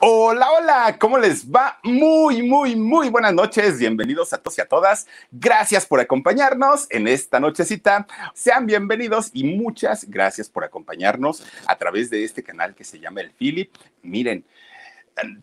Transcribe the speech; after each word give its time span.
Hola, 0.00 0.46
hola, 0.52 0.96
¿cómo 0.96 1.18
les 1.18 1.50
va? 1.50 1.80
Muy, 1.82 2.40
muy, 2.44 2.76
muy 2.76 3.08
buenas 3.08 3.34
noches. 3.34 3.80
Bienvenidos 3.80 4.32
a 4.32 4.38
todos 4.38 4.56
y 4.56 4.60
a 4.60 4.68
todas. 4.68 5.08
Gracias 5.32 5.86
por 5.86 5.98
acompañarnos 5.98 6.86
en 6.90 7.08
esta 7.08 7.40
nochecita. 7.40 8.06
Sean 8.32 8.64
bienvenidos 8.66 9.30
y 9.32 9.42
muchas 9.42 10.08
gracias 10.08 10.48
por 10.48 10.62
acompañarnos 10.62 11.42
a 11.66 11.74
través 11.74 12.10
de 12.10 12.22
este 12.22 12.44
canal 12.44 12.76
que 12.76 12.84
se 12.84 13.00
llama 13.00 13.22
El 13.22 13.32
Philip. 13.32 13.74
Miren, 14.02 14.44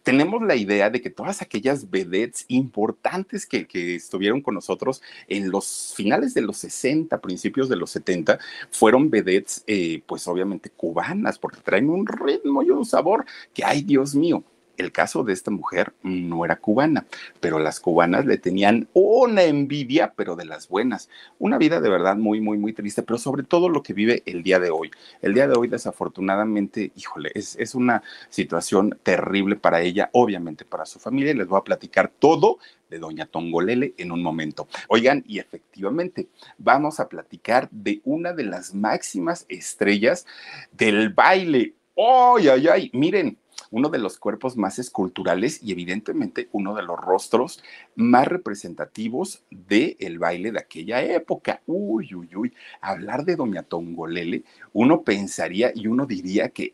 tenemos 0.04 0.42
la 0.42 0.56
idea 0.56 0.90
de 0.90 1.02
que 1.02 1.10
todas 1.10 1.42
aquellas 1.42 1.90
vedettes 1.90 2.46
importantes 2.48 3.46
que, 3.46 3.66
estuvieron 3.96 4.42
con 4.42 4.54
nosotros 4.54 5.02
en 5.28 5.52
los 5.52 5.94
finales 5.96 6.34
de 6.34 6.42
los 6.42 6.58
60, 6.58 7.20
principios 7.22 7.70
de 7.70 7.76
los 7.76 7.92
70, 7.92 8.40
fueron 8.72 9.10
vedettes, 9.10 9.64
eh, 9.68 10.02
pues 10.06 10.28
obviamente 10.28 10.70
cubanas, 10.70 11.40
porque 11.40 11.62
traen 11.62 11.90
un 11.90 12.06
ritmo 12.06 12.64
y 12.64 12.70
un 12.70 12.86
sabor 12.86 13.26
que, 13.54 13.64
ay 13.64 13.82
Dios 13.82 14.16
mío, 14.16 14.44
el 14.78 14.92
caso 14.92 15.24
de 15.24 15.34
esta 15.34 15.52
mujer 15.52 15.94
no 16.04 16.46
era 16.46 16.58
cubana, 16.58 17.06
pero 17.40 17.60
las 17.60 17.80
cubanas 17.80 18.26
le 18.26 18.38
tenían 18.38 18.88
una 18.94 19.44
envidia, 19.44 20.14
pero 20.16 20.36
de 20.36 20.46
las 20.46 20.68
buenas. 20.68 21.10
Una 21.40 21.58
vida 21.58 21.80
de 21.82 21.90
verdad 21.90 22.16
muy, 22.16 22.42
muy, 22.42 22.58
muy 22.58 22.74
triste, 22.74 23.04
pero 23.04 23.18
sobre 23.18 23.44
todo 23.44 23.70
lo 23.70 23.84
que 23.84 23.94
vive 23.94 24.24
el 24.26 24.44
día 24.44 24.60
de 24.60 24.70
hoy. 24.70 24.92
El 25.22 25.34
día 25.34 25.48
de 25.48 25.56
hoy, 25.56 25.68
desafortunadamente, 25.68 26.92
híjole, 26.96 27.32
es, 27.34 27.56
es 27.58 27.76
una 27.76 28.04
situación 28.30 28.98
terrible 29.04 29.56
para 29.56 29.82
ella, 29.82 30.10
obviamente 30.14 30.66
para 30.66 30.86
su 30.86 31.00
familia. 31.00 31.34
Les 31.34 31.48
voy 31.48 31.60
a 31.60 31.64
platicar 31.64 32.12
todo 32.20 32.60
de 32.90 33.00
doña 33.00 33.26
Tongolele 33.26 33.94
en 33.98 34.12
un 34.12 34.22
momento. 34.22 34.68
Oigan, 34.88 35.24
y 35.28 35.40
efectivamente, 35.40 36.28
vamos 36.58 37.00
a 37.00 37.10
platicar 37.10 37.70
de 37.72 38.02
una 38.04 38.34
de 38.34 38.44
las 38.44 38.74
máximas 38.74 39.46
estrellas 39.50 40.26
del 40.72 41.10
baile. 41.10 41.76
¡Ay, 41.98 42.50
ay, 42.50 42.68
ay! 42.68 42.92
Miren, 42.94 43.38
uno 43.72 43.90
de 43.90 44.00
los 44.00 44.18
cuerpos 44.18 44.58
más 44.58 44.80
esculturales 44.80 45.62
y 45.64 45.72
evidentemente 45.72 46.50
uno 46.52 46.76
de 46.76 46.84
los 46.84 47.00
rostros 47.00 47.64
más 47.96 48.28
representativos 48.28 49.44
del 49.50 49.96
el 50.00 50.20
baile 50.20 50.52
de 50.52 50.60
aquella 50.60 51.02
época. 51.04 51.62
Uy, 51.66 52.14
uy, 52.14 52.36
uy, 52.36 52.54
hablar 52.82 53.26
de 53.26 53.36
Doña 53.36 53.64
Tongolele, 53.64 54.44
uno 54.74 55.04
pensaría 55.04 55.72
y 55.74 55.88
uno 55.88 56.06
diría 56.06 56.50
que 56.50 56.74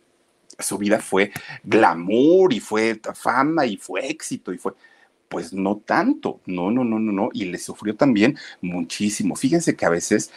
su 0.60 0.78
vida 0.78 1.00
fue 1.00 1.32
glamour 1.64 2.54
y 2.54 2.60
fue 2.60 3.00
fama 3.16 3.66
y 3.66 3.78
fue 3.78 4.08
éxito 4.08 4.54
y 4.54 4.58
fue 4.58 4.74
pues 5.32 5.54
no 5.54 5.78
tanto, 5.78 6.42
no, 6.46 6.72
no, 6.72 6.84
no, 6.84 7.00
no, 7.00 7.14
no, 7.14 7.30
y 7.32 7.46
le 7.46 7.58
sufrió 7.58 7.96
también 7.96 8.38
muchísimo. 8.60 9.38
Fíjense 9.38 9.78
que 9.78 9.86
a 9.86 9.90
veces 9.90 10.30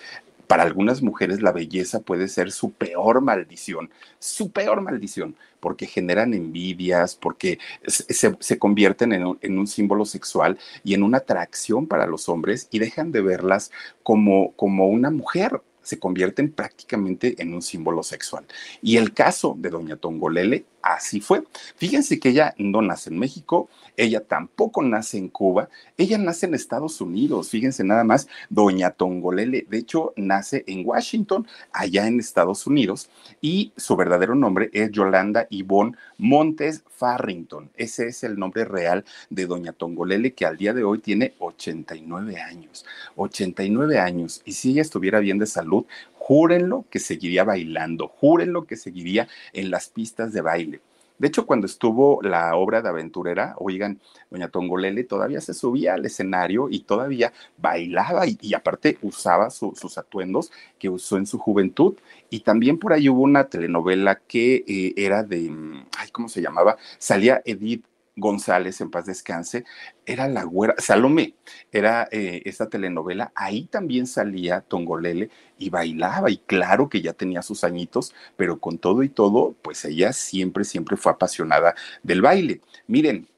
para 0.46 0.62
algunas 0.62 1.02
mujeres 1.02 1.42
la 1.42 1.52
belleza 1.52 2.00
puede 2.00 2.28
ser 2.28 2.52
su 2.52 2.72
peor 2.72 3.20
maldición, 3.20 3.90
su 4.18 4.50
peor 4.50 4.80
maldición, 4.80 5.36
porque 5.60 5.86
generan 5.86 6.34
envidias, 6.34 7.16
porque 7.16 7.58
se, 7.86 8.58
convierten 8.58 9.12
en 9.12 9.26
un, 9.26 9.38
en 9.40 9.58
un, 9.58 9.66
símbolo 9.66 10.04
sexual 10.04 10.58
y 10.84 10.94
en 10.94 11.02
una 11.02 11.18
atracción 11.18 11.86
para 11.86 12.06
los 12.06 12.28
hombres 12.28 12.68
y 12.70 12.78
dejan 12.78 13.12
de 13.12 13.22
verlas 13.22 13.70
como, 14.02 14.52
como 14.52 14.88
una 14.88 15.10
mujer, 15.10 15.60
se 15.84 15.98
convierten 16.00 16.50
prácticamente 16.50 17.40
en 17.40 17.54
un 17.54 17.62
símbolo 17.62 18.02
sexual. 18.02 18.44
Y 18.82 18.96
el 18.96 19.14
caso 19.14 19.54
de 19.56 19.70
doña 19.70 19.96
Tongolele 19.96 20.64
así 20.84 21.20
fue. 21.20 21.42
Fíjense 21.76 22.20
que 22.20 22.28
ella 22.28 22.54
no 22.58 22.82
nace 22.82 23.10
en 23.10 23.18
México, 23.18 23.68
ella 23.96 24.20
tampoco 24.20 24.82
nace 24.82 25.16
en 25.16 25.28
Cuba, 25.28 25.68
ella 25.96 26.18
nace 26.18 26.46
en 26.46 26.54
Estados 26.54 27.00
Unidos, 27.00 27.48
fíjense 27.48 27.84
nada 27.84 28.04
más, 28.04 28.28
doña 28.50 28.90
Tongolele, 28.90 29.66
de 29.68 29.78
hecho, 29.78 30.12
nace 30.16 30.64
en 30.66 30.86
Washington, 30.86 31.46
allá 31.72 32.06
en 32.06 32.20
Estados 32.20 32.66
Unidos, 32.66 33.08
y 33.40 33.72
su 33.76 33.96
verdadero 33.96 34.34
nombre 34.34 34.68
es 34.72 34.90
Yolanda 34.90 35.46
Yvonne 35.50 35.96
Montes 36.18 36.82
Farrington. 36.88 37.70
Ese 37.76 38.08
es 38.08 38.22
el 38.22 38.38
nombre 38.38 38.64
real 38.64 39.04
de 39.30 39.46
doña 39.46 39.72
Tongolele, 39.72 40.34
que 40.34 40.46
al 40.46 40.56
día 40.56 40.74
de 40.74 40.84
hoy 40.84 40.98
tiene 40.98 41.34
89 41.38 42.40
años, 42.40 42.84
89 43.16 43.98
años, 43.98 44.42
y 44.44 44.52
si 44.52 44.72
ella 44.72 44.82
estuviera 44.82 45.20
bien 45.20 45.38
de 45.38 45.46
salud, 45.46 45.73
júrenlo 46.14 46.84
que 46.90 46.98
seguiría 46.98 47.44
bailando, 47.44 48.08
júrenlo 48.08 48.66
que 48.66 48.76
seguiría 48.76 49.28
en 49.52 49.70
las 49.70 49.88
pistas 49.88 50.32
de 50.32 50.40
baile. 50.40 50.80
De 51.18 51.28
hecho, 51.28 51.46
cuando 51.46 51.66
estuvo 51.66 52.20
la 52.22 52.56
obra 52.56 52.82
de 52.82 52.88
aventurera, 52.88 53.54
oigan, 53.58 54.00
doña 54.30 54.48
Tongolele 54.48 55.04
todavía 55.04 55.40
se 55.40 55.54
subía 55.54 55.94
al 55.94 56.04
escenario 56.04 56.68
y 56.68 56.80
todavía 56.80 57.32
bailaba 57.56 58.24
y, 58.26 58.52
aparte 58.52 58.98
usaba 59.00 59.50
sus 59.50 59.96
atuendos 59.96 60.50
que 60.78 60.88
usó 60.88 61.16
en 61.16 61.26
su 61.26 61.38
juventud. 61.38 61.94
Y 62.30 62.40
también 62.40 62.78
por 62.78 62.92
ahí 62.92 63.08
hubo 63.08 63.22
una 63.22 63.44
telenovela 63.48 64.20
que 64.26 64.64
eh, 64.66 64.92
era 64.96 65.22
de, 65.22 65.50
mm, 65.50 65.86
ay, 65.98 66.08
¿cómo 66.10 66.28
se 66.28 66.42
llamaba? 66.42 66.76
Salía 66.98 67.42
Edith 67.44 67.84
González, 68.16 68.80
en 68.80 68.90
paz 68.90 69.06
descanse, 69.06 69.64
era 70.06 70.28
la 70.28 70.44
güera, 70.44 70.74
Salomé, 70.78 71.34
era 71.72 72.08
eh, 72.12 72.42
esta 72.44 72.68
telenovela, 72.68 73.32
ahí 73.34 73.66
también 73.66 74.06
salía 74.06 74.60
Tongolele 74.60 75.30
y 75.58 75.70
bailaba, 75.70 76.30
y 76.30 76.38
claro 76.38 76.88
que 76.88 77.02
ya 77.02 77.12
tenía 77.12 77.42
sus 77.42 77.64
añitos, 77.64 78.14
pero 78.36 78.60
con 78.60 78.78
todo 78.78 79.02
y 79.02 79.08
todo, 79.08 79.56
pues 79.62 79.84
ella 79.84 80.12
siempre, 80.12 80.64
siempre 80.64 80.96
fue 80.96 81.12
apasionada 81.12 81.74
del 82.02 82.22
baile. 82.22 82.60
Miren, 82.86 83.28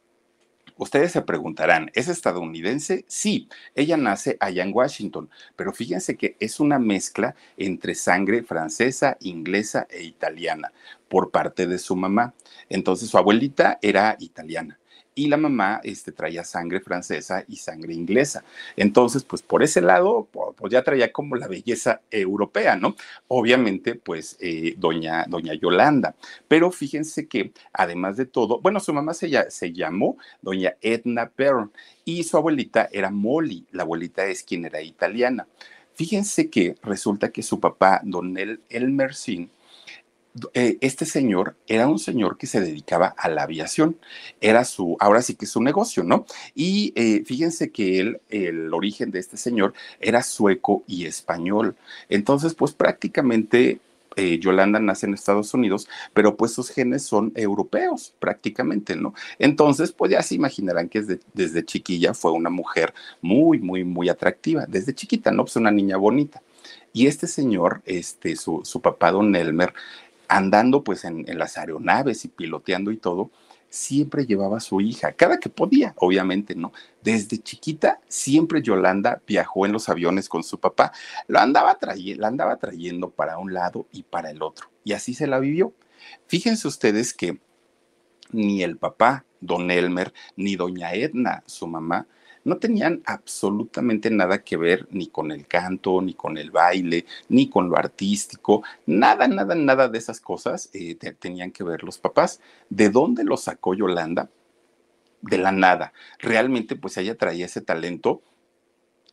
Ustedes 0.78 1.12
se 1.12 1.22
preguntarán, 1.22 1.91
¿es 1.94 2.09
estadounidense? 2.09 3.04
Sí, 3.09 3.48
ella 3.75 3.97
nace 3.97 4.37
allá 4.41 4.62
en 4.62 4.75
Washington, 4.75 5.31
pero 5.56 5.72
fíjense 5.72 6.16
que 6.16 6.37
es 6.38 6.60
una 6.60 6.78
mezcla 6.78 7.34
entre 7.56 7.94
sangre 7.94 8.42
francesa, 8.42 9.16
inglesa 9.20 9.86
e 9.88 10.03
italiana 10.03 10.72
por 11.09 11.31
parte 11.31 11.66
de 11.66 11.78
su 11.78 11.97
mamá. 11.97 12.34
Entonces 12.69 13.09
su 13.09 13.16
abuelita 13.16 13.78
era 13.81 14.16
italiana 14.20 14.78
y 15.16 15.28
la 15.28 15.38
mamá 15.38 15.81
este, 15.82 16.12
traía 16.12 16.44
sangre 16.44 16.78
francesa 16.78 17.43
y 17.49 17.56
sangre 17.56 17.94
inglesa. 17.94 18.44
Entonces, 18.77 19.25
pues 19.25 19.43
por 19.43 19.62
ese 19.62 19.81
lado, 19.81 20.28
pues 20.31 20.71
ya 20.71 20.84
traía 20.84 21.10
como 21.10 21.37
la 21.37 21.49
belleza 21.49 22.03
europea, 22.10 22.77
¿no? 22.77 22.94
Obviamente, 23.27 23.94
pues 23.94 24.37
eh, 24.41 24.75
doña, 24.77 25.25
doña 25.27 25.54
Yolanda. 25.54 26.15
Pero 26.47 26.71
fíjense 26.71 27.27
que, 27.27 27.50
además 27.72 28.19
de 28.19 28.27
todo, 28.27 28.60
bueno, 28.60 28.78
su 28.78 28.93
mamá 28.93 29.15
se, 29.15 29.51
se 29.51 29.72
llamó 29.72 30.18
doña 30.42 30.77
Edna 30.83 31.30
Perron 31.30 31.72
y 32.04 32.22
su 32.24 32.36
abuelita 32.36 32.89
era 32.92 33.10
Molly. 33.10 33.65
La 33.72 33.84
abuelita 33.84 34.27
es 34.27 34.42
quien 34.42 34.66
era 34.66 34.83
italiana. 34.83 35.48
Fíjense 35.95 36.51
que 36.51 36.77
resulta 36.83 37.33
que 37.33 37.42
su 37.42 37.59
papá, 37.59 38.03
don 38.04 38.36
El 38.36 38.60
Elmersin, 38.69 39.51
eh, 40.54 40.78
este 40.80 41.06
señor 41.06 41.56
era 41.66 41.88
un 41.88 41.98
señor 41.98 42.36
que 42.38 42.47
se 42.47 42.60
dedicaba 42.60 43.15
a 43.16 43.28
la 43.28 43.42
aviación, 43.42 43.98
era 44.41 44.65
su, 44.65 44.97
ahora 45.00 45.22
sí 45.22 45.34
que 45.34 45.47
es 45.47 45.50
su 45.50 45.62
negocio, 45.62 46.03
¿no? 46.04 46.27
Y 46.54 46.92
eh, 46.97 47.22
fíjense 47.24 47.71
que 47.71 48.00
él, 48.00 48.21
el 48.28 48.72
origen 48.74 49.10
de 49.10 49.18
este 49.18 49.36
señor 49.36 49.74
era 50.00 50.22
sueco 50.22 50.84
y 50.86 51.06
español. 51.06 51.77
Entonces, 52.09 52.54
pues 52.54 52.72
prácticamente 52.72 53.80
eh, 54.16 54.38
Yolanda 54.38 54.80
nace 54.80 55.06
en 55.06 55.15
Estados 55.15 55.53
Unidos, 55.54 55.88
pero 56.15 56.36
pues 56.36 56.53
sus 56.53 56.71
genes 56.71 57.03
son 57.03 57.33
europeos 57.34 58.15
prácticamente, 58.18 58.97
¿no? 58.97 59.15
Entonces, 59.38 59.92
pues 59.92 60.10
ya 60.10 60.22
se 60.22 60.34
imaginarán 60.34 60.88
que 60.88 61.03
desde, 61.03 61.21
desde 61.34 61.65
chiquilla 61.65 62.15
fue 62.15 62.33
una 62.33 62.50
mujer 62.50 62.94
muy, 63.21 63.59
muy, 63.59 63.84
muy 63.84 64.09
atractiva, 64.09 64.65
desde 64.66 64.94
chiquita, 64.94 65.30
¿no? 65.30 65.44
Pues 65.44 65.56
una 65.56 65.71
niña 65.71 65.98
bonita. 65.98 66.42
Y 66.94 67.09
este 67.09 67.27
señor, 67.27 67.83
este, 67.84 68.36
su, 68.36 68.62
su 68.65 68.80
papá, 68.80 69.12
don 69.12 69.36
Elmer, 69.36 69.74
andando 70.28 70.82
pues 70.84 71.04
en, 71.04 71.24
las 71.38 71.58
aeronaves 71.58 72.24
y 72.24 72.28
piloteando 72.28 72.90
y 72.90 72.96
todo, 72.96 73.30
siempre 73.68 74.26
llevaba 74.26 74.58
a 74.58 74.60
su 74.60 74.80
hija, 74.80 75.12
cada 75.12 75.38
que 75.38 75.48
podía, 75.48 75.94
obviamente, 75.96 76.54
¿no? 76.54 76.72
Desde 77.02 77.38
chiquita, 77.38 78.00
siempre 78.08 78.62
Yolanda 78.62 79.20
viajó 79.26 79.66
en 79.66 79.72
los 79.72 79.88
aviones 79.88 80.28
con 80.28 80.44
su 80.44 80.58
papá, 80.58 80.92
lo 81.26 81.38
andaba 81.38 81.76
la 81.80 82.28
andaba 82.28 82.56
trayendo 82.56 83.10
para 83.10 83.38
un 83.38 83.52
lado 83.52 83.86
y 83.92 84.04
para 84.04 84.30
el 84.30 84.42
otro, 84.42 84.68
y 84.84 84.92
así 84.92 85.14
se 85.14 85.26
la 85.26 85.38
vivió. 85.38 85.74
Fíjense 86.26 86.68
ustedes 86.68 87.12
que 87.12 87.40
ni 88.30 88.62
el 88.62 88.76
papá, 88.76 89.24
don 89.40 89.70
Elmer, 89.70 90.12
ni 90.36 90.56
doña 90.56 90.94
Edna, 90.94 91.42
su 91.46 91.66
mamá, 91.66 92.06
no 92.47 92.59
tenían 92.59 93.03
absolutamente 93.07 94.09
nada 94.09 94.45
que 94.45 94.57
ver 94.57 94.87
ni 94.93 95.09
con 95.09 95.33
el 95.33 95.48
canto, 95.48 96.01
ni 96.01 96.15
con 96.15 96.39
el 96.39 96.53
baile, 96.53 97.04
ni 97.28 97.51
con 97.51 97.69
lo 97.69 97.77
artístico, 97.77 98.63
nada, 98.87 99.27
nada, 99.27 99.57
nada 99.57 99.89
de 99.89 99.98
esas 99.98 100.21
cosas 100.21 100.71
eh, 100.72 100.95
tenían 101.19 101.51
que 101.51 101.65
ver 101.65 101.83
los 101.83 101.98
papás. 101.98 102.41
¿De 102.71 102.89
dónde 102.89 103.25
lo 103.25 103.37
sacó 103.37 103.75
Yolanda? 103.75 104.31
De 105.22 105.39
la 105.39 105.51
nada. 105.51 105.93
Realmente, 106.21 106.77
pues 106.77 106.97
ella 106.98 107.16
traía 107.16 107.47
ese 107.47 107.63
talento 107.63 108.22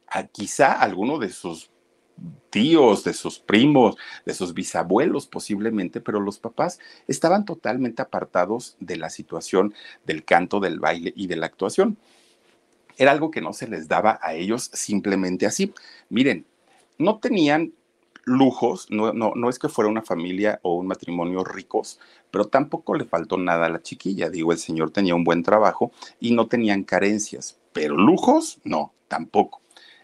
a 0.07 0.27
quizá 0.27 0.73
alguno 0.73 1.17
de 1.17 1.29
sus 1.29 1.71
tíos, 2.51 3.03
de 3.03 3.15
sus 3.15 3.39
primos, 3.39 3.95
de 4.27 4.35
sus 4.35 4.53
bisabuelos 4.53 5.25
posiblemente, 5.25 6.01
pero 6.01 6.19
los 6.19 6.37
papás 6.37 6.79
estaban 7.07 7.45
totalmente 7.45 8.03
apartados 8.03 8.77
de 8.79 8.97
la 8.97 9.09
situación 9.09 9.73
del 10.05 10.23
canto, 10.23 10.59
del 10.59 10.79
baile 10.79 11.13
y 11.15 11.25
de 11.25 11.37
la 11.37 11.47
actuación 11.47 11.97
era 12.97 13.11
algo 13.11 13.31
que 13.31 13.41
no 13.41 13.53
se 13.53 13.67
les 13.67 13.87
daba 13.87 14.19
a 14.21 14.33
ellos 14.33 14.69
simplemente 14.73 15.45
así. 15.45 15.73
Miren, 16.09 16.45
no 16.97 17.19
tenían 17.19 17.73
lujos, 18.25 18.87
no, 18.89 19.13
no, 19.13 19.33
no 19.35 19.49
es 19.49 19.59
que 19.59 19.69
fuera 19.69 19.89
una 19.89 20.01
familia 20.01 20.59
o 20.63 20.75
un 20.75 20.87
matrimonio 20.87 21.43
ricos, 21.43 21.99
pero 22.31 22.45
tampoco 22.45 22.95
le 22.95 23.05
faltó 23.05 23.37
nada 23.37 23.65
a 23.65 23.69
la 23.69 23.81
chiquilla. 23.81 24.29
Digo, 24.29 24.51
el 24.51 24.57
señor 24.59 24.91
tenía 24.91 25.15
un 25.15 25.23
buen 25.23 25.43
trabajo 25.43 25.91
y 26.19 26.31
no 26.31 26.47
tenían 26.47 26.83
carencias, 26.83 27.59
pero 27.73 27.97
lujos, 27.97 28.59
no, 28.63 28.93
tampoco. 29.07 29.61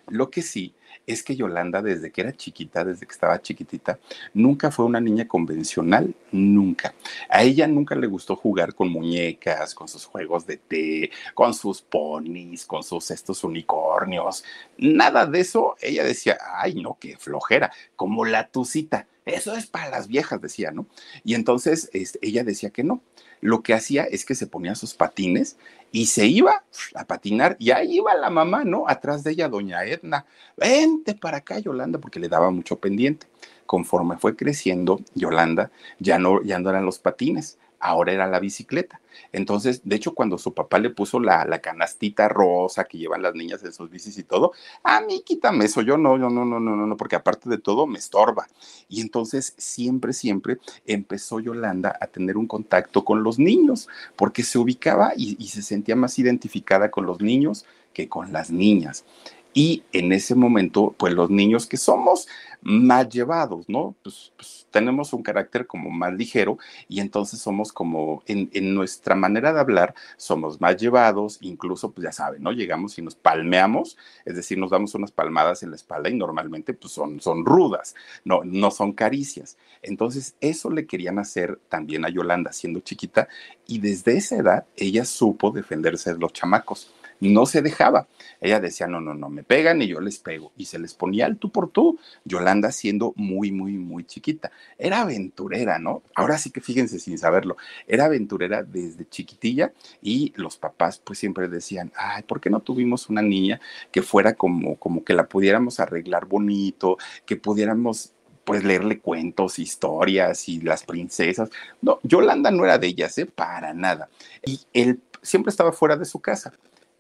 Lo 0.08 0.30
que 0.30 0.42
sí 0.42 0.74
es 1.10 1.24
que 1.24 1.36
Yolanda 1.36 1.82
desde 1.82 2.12
que 2.12 2.22
era 2.22 2.34
chiquita, 2.34 2.86
desde 2.86 3.08
que 3.08 3.12
estaba 3.12 3.42
chiquitita, 3.42 3.98
nunca 4.36 4.70
fue 4.70 4.86
una 4.86 5.02
niña 5.02 5.28
convencional, 5.28 6.14
nunca. 6.32 6.94
A 7.30 7.42
ella 7.42 7.68
nunca 7.68 7.96
le 7.96 8.06
gustó 8.06 8.36
jugar 8.36 8.76
con 8.76 8.92
muñecas, 8.92 9.74
con 9.74 9.88
sus 9.88 10.06
juegos 10.06 10.46
de 10.46 10.58
té, 10.58 11.10
con 11.34 11.56
sus 11.56 11.82
ponis, 11.82 12.66
con 12.68 12.84
sus 12.84 13.10
estos 13.10 13.44
unicornios. 13.44 14.44
Nada 14.78 15.26
de 15.26 15.40
eso. 15.40 15.76
Ella 15.82 16.04
decía, 16.04 16.38
ay, 16.56 16.76
no, 16.76 16.98
qué 17.00 17.18
flojera, 17.18 17.72
como 17.96 18.24
la 18.24 18.48
tucita. 18.48 19.08
Eso 19.26 19.56
es 19.56 19.66
para 19.66 19.90
las 19.90 20.08
viejas, 20.08 20.40
decía, 20.42 20.70
¿no? 20.72 20.86
Y 21.24 21.34
entonces 21.34 21.90
este, 21.94 22.20
ella 22.22 22.44
decía 22.44 22.70
que 22.70 22.84
no. 22.84 23.02
Lo 23.42 23.62
que 23.64 23.74
hacía 23.74 24.04
es 24.04 24.26
que 24.26 24.36
se 24.36 24.48
ponía 24.48 24.76
sus 24.76 24.94
patines 24.94 25.58
y 25.92 26.08
se 26.08 26.28
iba 26.28 26.64
a 26.94 27.06
patinar 27.06 27.56
y 27.60 27.72
ahí 27.72 27.98
iba 27.98 28.14
la 28.16 28.30
mamá, 28.30 28.64
¿no? 28.64 28.88
Atrás 28.88 29.24
de 29.24 29.32
ella, 29.32 29.50
doña 29.50 29.86
Edna, 29.86 30.26
vente 30.58 31.16
para 31.16 31.38
acá, 31.38 31.60
Yolanda, 31.60 32.00
porque 32.00 32.20
le 32.20 32.30
daba 32.30 32.52
mucho 32.52 32.78
pendiente. 32.78 33.28
Conforme 33.66 34.18
fue 34.18 34.36
creciendo, 34.36 35.00
Yolanda 35.16 35.72
ya 36.00 36.20
no, 36.20 36.42
ya 36.44 36.60
no 36.60 36.70
eran 36.70 36.86
los 36.86 37.00
patines, 37.00 37.58
ahora 37.80 38.12
era 38.12 38.28
la 38.28 38.40
bicicleta. 38.40 39.02
Entonces, 39.32 39.82
de 39.84 39.96
hecho, 39.96 40.14
cuando 40.14 40.38
su 40.38 40.54
papá 40.54 40.80
le 40.80 40.90
puso 40.90 41.20
la, 41.20 41.46
la, 41.46 41.60
canastita 41.60 42.28
rosa 42.30 42.86
que 42.86 42.98
llevan 42.98 43.22
las 43.22 43.36
niñas 43.36 43.64
en 43.64 43.74
sus 43.74 43.90
bicis 43.90 44.18
y 44.18 44.24
todo, 44.24 44.54
a 44.84 45.02
mí 45.02 45.24
quítame 45.26 45.66
eso, 45.66 45.82
yo 45.82 45.98
no, 45.98 46.18
yo 46.18 46.30
no, 46.30 46.46
no, 46.46 46.60
no, 46.60 46.76
no, 46.76 46.98
porque 46.98 47.16
aparte 47.16 47.50
de 47.50 47.58
todo 47.58 47.86
me 47.86 48.00
estorba. 48.00 48.48
Y 48.88 49.02
entonces 49.02 49.54
siempre, 49.58 50.14
siempre 50.14 50.58
empezó 50.86 51.40
Yolanda 51.40 51.98
a 52.00 52.08
tener 52.08 52.38
un 52.38 52.48
contacto 52.48 53.04
con 53.04 53.24
los 53.24 53.40
niños, 53.40 53.88
porque 54.16 54.44
se 54.44 54.58
ubicaba 54.58 55.14
y, 55.16 55.36
y 55.40 55.50
se 55.50 55.62
sentía 55.62 55.96
más 55.96 56.18
identificada 56.20 56.92
con 56.92 57.06
los 57.06 57.22
niños 57.22 57.66
que 57.94 58.08
con 58.08 58.32
las 58.32 58.52
niñas. 58.52 59.06
Y 59.54 59.84
en 59.92 60.12
ese 60.12 60.36
momento, 60.36 60.96
pues 60.98 61.14
los 61.14 61.30
niños 61.30 61.66
que 61.66 61.78
somos 61.78 62.28
más 62.62 63.10
llevados, 63.10 63.68
¿no? 63.68 63.96
Pues, 64.04 64.32
pues 64.36 64.59
tenemos 64.72 65.14
un 65.14 65.24
carácter 65.24 65.68
como 65.68 65.90
más 65.90 66.14
ligero 66.14 66.58
y 66.88 67.00
entonces 67.00 67.40
somos 67.40 67.72
como 67.74 68.24
en, 68.26 68.50
en, 68.54 68.74
nuestra 68.74 69.16
manera 69.16 69.54
de 69.54 69.60
hablar, 69.60 69.94
somos 70.18 70.62
más 70.62 70.78
llevados, 70.78 71.38
incluso, 71.42 71.92
pues 71.92 72.06
ya 72.06 72.12
saben, 72.12 72.44
¿no? 72.44 72.52
Llegamos 72.52 72.98
y 72.98 73.02
nos 73.02 73.16
palmeamos, 73.16 73.98
es 74.26 74.36
decir, 74.36 74.58
nos 74.58 74.72
damos 74.72 74.96
unas 74.96 75.12
palmadas 75.12 75.64
en 75.64 75.72
la 75.72 75.76
espalda 75.76 76.10
y 76.10 76.16
normalmente 76.16 76.74
pues 76.74 76.94
son, 76.94 77.20
son 77.20 77.46
rudas, 77.46 77.96
no, 78.24 78.42
no 78.44 78.72
son 78.72 78.94
caricias. 78.94 79.58
Entonces, 79.82 80.36
eso 80.42 80.70
le 80.70 80.86
querían 80.86 81.20
hacer 81.20 81.60
también 81.70 82.06
a 82.06 82.10
Yolanda 82.10 82.52
siendo 82.52 82.80
chiquita 82.82 83.28
y 83.66 83.80
desde 83.80 84.18
esa 84.18 84.38
edad 84.38 84.66
ella 84.76 85.06
supo 85.06 85.52
defenderse 85.52 86.14
de 86.14 86.20
los 86.20 86.34
chamacos 86.34 86.94
no 87.20 87.46
se 87.46 87.62
dejaba. 87.62 88.08
Ella 88.42 88.60
decía, 88.60 88.88
no, 88.88 89.02
no, 89.02 89.14
no, 89.14 89.30
me 89.30 89.44
pegan 89.44 89.82
y 89.82 89.88
yo 89.88 90.00
les 90.00 90.20
pego. 90.20 90.52
Y 90.56 90.66
se 90.66 90.80
les 90.80 90.94
ponía 90.94 91.26
al 91.26 91.38
tú 91.38 91.52
por 91.52 91.70
tú, 91.70 92.00
Yolanda 92.24 92.72
siendo 92.72 93.14
muy, 93.16 93.52
muy, 93.52 93.74
muy 93.74 94.06
chiquita. 94.06 94.52
Era 94.78 95.02
aventurera, 95.02 95.80
¿no? 95.80 96.04
Ahora 96.16 96.38
sí 96.38 96.52
que 96.52 96.62
fíjense 96.62 97.00
sin 97.00 97.18
saberlo, 97.18 97.58
era 97.88 98.06
aventurera 98.06 98.64
desde 98.64 99.08
chiquitilla 99.08 99.74
y 100.02 100.34
los 100.36 100.58
papás 100.58 101.02
pues 101.04 101.20
siempre 101.20 101.48
decían, 101.48 101.92
ay, 101.96 102.24
¿por 102.24 102.40
qué 102.40 102.50
no 102.50 102.62
tuvimos 102.62 103.10
una 103.10 103.22
niña 103.22 103.60
que 103.92 104.02
fuera 104.02 104.34
como, 104.34 104.78
como 104.78 105.04
que 105.04 105.14
la 105.14 105.28
pudiéramos 105.28 105.80
arreglar 105.80 106.26
bonito, 106.26 106.98
que 107.26 107.36
pudiéramos 107.36 108.14
pues 108.46 108.64
leerle 108.64 109.00
cuentos, 109.00 109.60
historias 109.60 110.50
y 110.50 110.60
las 110.62 110.84
princesas. 110.84 111.52
No, 111.84 112.00
Yolanda 112.02 112.50
no 112.50 112.66
era 112.66 112.80
de 112.80 112.88
ellas, 112.88 113.16
¿eh? 113.20 113.28
Para 113.28 113.76
nada. 113.76 114.10
Y 114.44 114.62
él 114.74 115.02
siempre 115.22 115.52
estaba 115.52 115.72
fuera 115.72 115.96
de 115.98 116.06
su 116.06 116.20
casa 116.20 116.54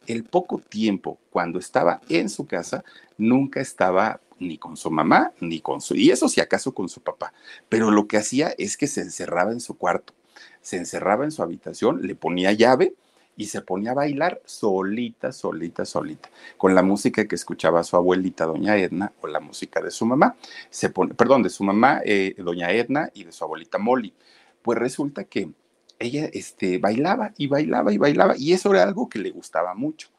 el 0.09 0.23
poco 0.23 0.57
tiempo 0.57 1.19
cuando 1.29 1.59
estaba 1.59 2.01
en 2.09 2.29
su 2.29 2.47
casa, 2.47 2.83
nunca 3.17 3.61
estaba 3.61 4.19
ni 4.39 4.57
con 4.57 4.75
su 4.75 4.89
mamá, 4.89 5.31
ni 5.39 5.61
con 5.61 5.81
su, 5.81 5.95
y 5.95 6.09
eso 6.09 6.27
si 6.27 6.41
acaso 6.41 6.73
con 6.73 6.89
su 6.89 7.01
papá, 7.01 7.31
pero 7.69 7.91
lo 7.91 8.07
que 8.07 8.17
hacía 8.17 8.53
es 8.57 8.75
que 8.75 8.88
se 8.88 9.01
encerraba 9.01 9.51
en 9.51 9.59
su 9.59 9.77
cuarto, 9.77 10.13
se 10.61 10.77
encerraba 10.77 11.25
en 11.25 11.31
su 11.31 11.44
habitación, 11.44 12.01
le 12.07 12.15
ponía 12.15 12.51
llave 12.53 12.95
y 13.38 13.45
se 13.45 13.61
ponía 13.61 13.91
a 13.91 13.95
bailar 13.95 14.41
solita, 14.45 15.31
solita, 15.31 15.85
solita, 15.85 16.29
con 16.57 16.73
la 16.73 16.81
música 16.81 17.25
que 17.27 17.35
escuchaba 17.35 17.83
su 17.83 17.95
abuelita, 17.95 18.45
doña 18.45 18.77
Edna, 18.77 19.13
o 19.21 19.27
la 19.27 19.39
música 19.39 19.79
de 19.79 19.91
su 19.91 20.06
mamá, 20.06 20.35
se 20.71 20.89
pone, 20.89 21.13
perdón, 21.13 21.44
de 21.44 21.50
su 21.50 21.63
mamá, 21.63 22.01
eh, 22.03 22.33
doña 22.38 22.71
Edna, 22.71 23.11
y 23.13 23.25
de 23.25 23.31
su 23.31 23.44
abuelita 23.44 23.77
Molly. 23.77 24.13
Pues 24.61 24.77
resulta 24.77 25.23
que 25.23 25.51
ella 26.00 26.30
este, 26.34 26.78
bailaba 26.78 27.34
y 27.38 27.48
bailaba 27.48 27.94
y 27.94 27.98
bailaba, 27.98 28.36
y 28.38 28.54
eso 28.54 28.74
era 28.74 28.84
algo 28.84 29.10
que 29.10 29.19
le 29.19 29.31
gustaba 29.31 29.76
mucho. 29.76 30.09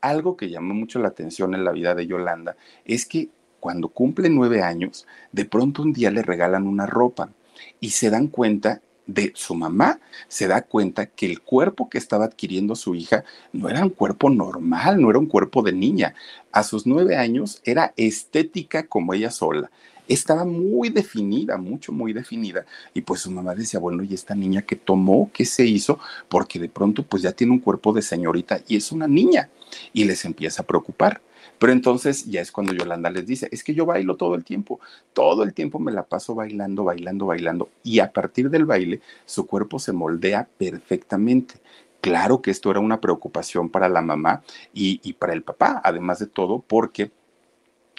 Algo 0.00 0.36
que 0.36 0.50
llamó 0.50 0.74
mucho 0.74 0.98
la 0.98 1.08
atención 1.08 1.54
en 1.54 1.64
la 1.64 1.70
vida 1.70 1.94
de 1.94 2.06
Yolanda 2.06 2.56
es 2.84 3.06
que 3.06 3.28
cuando 3.60 3.88
cumple 3.88 4.28
nueve 4.28 4.62
años, 4.62 5.06
de 5.30 5.44
pronto 5.44 5.82
un 5.82 5.92
día 5.92 6.10
le 6.10 6.22
regalan 6.22 6.66
una 6.66 6.86
ropa 6.86 7.30
y 7.78 7.90
se 7.90 8.10
dan 8.10 8.26
cuenta 8.26 8.82
de 9.06 9.32
su 9.34 9.54
mamá, 9.54 10.00
se 10.28 10.48
da 10.48 10.62
cuenta 10.62 11.06
que 11.06 11.26
el 11.26 11.42
cuerpo 11.42 11.88
que 11.88 11.98
estaba 11.98 12.24
adquiriendo 12.24 12.74
su 12.74 12.94
hija 12.94 13.24
no 13.52 13.68
era 13.68 13.84
un 13.84 13.90
cuerpo 13.90 14.30
normal, 14.30 15.00
no 15.00 15.10
era 15.10 15.18
un 15.18 15.26
cuerpo 15.26 15.62
de 15.62 15.72
niña. 15.72 16.14
A 16.50 16.62
sus 16.62 16.86
nueve 16.86 17.16
años 17.16 17.60
era 17.64 17.92
estética 17.96 18.86
como 18.86 19.14
ella 19.14 19.30
sola 19.30 19.70
estaba 20.14 20.44
muy 20.44 20.90
definida, 20.90 21.56
mucho, 21.56 21.92
muy 21.92 22.12
definida. 22.12 22.64
Y 22.94 23.02
pues 23.02 23.20
su 23.20 23.30
mamá 23.30 23.54
decía, 23.54 23.80
bueno, 23.80 24.02
¿y 24.02 24.14
esta 24.14 24.34
niña 24.34 24.62
que 24.62 24.76
tomó? 24.76 25.30
¿Qué 25.32 25.44
se 25.44 25.64
hizo? 25.64 25.98
Porque 26.28 26.58
de 26.58 26.68
pronto 26.68 27.02
pues 27.04 27.22
ya 27.22 27.32
tiene 27.32 27.52
un 27.52 27.60
cuerpo 27.60 27.92
de 27.92 28.02
señorita 28.02 28.60
y 28.66 28.76
es 28.76 28.92
una 28.92 29.06
niña. 29.06 29.50
Y 29.92 30.04
les 30.04 30.24
empieza 30.24 30.62
a 30.62 30.66
preocupar. 30.66 31.22
Pero 31.58 31.72
entonces 31.72 32.26
ya 32.26 32.40
es 32.40 32.50
cuando 32.50 32.72
Yolanda 32.72 33.08
les 33.10 33.26
dice, 33.26 33.48
es 33.52 33.62
que 33.62 33.74
yo 33.74 33.86
bailo 33.86 34.16
todo 34.16 34.34
el 34.34 34.44
tiempo, 34.44 34.80
todo 35.12 35.44
el 35.44 35.54
tiempo 35.54 35.78
me 35.78 35.92
la 35.92 36.02
paso 36.02 36.34
bailando, 36.34 36.82
bailando, 36.84 37.26
bailando. 37.26 37.70
Y 37.84 38.00
a 38.00 38.12
partir 38.12 38.50
del 38.50 38.64
baile, 38.64 39.00
su 39.26 39.46
cuerpo 39.46 39.78
se 39.78 39.92
moldea 39.92 40.48
perfectamente. 40.58 41.54
Claro 42.00 42.42
que 42.42 42.50
esto 42.50 42.70
era 42.70 42.80
una 42.80 43.00
preocupación 43.00 43.68
para 43.68 43.88
la 43.88 44.02
mamá 44.02 44.42
y, 44.74 45.00
y 45.04 45.12
para 45.12 45.34
el 45.34 45.44
papá, 45.44 45.80
además 45.84 46.18
de 46.18 46.26
todo, 46.26 46.64
porque 46.66 47.12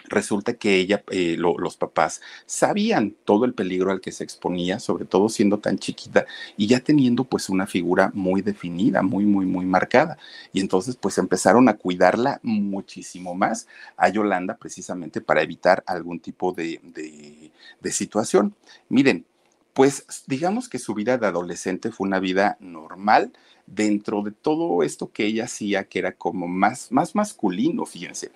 resulta 0.06 0.54
que 0.54 0.78
ella, 0.78 1.04
eh, 1.12 1.36
lo, 1.38 1.58
los 1.58 1.78
papás, 1.78 2.22
sabían 2.46 3.16
todo 3.26 3.46
el 3.46 3.54
peligro 3.54 3.92
al 3.92 4.02
que 4.02 4.12
se 4.12 4.24
exponía, 4.24 4.80
sobre 4.80 5.06
todo 5.06 5.30
siendo 5.30 5.60
tan 5.60 5.78
chiquita 5.78 6.26
y 6.58 6.68
ya 6.68 6.80
teniendo 6.80 7.24
pues 7.24 7.50
una 7.50 7.68
figura 7.68 8.12
muy 8.14 8.42
definida, 8.42 9.02
muy, 9.02 9.26
muy, 9.26 9.46
muy 9.46 9.66
marcada. 9.66 10.18
Y 10.52 10.60
entonces 10.60 10.96
pues 10.96 11.18
empezaron 11.18 11.70
a 11.70 11.78
cuidarla 11.78 12.40
muchísimo 12.44 13.36
más 13.36 13.68
a 13.98 14.10
Yolanda 14.10 14.58
precisamente 14.58 15.22
para 15.22 15.42
evitar 15.42 15.84
algún 15.88 16.20
tipo 16.20 16.52
de, 16.52 16.80
de, 16.84 17.52
de 17.82 17.92
situación. 17.92 18.56
Miren, 18.90 19.26
pues 19.74 20.06
digamos 20.28 20.70
que 20.70 20.80
su 20.80 20.94
vida 20.94 21.18
de 21.18 21.28
adolescente 21.28 21.92
fue 21.92 22.08
una 22.08 22.20
vida 22.20 22.58
normal, 22.60 23.34
dentro 23.66 24.22
de 24.22 24.32
todo 24.32 24.84
esto 24.84 25.12
que 25.12 25.26
ella 25.26 25.46
hacía, 25.46 25.86
que 25.86 26.00
era 26.00 26.14
como 26.14 26.48
más, 26.48 26.92
más 26.92 27.16
masculino, 27.16 27.86
fíjense. 27.86 28.32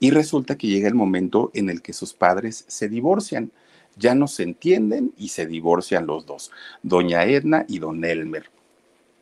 Y 0.00 0.10
resulta 0.10 0.56
que 0.56 0.68
llega 0.68 0.88
el 0.88 0.94
momento 0.94 1.50
en 1.54 1.70
el 1.70 1.82
que 1.82 1.92
sus 1.92 2.12
padres 2.14 2.64
se 2.68 2.88
divorcian. 2.88 3.50
ya 3.96 4.14
no 4.14 4.28
se 4.28 4.44
entienden 4.44 5.12
y 5.18 5.30
se 5.30 5.44
divorcian 5.46 6.06
los 6.06 6.24
dos, 6.24 6.52
doña 6.84 7.24
Edna 7.24 7.64
y 7.68 7.80
don 7.80 8.04
Elmer. 8.04 8.48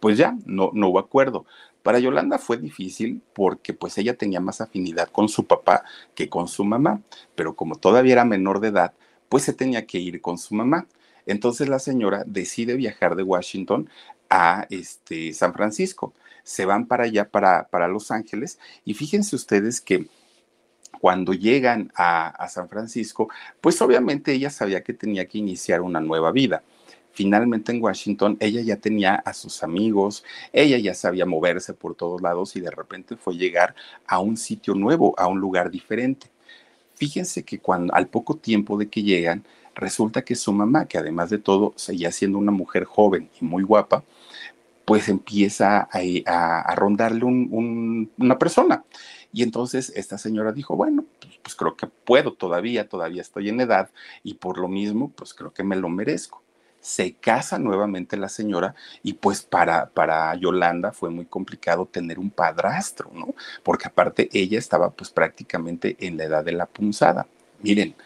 Pues 0.01 0.19
ya, 0.19 0.37
no, 0.45 0.71
no 0.75 0.91
hubo 0.91 0.99
acuerdo. 0.99 1.47
Para 1.83 2.01
Yolanda 2.01 2.39
fue 2.39 2.57
difícil 2.59 3.23
porque 3.33 3.73
pues 3.73 3.97
ella 3.97 4.17
tenía 4.17 4.41
más 4.41 4.61
afinidad 4.61 5.09
con 5.09 5.29
su 5.29 5.47
papá 5.47 5.85
que 6.15 6.29
con 6.29 6.49
su 6.49 6.65
mamá, 6.65 7.01
pero 7.37 7.55
como 7.55 7.77
todavía 7.77 8.15
era 8.15 8.25
menor 8.25 8.61
de 8.61 8.69
edad, 8.69 8.93
pues 9.29 9.45
se 9.45 9.53
tenía 9.53 9.87
que 9.87 9.99
ir 9.99 10.21
con 10.21 10.37
su 10.37 10.55
mamá. 10.55 10.87
Entonces 11.27 11.69
la 11.69 11.79
señora 11.79 12.25
decide 12.27 12.75
viajar 12.75 13.15
de 13.17 13.23
Washington 13.23 13.89
a 14.31 14.67
este, 14.71 15.33
San 15.33 15.53
Francisco. 15.53 16.13
Se 16.43 16.65
van 16.65 16.87
para 16.87 17.05
allá, 17.05 17.29
para, 17.29 17.69
para 17.69 17.89
Los 17.89 18.11
Ángeles, 18.11 18.59
y 18.85 18.95
fíjense 18.95 19.37
ustedes 19.37 19.81
que 19.81 20.07
cuando 21.01 21.33
llegan 21.33 21.93
a, 21.95 22.29
a, 22.29 22.49
San 22.49 22.69
Francisco, 22.69 23.29
pues 23.61 23.81
obviamente 23.83 24.33
ella 24.33 24.51
sabía 24.51 24.83
que 24.83 24.95
tenía 24.95 25.27
que 25.27 25.39
iniciar 25.39 25.83
una 25.83 26.01
nueva 26.01 26.33
vida 26.33 26.63
finalmente 27.17 27.73
en 27.73 27.83
Washington 27.83 28.37
ella 28.41 28.61
ya 28.61 28.77
tenía 28.77 29.15
a 29.15 29.33
sus 29.33 29.63
amigos, 29.63 30.23
ella 30.53 30.77
ya 30.77 30.93
sabía 30.93 31.25
moverse 31.25 31.73
por 31.73 31.95
todos 31.95 32.21
lados 32.21 32.55
y 32.57 32.61
de 32.61 32.71
repente 32.71 33.17
fue 33.17 33.35
llegar 33.37 33.75
a 34.07 34.19
un 34.19 34.37
sitio 34.37 34.75
nuevo, 34.75 35.15
a 35.17 35.27
un 35.27 35.41
lugar 35.41 35.71
diferente. 35.71 36.27
Fíjense 36.95 37.43
que 37.43 37.59
cuando 37.59 37.95
al 37.95 38.09
poco 38.09 38.37
tiempo 38.37 38.77
de 38.77 38.89
que 38.89 39.03
llegan, 39.03 39.45
resulta 39.75 40.23
que 40.23 40.35
su 40.35 40.53
mamá, 40.53 40.87
que 40.87 40.99
además 40.99 41.31
de 41.31 41.39
todo 41.39 41.73
seguía 41.77 42.13
siendo 42.13 42.37
una 42.37 42.53
mujer 42.53 42.85
joven 42.85 43.31
y 43.41 43.45
muy 43.47 43.63
guapa, 43.63 44.05
pues 44.87 45.11
empieza 45.11 45.89
a, 45.93 46.75
rondarle 46.75 47.25
una 47.25 48.39
persona. 48.39 48.85
Y 49.33 49.43
entonces 49.43 49.93
esta 49.95 50.17
señora 50.17 50.53
dijo, 50.53 50.77
bueno, 50.77 51.05
pues, 51.21 51.39
pues 51.43 51.55
creo 51.55 51.77
que 51.77 51.89
puedo 51.89 52.33
todavía, 52.33 52.89
todavía 52.89 53.21
estoy 53.21 53.51
en 53.51 53.61
edad 53.61 53.91
y 54.23 54.35
por 54.35 54.57
lo 54.57 54.69
mismo, 54.69 55.11
pues 55.11 55.35
creo 55.35 55.53
que 55.53 55.63
me 55.63 55.77
lo 55.77 55.91
merezco 55.91 56.43
se 56.87 57.15
casa 57.15 57.59
nuevamente 57.59 58.17
la 58.17 58.29
señora 58.29 58.77
y 59.03 59.15
pues 59.15 59.43
para, 59.43 59.91
para 59.91 60.33
Yolanda 60.37 60.93
fue 60.93 61.11
muy 61.11 61.25
complicado 61.27 61.87
tener 61.87 62.21
un 62.21 62.31
padrastro, 62.31 63.11
¿no? 63.13 63.35
Porque 63.65 63.89
aparte 63.89 64.29
ella 64.33 64.61
estaba 64.61 64.91
pues 64.91 65.11
prácticamente 65.11 65.97
en 65.99 66.17
la 66.17 66.25
edad 66.25 66.45
de 66.45 66.53
la 66.53 66.67
punzada. 66.67 67.27
Miren, 67.61 67.97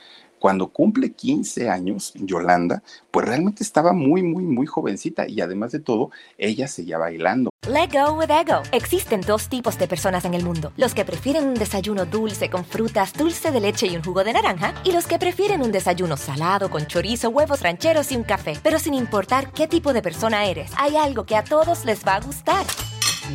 cuando 0.40 0.68
cumple 0.68 1.12
15 1.12 1.68
años, 1.68 2.12
Yolanda, 2.16 2.82
pues 3.10 3.28
realmente 3.28 3.62
estaba 3.62 3.92
muy, 3.92 4.22
muy, 4.22 4.42
muy 4.42 4.66
jovencita 4.66 5.28
y 5.28 5.40
además 5.42 5.70
de 5.70 5.80
todo, 5.80 6.10
ella 6.38 6.66
seguía 6.66 6.98
bailando. 6.98 7.50
Let 7.68 7.90
go 7.92 8.14
with 8.14 8.30
ego. 8.30 8.62
Existen 8.72 9.20
dos 9.20 9.48
tipos 9.48 9.78
de 9.78 9.86
personas 9.86 10.24
en 10.24 10.32
el 10.32 10.42
mundo: 10.42 10.72
los 10.78 10.94
que 10.94 11.04
prefieren 11.04 11.46
un 11.46 11.54
desayuno 11.54 12.06
dulce 12.06 12.48
con 12.48 12.64
frutas, 12.64 13.12
dulce 13.12 13.52
de 13.52 13.60
leche 13.60 13.86
y 13.86 13.96
un 13.96 14.02
jugo 14.02 14.24
de 14.24 14.32
naranja, 14.32 14.74
y 14.82 14.92
los 14.92 15.06
que 15.06 15.18
prefieren 15.18 15.60
un 15.60 15.70
desayuno 15.70 16.16
salado 16.16 16.70
con 16.70 16.86
chorizo, 16.86 17.28
huevos 17.28 17.60
rancheros 17.60 18.10
y 18.10 18.16
un 18.16 18.24
café. 18.24 18.58
Pero 18.62 18.78
sin 18.78 18.94
importar 18.94 19.52
qué 19.52 19.68
tipo 19.68 19.92
de 19.92 20.00
persona 20.00 20.46
eres, 20.46 20.72
hay 20.78 20.96
algo 20.96 21.26
que 21.26 21.36
a 21.36 21.44
todos 21.44 21.84
les 21.84 22.04
va 22.04 22.16
a 22.16 22.20
gustar. 22.20 22.64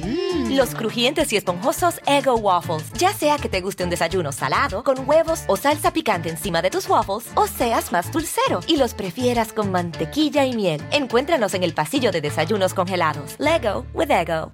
Mm. 0.03 0.55
Los 0.55 0.75
crujientes 0.75 1.31
y 1.33 1.37
esponjosos 1.37 1.99
Ego 2.05 2.35
Waffles. 2.35 2.91
Ya 2.93 3.13
sea 3.13 3.37
que 3.37 3.49
te 3.49 3.61
guste 3.61 3.83
un 3.83 3.89
desayuno 3.89 4.31
salado, 4.31 4.83
con 4.83 5.07
huevos 5.07 5.43
o 5.47 5.57
salsa 5.57 5.91
picante 5.91 6.29
encima 6.29 6.61
de 6.61 6.69
tus 6.69 6.89
waffles, 6.89 7.29
o 7.35 7.47
seas 7.47 7.91
más 7.91 8.11
dulcero 8.11 8.59
y 8.67 8.77
los 8.77 8.93
prefieras 8.93 9.53
con 9.53 9.71
mantequilla 9.71 10.45
y 10.45 10.55
miel. 10.55 10.81
Encuéntranos 10.91 11.53
en 11.53 11.63
el 11.63 11.73
pasillo 11.73 12.11
de 12.11 12.21
desayunos 12.21 12.73
congelados. 12.73 13.35
Lego 13.39 13.85
with 13.93 14.11
Ego. 14.11 14.51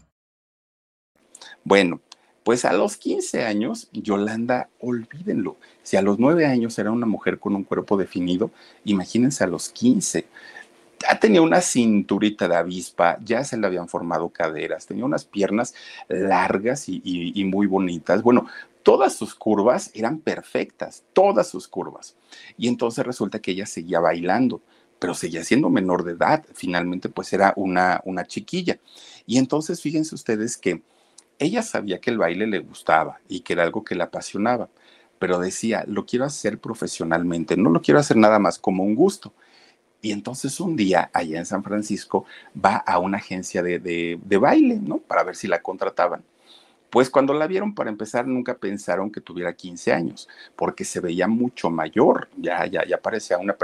Bueno, 1.64 2.00
pues 2.44 2.66
a 2.66 2.74
los 2.74 2.98
15 2.98 3.46
años, 3.46 3.88
Yolanda, 3.92 4.70
olvídenlo. 4.80 5.58
Si 5.84 5.96
a 5.96 6.02
los 6.02 6.18
9 6.18 6.48
años 6.48 6.78
era 6.80 6.92
una 6.92 7.06
mujer 7.06 7.38
con 7.40 7.56
un 7.56 7.64
cuerpo 7.64 7.98
definido, 7.98 8.50
imagínense 8.84 9.44
a 9.44 9.48
los 9.48 9.70
15 9.70 10.26
ya 11.02 11.20
tenía 11.20 11.42
una 11.42 11.62
cinturita 11.62 12.48
de 12.48 12.56
avispa, 12.56 13.18
ya 13.24 13.44
se 13.44 13.58
le 13.58 13.68
habían 13.68 13.88
formado 13.88 14.30
caderas, 14.30 14.86
tenía 14.86 15.06
unas 15.06 15.26
piernas 15.26 15.74
largas 16.08 16.86
y, 16.88 17.44
muy 17.46 17.68
bonitas. 17.68 18.22
Bueno, 18.22 18.48
todas 18.84 19.16
sus 19.16 19.36
curvas 19.36 19.92
eran 19.94 20.20
perfectas, 20.20 21.04
todas 21.14 21.50
sus 21.50 21.68
curvas. 21.68 22.16
Y 22.58 22.68
entonces 22.68 23.06
resulta 23.06 23.40
que 23.40 23.52
ella 23.52 23.66
seguía 23.66 24.00
bailando, 24.00 24.62
pero 25.00 25.14
seguía 25.14 25.44
siendo 25.44 25.70
menor 25.70 26.04
de 26.04 26.14
edad. 26.14 26.46
Finalmente, 26.54 27.10
pues 27.10 27.34
era 27.34 27.54
una, 27.56 28.02
una 28.06 28.26
chiquilla. 28.26 28.80
Y 29.26 29.38
entonces 29.38 29.82
fíjense 29.82 30.16
ustedes 30.16 30.58
que 30.58 30.82
ella 31.40 31.64
sabía 31.64 32.00
que 32.00 32.12
el 32.12 32.20
baile 32.20 32.46
le 32.48 32.60
gustaba 32.60 33.20
y 33.28 33.42
que 33.42 33.54
era 33.54 33.64
algo 33.64 33.84
que 33.84 33.96
le 33.96 34.04
apasionaba, 34.04 34.70
pero 35.18 35.40
decía, 35.40 35.84
lo 35.88 36.06
quiero 36.06 36.26
hacer 36.26 36.60
profesionalmente, 36.60 37.58
no 37.58 37.70
lo 37.72 37.82
quiero 37.82 38.00
hacer 38.00 38.18
nada 38.18 38.40
más 38.40 38.60
como 38.60 38.84
un 38.84 38.96
gusto. 38.96 39.34
Y 40.02 40.12
entonces 40.12 40.60
un 40.60 40.76
día, 40.76 41.12
allá 41.14 41.38
en 41.38 41.46
San 41.46 41.64
Francisco, 41.64 42.26
va 42.54 42.78
a 42.78 42.98
una 43.00 43.18
agencia 43.18 43.62
de, 43.62 43.80
de, 43.80 44.38
baile, 44.38 44.80
¿no? 44.82 44.98
Para 44.98 45.24
ver 45.24 45.36
si 45.36 45.48
la 45.48 45.62
contrataban. 45.62 46.24
Pues 46.90 47.10
cuando 47.10 47.34
la 47.34 47.48
vieron, 47.48 47.74
para 47.74 47.90
empezar, 47.90 48.28
nunca 48.28 48.56
pensaron 48.56 49.12
que 49.12 49.22
tuviera 49.22 49.54
15 49.54 49.94
años, 49.94 50.28
porque 50.58 50.84
se 50.84 51.00
veía 51.00 51.28
mucho 51.28 51.70
mayor, 51.70 52.28
ya, 52.36 52.66
ya, 52.66 52.86
ya 52.86 52.98
parecía 52.98 53.38
una, 53.38 53.56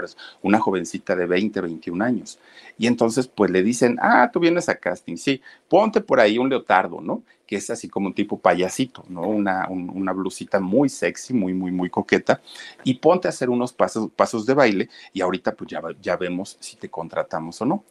una 0.41 0.59
jovencita 0.59 1.13
de 1.13 1.25
20, 1.25 1.59
21 1.59 2.05
años. 2.05 2.39
Y 2.77 2.87
entonces, 2.87 3.27
pues 3.27 3.51
le 3.51 3.63
dicen, 3.63 3.97
ah, 4.01 4.29
tú 4.31 4.39
vienes 4.39 4.69
a 4.69 4.75
casting, 4.75 5.17
sí, 5.17 5.41
ponte 5.67 5.99
por 5.99 6.21
ahí 6.21 6.37
un 6.37 6.47
leotardo, 6.47 7.01
¿no? 7.01 7.23
Que 7.47 7.55
es 7.55 7.69
así 7.69 7.87
como 7.87 8.07
un 8.07 8.13
tipo 8.13 8.37
payasito, 8.39 9.05
¿no? 9.07 9.21
Una, 9.21 9.67
una 9.69 10.11
blusita 10.11 10.59
muy 10.59 10.89
sexy, 10.89 11.33
muy, 11.33 11.53
muy, 11.53 11.71
muy 11.71 11.89
coqueta, 11.89 12.41
y 12.83 12.95
ponte 12.95 13.27
a 13.27 13.29
hacer 13.29 13.49
unos 13.49 13.73
pasos, 13.73 14.11
pasos 14.15 14.45
de 14.45 14.53
baile 14.53 14.89
y 15.13 15.21
ahorita 15.21 15.55
pues 15.55 15.69
ya, 15.69 15.81
ya 16.01 16.17
vemos 16.17 16.57
si 16.59 16.75
te 16.75 16.89
contratamos 16.89 17.61
o 17.61 17.65
no. 17.65 17.85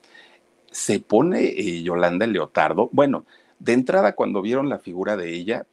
Se 0.70 1.00
pone 1.00 1.42
eh, 1.44 1.82
Yolanda 1.82 2.26
el 2.26 2.32
leotardo, 2.32 2.90
bueno, 2.92 3.24
de 3.58 3.72
entrada 3.72 4.14
cuando 4.14 4.42
vieron 4.42 4.68
la 4.68 4.78
figura 4.78 5.16
de 5.16 5.32
ella, 5.32 5.66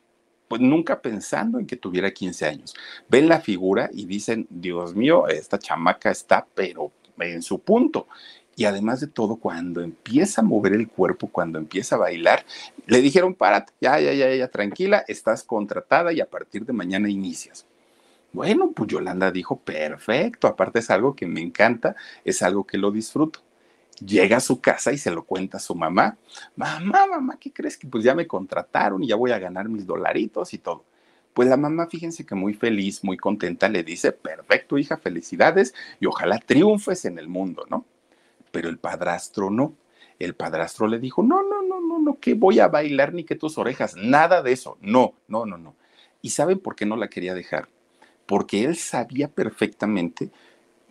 pues 0.47 0.61
nunca 0.61 1.01
pensando 1.01 1.59
en 1.59 1.67
que 1.67 1.75
tuviera 1.75 2.11
15 2.11 2.45
años, 2.45 2.73
ven 3.09 3.27
la 3.27 3.41
figura 3.41 3.89
y 3.91 4.05
dicen, 4.05 4.47
Dios 4.49 4.95
mío, 4.95 5.27
esta 5.27 5.59
chamaca 5.59 6.09
está 6.09 6.47
pero 6.55 6.93
en 7.19 7.41
su 7.41 7.59
punto. 7.59 8.07
Y 8.55 8.65
además 8.65 9.00
de 9.00 9.07
todo, 9.07 9.38
cuando 9.38 9.81
empieza 9.81 10.41
a 10.41 10.43
mover 10.43 10.74
el 10.74 10.88
cuerpo, 10.88 11.27
cuando 11.27 11.57
empieza 11.57 11.95
a 11.95 12.00
bailar, 12.00 12.45
le 12.86 13.01
dijeron, 13.01 13.33
párate, 13.33 13.74
ya, 13.81 14.00
ya, 14.00 14.13
ya, 14.13 14.33
ya, 14.33 14.48
tranquila, 14.48 15.03
estás 15.07 15.43
contratada 15.43 16.13
y 16.13 16.22
a 16.22 16.29
partir 16.29 16.65
de 16.65 16.74
mañana 16.74 17.10
inicias. 17.10 17.65
Bueno, 18.31 18.72
pues 18.72 18.89
Yolanda 18.89 19.31
dijo, 19.31 19.57
perfecto, 19.60 20.48
aparte 20.48 20.79
es 20.79 20.89
algo 20.89 21.15
que 21.15 21.27
me 21.27 21.41
encanta, 21.41 21.95
es 22.25 22.41
algo 22.41 22.65
que 22.65 22.77
lo 22.77 22.91
disfruto. 22.91 23.41
Llega 24.03 24.38
a 24.38 24.39
su 24.39 24.60
casa 24.60 24.91
y 24.91 24.98
se 24.98 25.12
lo 25.12 25.24
cuenta 25.24 25.57
a 25.57 25.60
su 25.60 25.75
mamá. 25.75 26.17
Mamá, 26.55 27.05
mamá, 27.07 27.38
¿qué 27.39 27.51
crees 27.51 27.77
que 27.77 27.88
pues 27.88 28.03
ya 28.03 28.15
me 28.15 28.27
contrataron 28.27 29.03
y 29.03 29.07
ya 29.07 29.15
voy 29.15 29.31
a 29.31 29.39
ganar 29.39 29.69
mis 29.69 29.86
dolaritos 29.86 30.53
y 30.53 30.57
todo? 30.57 30.83
Pues 31.33 31.48
la 31.48 31.57
mamá, 31.57 31.88
fíjense 31.88 32.25
que 32.25 32.36
muy 32.36 32.53
feliz, 32.53 33.03
muy 33.03 33.17
contenta, 33.17 33.69
le 33.69 33.83
dice, 33.83 34.12
perfecto, 34.12 34.77
hija, 34.77 34.98
felicidades 34.98 35.74
y 36.00 36.05
ojalá 36.05 36.39
triunfes 36.39 37.05
en 37.05 37.17
el 37.17 37.27
mundo, 37.27 37.65
¿no? 37.69 37.86
Pero 38.53 38.69
el 38.69 38.77
padrastro 38.77 39.50
no. 39.50 39.74
El 40.19 40.36
padrastro 40.36 40.86
le 40.86 41.00
dijo, 41.00 41.24
no, 41.24 41.41
no, 41.41 41.63
no, 41.63 41.81
no, 41.81 42.00
no, 42.00 42.19
que 42.19 42.36
voy 42.36 42.60
a 42.60 42.67
bailar 42.67 43.12
ni 43.12 43.24
que 43.24 43.36
tus 43.36 43.57
orejas, 43.57 43.95
nada 43.98 44.43
de 44.43 44.51
eso, 44.51 44.77
no, 44.79 45.15
no, 45.27 45.48
no, 45.48 45.57
no. 45.57 45.75
¿Y 46.22 46.29
saben 46.29 46.60
por 46.60 46.75
qué 46.75 46.86
no 46.86 46.95
la 46.95 47.10
quería 47.10 47.33
dejar? 47.33 47.67
Porque 48.27 48.63
él 48.63 48.77
sabía 48.77 49.27
perfectamente 49.27 50.29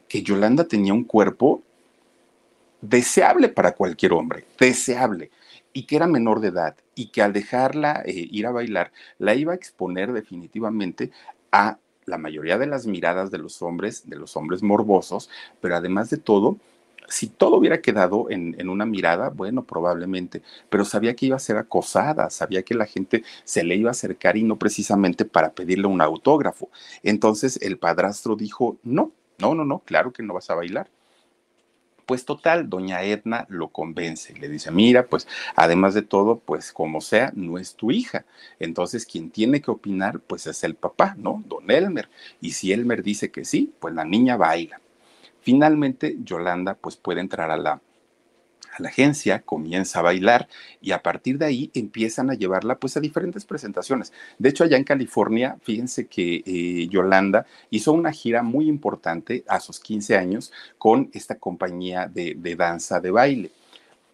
que 0.09 0.23
Yolanda 0.23 0.67
tenía 0.67 0.93
un 0.93 1.05
cuerpo 1.05 1.63
deseable 2.81 3.49
para 3.49 3.77
cualquier 3.77 4.13
hombre, 4.13 4.45
deseable, 4.59 5.31
y 5.73 5.85
que 5.85 5.97
era 5.97 6.09
menor 6.09 6.41
de 6.41 6.49
edad, 6.49 6.77
y 6.97 7.07
que 7.07 7.23
al 7.23 7.33
dejarla 7.33 8.03
eh, 8.05 8.27
ir 8.29 8.45
a 8.47 8.51
bailar, 8.51 8.93
la 9.19 9.37
iba 9.37 9.53
a 9.53 9.57
exponer 9.57 10.13
definitivamente 10.13 11.13
a 11.53 11.79
la 12.07 12.19
mayoría 12.19 12.59
de 12.59 12.67
las 12.67 12.89
miradas 12.89 13.31
de 13.31 13.39
los 13.39 13.63
hombres, 13.63 14.11
de 14.11 14.17
los 14.17 14.37
hombres 14.37 14.65
morbosos, 14.65 15.31
pero 15.61 15.77
además 15.77 16.11
de 16.11 16.17
todo, 16.17 16.59
si 17.09 17.29
todo 17.29 17.57
hubiera 17.57 17.81
quedado 17.81 18.31
en, 18.31 18.69
una 18.69 18.87
mirada, 18.87 19.31
bueno, 19.31 19.65
probablemente, 19.65 20.43
pero 20.69 20.85
sabía 20.85 21.15
que 21.15 21.27
iba 21.27 21.37
a 21.37 21.41
ser 21.41 21.57
acosada, 21.57 22.31
sabía 22.31 22.63
que 22.63 22.75
la 22.75 22.87
gente 22.87 23.23
se 23.45 23.65
le 23.65 23.77
iba 23.77 23.91
a 23.91 23.93
acercar 23.93 24.37
y 24.37 24.43
no 24.43 24.59
precisamente 24.59 25.25
para 25.25 25.53
pedirle 25.53 25.87
un 25.87 26.01
autógrafo. 26.01 26.71
Entonces 27.03 27.59
el 27.63 27.79
padrastro 27.79 28.37
dijo, 28.37 28.79
no, 28.83 29.13
no, 29.39 29.55
no, 29.55 29.65
no, 29.65 29.81
claro 29.81 30.13
que 30.13 30.23
no 30.23 30.35
vas 30.35 30.51
a 30.51 30.55
bailar. 30.55 30.89
Pues 32.07 32.25
total, 32.25 32.69
doña 32.69 33.03
Edna 33.05 33.47
lo 33.49 33.69
convence 33.69 34.33
y 34.33 34.41
le 34.41 34.49
dice, 34.49 34.71
mira, 34.71 35.07
pues 35.07 35.29
además 35.55 35.95
de 35.95 36.03
todo, 36.03 36.39
pues 36.41 36.73
como 36.73 37.01
sea, 37.01 37.33
no 37.35 37.59
es 37.59 37.77
tu 37.77 37.91
hija. 37.91 38.25
Entonces 38.59 39.07
quien 39.07 39.31
tiene 39.31 39.61
que 39.61 39.71
opinar, 39.71 40.21
pues 40.21 40.47
es 40.47 40.65
el 40.65 40.75
papá, 40.75 41.15
¿no? 41.17 41.43
Don 41.47 41.71
Elmer. 41.71 42.09
Y 42.41 42.53
si 42.53 42.73
Elmer 42.73 43.03
dice 43.03 43.31
que 43.31 43.45
sí, 43.45 43.73
pues 43.81 43.95
la 43.95 44.05
niña 44.05 44.37
baila. 44.37 44.81
Finalmente, 45.43 46.17
Yolanda 46.23 46.75
pues 46.75 46.97
puede 46.97 47.21
entrar 47.21 47.51
a 47.51 47.57
la, 47.57 47.81
la 48.79 48.89
agencia, 48.89 49.43
comienza 49.43 49.99
a 49.99 50.03
bailar 50.03 50.49
y 50.81 50.93
a 50.93 51.03
partir 51.03 51.39
de 51.39 51.47
ahí 51.47 51.71
empiezan 51.75 52.31
a 52.31 52.35
llevarla 52.35 52.79
pues 52.79 52.97
a 52.97 53.01
diferentes 53.01 53.45
presentaciones. 53.45 54.13
De 54.39 54.49
hecho, 54.49 54.65
allá 54.65 54.77
en 54.77 54.85
California, 54.85 55.57
fíjense 55.63 56.07
que 56.07 56.43
eh, 56.47 56.89
Yolanda 56.89 57.47
hizo 57.71 57.93
una 57.93 58.13
gira 58.13 58.43
muy 58.43 58.69
importante 58.69 59.45
a 59.49 59.61
sus 59.61 59.81
15 59.81 60.17
años 60.17 60.53
con 60.79 61.11
esta 61.13 61.39
compañía 61.39 62.07
de, 62.07 62.35
danza 62.57 63.01
de 63.01 63.11
baile. 63.11 63.51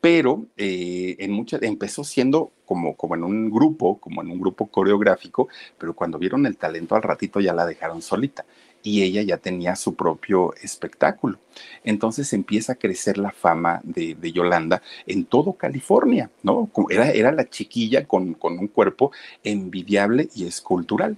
Pero 0.00 0.46
eh, 0.56 1.16
en 1.18 1.32
mucha, 1.32 1.58
empezó 1.60 2.04
siendo 2.04 2.52
como, 2.64 2.94
como 2.96 3.16
en 3.16 3.24
un 3.24 3.50
grupo, 3.50 3.98
como 3.98 4.22
en 4.22 4.30
un 4.30 4.40
grupo 4.40 4.68
coreográfico, 4.68 5.48
pero 5.76 5.94
cuando 5.94 6.18
vieron 6.18 6.46
el 6.46 6.56
talento 6.56 6.94
al 6.94 7.02
ratito 7.02 7.40
ya 7.40 7.52
la 7.52 7.66
dejaron 7.66 8.00
solita 8.00 8.44
y 8.88 9.02
ella 9.02 9.20
ya 9.20 9.36
tenía 9.36 9.76
su 9.76 9.94
propio 9.94 10.54
espectáculo. 10.62 11.38
Entonces 11.84 12.32
empieza 12.32 12.72
a 12.72 12.76
crecer 12.76 13.18
la 13.18 13.32
fama 13.32 13.80
de, 13.84 14.16
Yolanda 14.32 14.82
en 15.06 15.26
todo 15.26 15.52
California, 15.52 16.30
¿no? 16.42 16.70
Era, 16.88 17.10
era 17.10 17.30
la 17.30 17.48
chiquilla 17.48 18.06
con, 18.06 18.32
con 18.32 18.58
un 18.58 18.68
cuerpo 18.68 19.12
envidiable 19.44 20.30
y 20.34 20.46
escultural. 20.46 21.16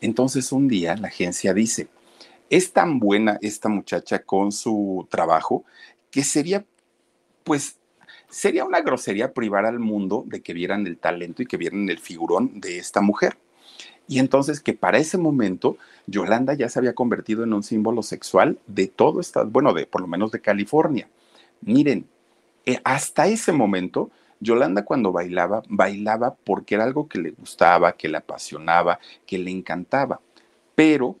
Entonces 0.00 0.50
un 0.50 0.66
día 0.66 0.96
la 0.96 1.08
agencia 1.08 1.54
dice, 1.54 1.86
es 2.50 2.72
tan 2.72 2.98
buena 2.98 3.38
esta 3.42 3.68
muchacha 3.68 4.18
con 4.18 4.50
su 4.50 5.06
trabajo 5.08 5.64
que 6.10 6.24
sería, 6.24 6.64
pues, 7.44 7.76
sería 8.28 8.64
una 8.64 8.80
grosería 8.80 9.32
privar 9.32 9.66
al 9.66 9.78
mundo 9.78 10.24
de 10.26 10.42
que 10.42 10.52
vieran 10.52 10.84
el 10.88 10.98
talento 10.98 11.42
y 11.42 11.46
que 11.46 11.56
vieran 11.56 11.88
el 11.88 12.00
figurón 12.00 12.60
de 12.60 12.78
esta 12.78 13.00
mujer. 13.00 13.36
Y 14.06 14.18
entonces 14.18 14.60
que 14.60 14.74
para 14.74 14.98
ese 14.98 15.16
momento 15.16 15.78
Yolanda 16.06 16.54
ya 16.54 16.68
se 16.68 16.78
había 16.78 16.94
convertido 16.94 17.44
en 17.44 17.52
un 17.52 17.62
símbolo 17.62 18.02
sexual 18.02 18.58
de 18.66 18.86
todo 18.86 19.20
estado, 19.20 19.48
bueno, 19.48 19.72
de 19.72 19.86
por 19.86 20.02
lo 20.02 20.06
menos 20.06 20.30
de 20.30 20.40
California. 20.40 21.08
Miren, 21.62 22.06
eh, 22.66 22.80
hasta 22.84 23.26
ese 23.26 23.52
momento, 23.52 24.10
Yolanda 24.40 24.84
cuando 24.84 25.12
bailaba, 25.12 25.62
bailaba 25.68 26.34
porque 26.34 26.74
era 26.74 26.84
algo 26.84 27.08
que 27.08 27.18
le 27.18 27.30
gustaba, 27.30 27.92
que 27.92 28.08
le 28.08 28.18
apasionaba, 28.18 28.98
que 29.26 29.38
le 29.38 29.50
encantaba, 29.50 30.20
pero 30.74 31.16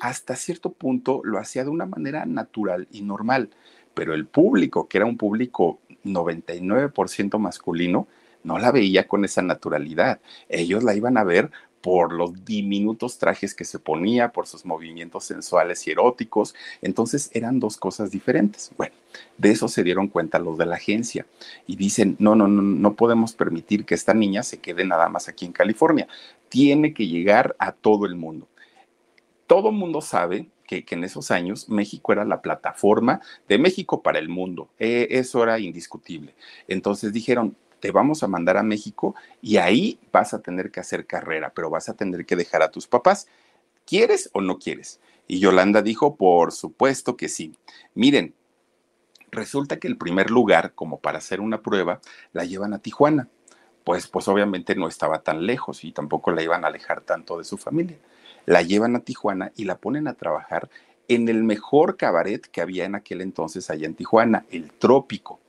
hasta 0.00 0.36
cierto 0.36 0.70
punto 0.70 1.20
lo 1.24 1.38
hacía 1.38 1.64
de 1.64 1.70
una 1.70 1.86
manera 1.86 2.24
natural 2.26 2.86
y 2.92 3.02
normal. 3.02 3.50
Pero 3.94 4.14
el 4.14 4.26
público, 4.26 4.86
que 4.88 4.98
era 4.98 5.06
un 5.06 5.16
público 5.16 5.80
99% 6.04 7.38
masculino, 7.38 8.06
no 8.44 8.58
la 8.58 8.70
veía 8.70 9.08
con 9.08 9.24
esa 9.24 9.42
naturalidad. 9.42 10.20
Ellos 10.48 10.84
la 10.84 10.94
iban 10.94 11.16
a 11.16 11.24
ver 11.24 11.50
por 11.80 12.12
los 12.12 12.44
diminutos 12.44 13.18
trajes 13.18 13.54
que 13.54 13.64
se 13.64 13.78
ponía, 13.78 14.32
por 14.32 14.46
sus 14.46 14.64
movimientos 14.64 15.24
sensuales 15.24 15.86
y 15.86 15.92
eróticos. 15.92 16.54
Entonces 16.82 17.30
eran 17.32 17.60
dos 17.60 17.76
cosas 17.76 18.10
diferentes. 18.10 18.70
Bueno, 18.76 18.94
de 19.36 19.50
eso 19.50 19.68
se 19.68 19.84
dieron 19.84 20.08
cuenta 20.08 20.38
los 20.38 20.58
de 20.58 20.66
la 20.66 20.76
agencia 20.76 21.26
y 21.66 21.76
dicen, 21.76 22.16
no, 22.18 22.34
no, 22.34 22.48
no, 22.48 22.62
no 22.62 22.94
podemos 22.94 23.32
permitir 23.32 23.84
que 23.84 23.94
esta 23.94 24.14
niña 24.14 24.42
se 24.42 24.58
quede 24.58 24.84
nada 24.84 25.08
más 25.08 25.28
aquí 25.28 25.44
en 25.46 25.52
California. 25.52 26.08
Tiene 26.48 26.92
que 26.92 27.06
llegar 27.06 27.54
a 27.58 27.72
todo 27.72 28.06
el 28.06 28.16
mundo. 28.16 28.48
Todo 29.46 29.72
mundo 29.72 30.00
sabe 30.02 30.48
que, 30.68 30.84
en 30.90 31.02
esos 31.02 31.30
años 31.30 31.68
México 31.68 32.12
era 32.12 32.24
la 32.24 32.42
plataforma 32.42 33.20
de 33.48 33.58
México 33.58 34.02
para 34.02 34.18
el 34.18 34.28
mundo. 34.28 34.68
Eh, 34.78 35.08
eso 35.10 35.42
era 35.42 35.58
indiscutible. 35.58 36.34
Entonces 36.68 37.12
dijeron, 37.12 37.56
te 37.80 37.90
vamos 37.90 38.22
a 38.22 38.28
mandar 38.28 38.56
a 38.56 38.62
México 38.62 39.14
y 39.40 39.56
ahí 39.56 39.98
vas 40.12 40.34
a 40.34 40.40
tener 40.40 40.70
que 40.70 40.80
hacer 40.80 41.06
carrera, 41.06 41.52
pero 41.54 41.70
vas 41.70 41.88
a 41.88 41.94
tener 41.94 42.26
que 42.26 42.36
dejar 42.36 42.62
a 42.62 42.70
tus 42.70 42.86
papás. 42.86 43.28
¿Quieres 43.86 44.30
o 44.32 44.40
no 44.40 44.58
quieres? 44.58 45.00
Y 45.26 45.40
Yolanda 45.40 45.82
dijo, 45.82 46.16
por 46.16 46.52
supuesto 46.52 47.16
que 47.16 47.28
sí. 47.28 47.54
Miren, 47.94 48.34
resulta 49.30 49.78
que 49.78 49.88
el 49.88 49.96
primer 49.96 50.30
lugar, 50.30 50.74
como 50.74 51.00
para 51.00 51.18
hacer 51.18 51.40
una 51.40 51.62
prueba, 51.62 52.00
la 52.32 52.44
llevan 52.44 52.74
a 52.74 52.78
Tijuana. 52.78 53.28
Pues, 53.84 54.06
pues 54.06 54.28
obviamente 54.28 54.74
no 54.74 54.88
estaba 54.88 55.22
tan 55.22 55.46
lejos 55.46 55.84
y 55.84 55.92
tampoco 55.92 56.30
la 56.30 56.42
iban 56.42 56.64
a 56.64 56.68
alejar 56.68 57.00
tanto 57.02 57.38
de 57.38 57.44
su 57.44 57.56
familia. 57.56 57.98
La 58.44 58.62
llevan 58.62 58.96
a 58.96 59.00
Tijuana 59.00 59.52
y 59.56 59.64
la 59.64 59.78
ponen 59.78 60.08
a 60.08 60.14
trabajar 60.14 60.68
en 61.08 61.28
el 61.28 61.42
mejor 61.42 61.96
cabaret 61.96 62.46
que 62.46 62.60
había 62.60 62.84
en 62.84 62.94
aquel 62.94 63.22
entonces 63.22 63.70
allá 63.70 63.86
en 63.86 63.94
Tijuana, 63.94 64.44
el 64.50 64.72
Trópico 64.72 65.40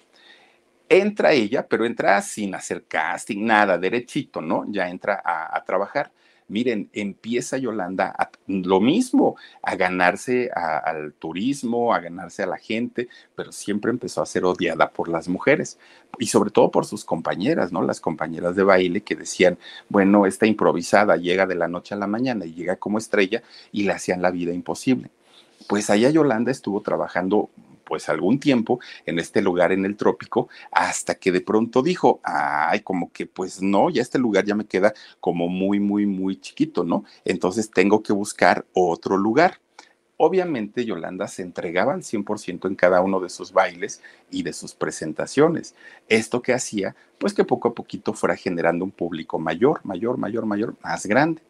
entra 0.89 1.31
ella, 1.33 1.65
pero 1.67 1.85
entra 1.85 2.21
sin 2.21 2.55
hacer 2.55 2.83
casting, 2.85 3.45
nada, 3.45 3.77
derechito, 3.77 4.41
¿no? 4.41 4.65
Ya 4.69 4.89
entra 4.89 5.21
a, 5.23 5.63
trabajar. 5.63 6.11
Miren, 6.47 6.89
empieza 6.93 7.57
Yolanda 7.57 8.13
a, 8.17 8.31
lo 8.47 8.81
mismo, 8.81 9.35
a 9.61 9.75
ganarse 9.75 10.49
al 10.51 11.13
turismo, 11.13 11.93
a 11.93 11.99
ganarse 11.99 12.41
a 12.41 12.47
la 12.47 12.57
gente, 12.57 13.07
pero 13.35 13.51
siempre 13.51 13.91
empezó 13.91 14.23
a 14.23 14.25
ser 14.25 14.45
odiada 14.45 14.89
por 14.89 15.09
las 15.09 15.27
mujeres 15.27 15.77
y 16.17 16.25
sobre 16.25 16.49
todo 16.49 16.71
por 16.71 16.85
sus 16.85 17.05
compañeras, 17.05 17.71
¿no? 17.71 17.83
Las 17.83 18.01
compañeras 18.01 18.55
de 18.55 18.63
baile 18.63 19.01
que 19.01 19.15
decían, 19.15 19.59
bueno, 19.89 20.25
esta 20.25 20.47
improvisada 20.47 21.17
llega 21.17 21.45
de 21.45 21.55
la 21.55 21.67
noche 21.67 21.93
a 21.93 21.99
la 21.99 22.07
mañana 22.07 22.45
y 22.45 22.53
llega 22.55 22.77
como 22.77 22.97
estrella 22.97 23.43
y 23.71 23.83
le 23.83 23.93
hacían 23.93 24.23
la 24.23 24.31
vida 24.31 24.51
imposible. 24.51 25.11
Pues 25.67 25.91
allá 25.91 26.09
Yolanda 26.09 26.51
estuvo 26.51 26.81
trabajando 26.81 27.51
pues 27.89 28.07
algún 28.07 28.39
tiempo 28.39 28.79
en 29.05 29.19
este 29.19 29.41
lugar 29.41 29.71
en 29.73 29.83
el 29.83 29.97
trópico, 29.97 30.47
hasta 30.71 31.15
que 31.15 31.31
de 31.31 31.41
pronto 31.41 31.81
dijo, 31.81 32.21
ay, 32.23 32.81
como 32.81 33.11
que 33.11 33.25
pues 33.25 33.61
no, 33.61 33.89
ya 33.89 34.01
este 34.03 34.19
lugar 34.19 34.45
ya 34.45 34.55
me 34.55 34.65
queda 34.65 34.93
como 35.19 35.49
muy, 35.49 35.79
muy, 35.79 36.05
muy 36.05 36.39
chiquito, 36.39 36.83
¿no? 36.83 37.03
Entonces 37.25 37.71
tengo 37.71 38.03
que 38.03 38.13
buscar 38.13 38.65
otro 38.73 39.17
lugar. 39.17 39.59
Obviamente 40.17 40.85
Yolanda 40.85 41.27
se 41.27 41.41
entregaba 41.41 41.93
al 41.93 42.03
100% 42.03 42.67
en 42.67 42.75
cada 42.75 43.01
uno 43.01 43.19
de 43.21 43.29
sus 43.29 43.53
bailes 43.53 44.01
y 44.29 44.43
de 44.43 44.53
sus 44.53 44.75
presentaciones. 44.75 45.75
Esto 46.09 46.41
que 46.41 46.53
hacía, 46.53 46.95
pues 47.17 47.33
que 47.33 47.45
poco 47.45 47.69
a 47.69 47.73
poquito 47.73 48.13
fuera 48.13 48.35
generando 48.35 48.85
un 48.85 48.91
público 48.91 49.39
mayor, 49.39 49.79
mayor, 49.83 50.17
mayor, 50.17 50.45
mayor, 50.45 50.75
más 50.83 51.05
grande. 51.05 51.41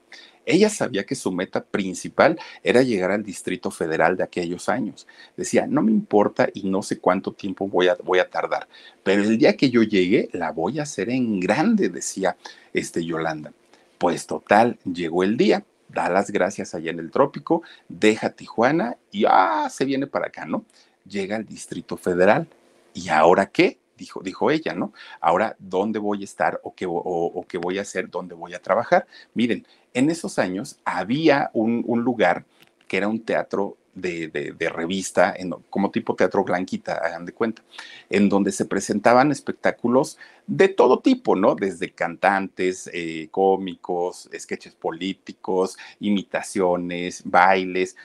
Ella 0.45 0.69
sabía 0.69 1.05
que 1.05 1.15
su 1.15 1.31
meta 1.31 1.63
principal 1.63 2.39
era 2.63 2.81
llegar 2.81 3.11
al 3.11 3.23
Distrito 3.23 3.69
Federal 3.69 4.17
de 4.17 4.23
aquellos 4.23 4.67
años. 4.67 5.07
Decía, 5.37 5.67
no 5.67 5.81
me 5.81 5.91
importa 5.91 6.49
y 6.53 6.69
no 6.69 6.81
sé 6.81 6.99
cuánto 6.99 7.33
tiempo 7.33 7.67
voy 7.67 7.87
a, 7.87 7.95
voy 8.03 8.19
a 8.19 8.29
tardar, 8.29 8.67
pero 9.03 9.23
el 9.23 9.37
día 9.37 9.55
que 9.55 9.69
yo 9.69 9.83
llegue 9.83 10.29
la 10.33 10.51
voy 10.51 10.79
a 10.79 10.83
hacer 10.83 11.09
en 11.09 11.39
grande, 11.39 11.89
decía 11.89 12.35
este 12.73 13.05
Yolanda. 13.05 13.53
Pues 13.97 14.25
total, 14.27 14.79
llegó 14.85 15.23
el 15.23 15.37
día 15.37 15.63
da 15.89 16.09
las 16.09 16.31
gracias 16.31 16.73
allá 16.73 16.91
en 16.91 16.99
el 16.99 17.11
trópico, 17.11 17.63
deja 17.87 18.29
Tijuana 18.29 18.97
y 19.11 19.25
ah, 19.27 19.67
se 19.69 19.85
viene 19.85 20.07
para 20.07 20.27
acá, 20.27 20.45
¿no? 20.45 20.63
Llega 21.05 21.35
al 21.35 21.45
Distrito 21.45 21.97
Federal. 21.97 22.47
¿Y 22.93 23.09
ahora 23.09 23.47
qué? 23.47 23.77
Dijo, 23.99 24.21
dijo 24.21 24.49
ella, 24.49 24.73
¿no? 24.73 24.93
Ahora, 25.19 25.55
¿dónde 25.59 25.99
voy 25.99 26.21
a 26.21 26.23
estar 26.23 26.61
o 26.63 26.73
qué, 26.73 26.85
o, 26.87 27.45
qué 27.47 27.57
voy 27.57 27.77
a 27.77 27.81
hacer? 27.81 28.09
¿Dónde 28.09 28.33
voy 28.33 28.53
a 28.53 28.61
trabajar? 28.61 29.05
Miren, 29.33 29.67
en 29.93 30.09
esos 30.09 30.39
años 30.39 30.79
había 30.85 31.51
un, 31.53 31.83
lugar 32.01 32.45
que 32.87 32.97
era 32.97 33.09
un 33.09 33.23
teatro 33.23 33.77
de, 33.93 34.71
revista, 34.73 35.33
en, 35.37 35.51
como 35.69 35.91
tipo 35.91 36.15
teatro 36.15 36.45
blanquita, 36.45 36.95
hagan 36.95 37.25
de 37.25 37.33
cuenta, 37.33 37.61
en 38.09 38.29
donde 38.29 38.53
se 38.53 38.65
presentaban 38.65 39.31
espectáculos 39.31 40.17
de 40.47 40.69
todo 40.69 40.99
tipo, 40.99 41.35
¿no? 41.35 41.55
Desde 41.55 41.91
cantantes, 41.91 42.89
eh, 42.93 43.27
cómicos, 43.29 44.29
sketches 44.35 44.73
políticos, 44.73 45.77
imitaciones, 45.99 47.21
bailes. 47.25 47.97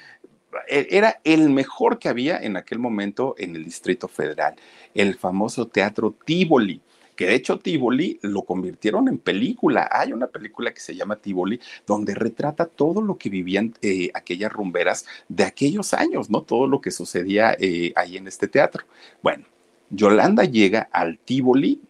E, 0.68 0.88
era 0.90 1.20
el 1.24 1.50
mejor 1.50 1.98
que 1.98 2.08
había 2.08 2.38
en 2.38 2.56
aquel 2.56 2.78
momento 2.78 3.34
en 3.38 3.56
el 3.56 3.64
Distrito 3.64 4.08
Federal, 4.08 4.54
el 4.94 5.14
famoso 5.16 5.68
Teatro 5.68 6.14
Tivoli 6.24 6.80
que 7.14 7.26
de 7.26 7.34
hecho 7.34 7.58
Tivoli 7.58 8.18
lo 8.22 8.42
convirtieron 8.42 9.08
en 9.08 9.18
película. 9.18 9.88
Hay 9.90 10.12
una 10.12 10.26
película 10.26 10.72
que 10.72 10.80
se 10.80 10.94
llama 10.94 11.16
Tivoli, 11.16 11.60
donde 11.86 12.14
retrata 12.14 12.66
todo 12.66 13.00
lo 13.02 13.16
que 13.18 13.30
vivían 13.30 13.74
eh, 13.82 14.10
aquellas 14.14 14.52
rumberas 14.52 15.06
de 15.28 15.44
aquellos 15.44 15.94
años, 15.94 16.30
¿no? 16.30 16.42
Todo 16.42 16.66
lo 16.66 16.80
que 16.80 16.90
sucedía 16.90 17.56
eh, 17.58 17.92
ahí 17.96 18.16
en 18.16 18.26
este 18.26 18.48
teatro. 18.48 18.84
Bueno, 19.22 19.44
Yolanda 19.90 20.44
llega 20.44 20.88
al 20.92 21.18
Tivoli 21.18 21.80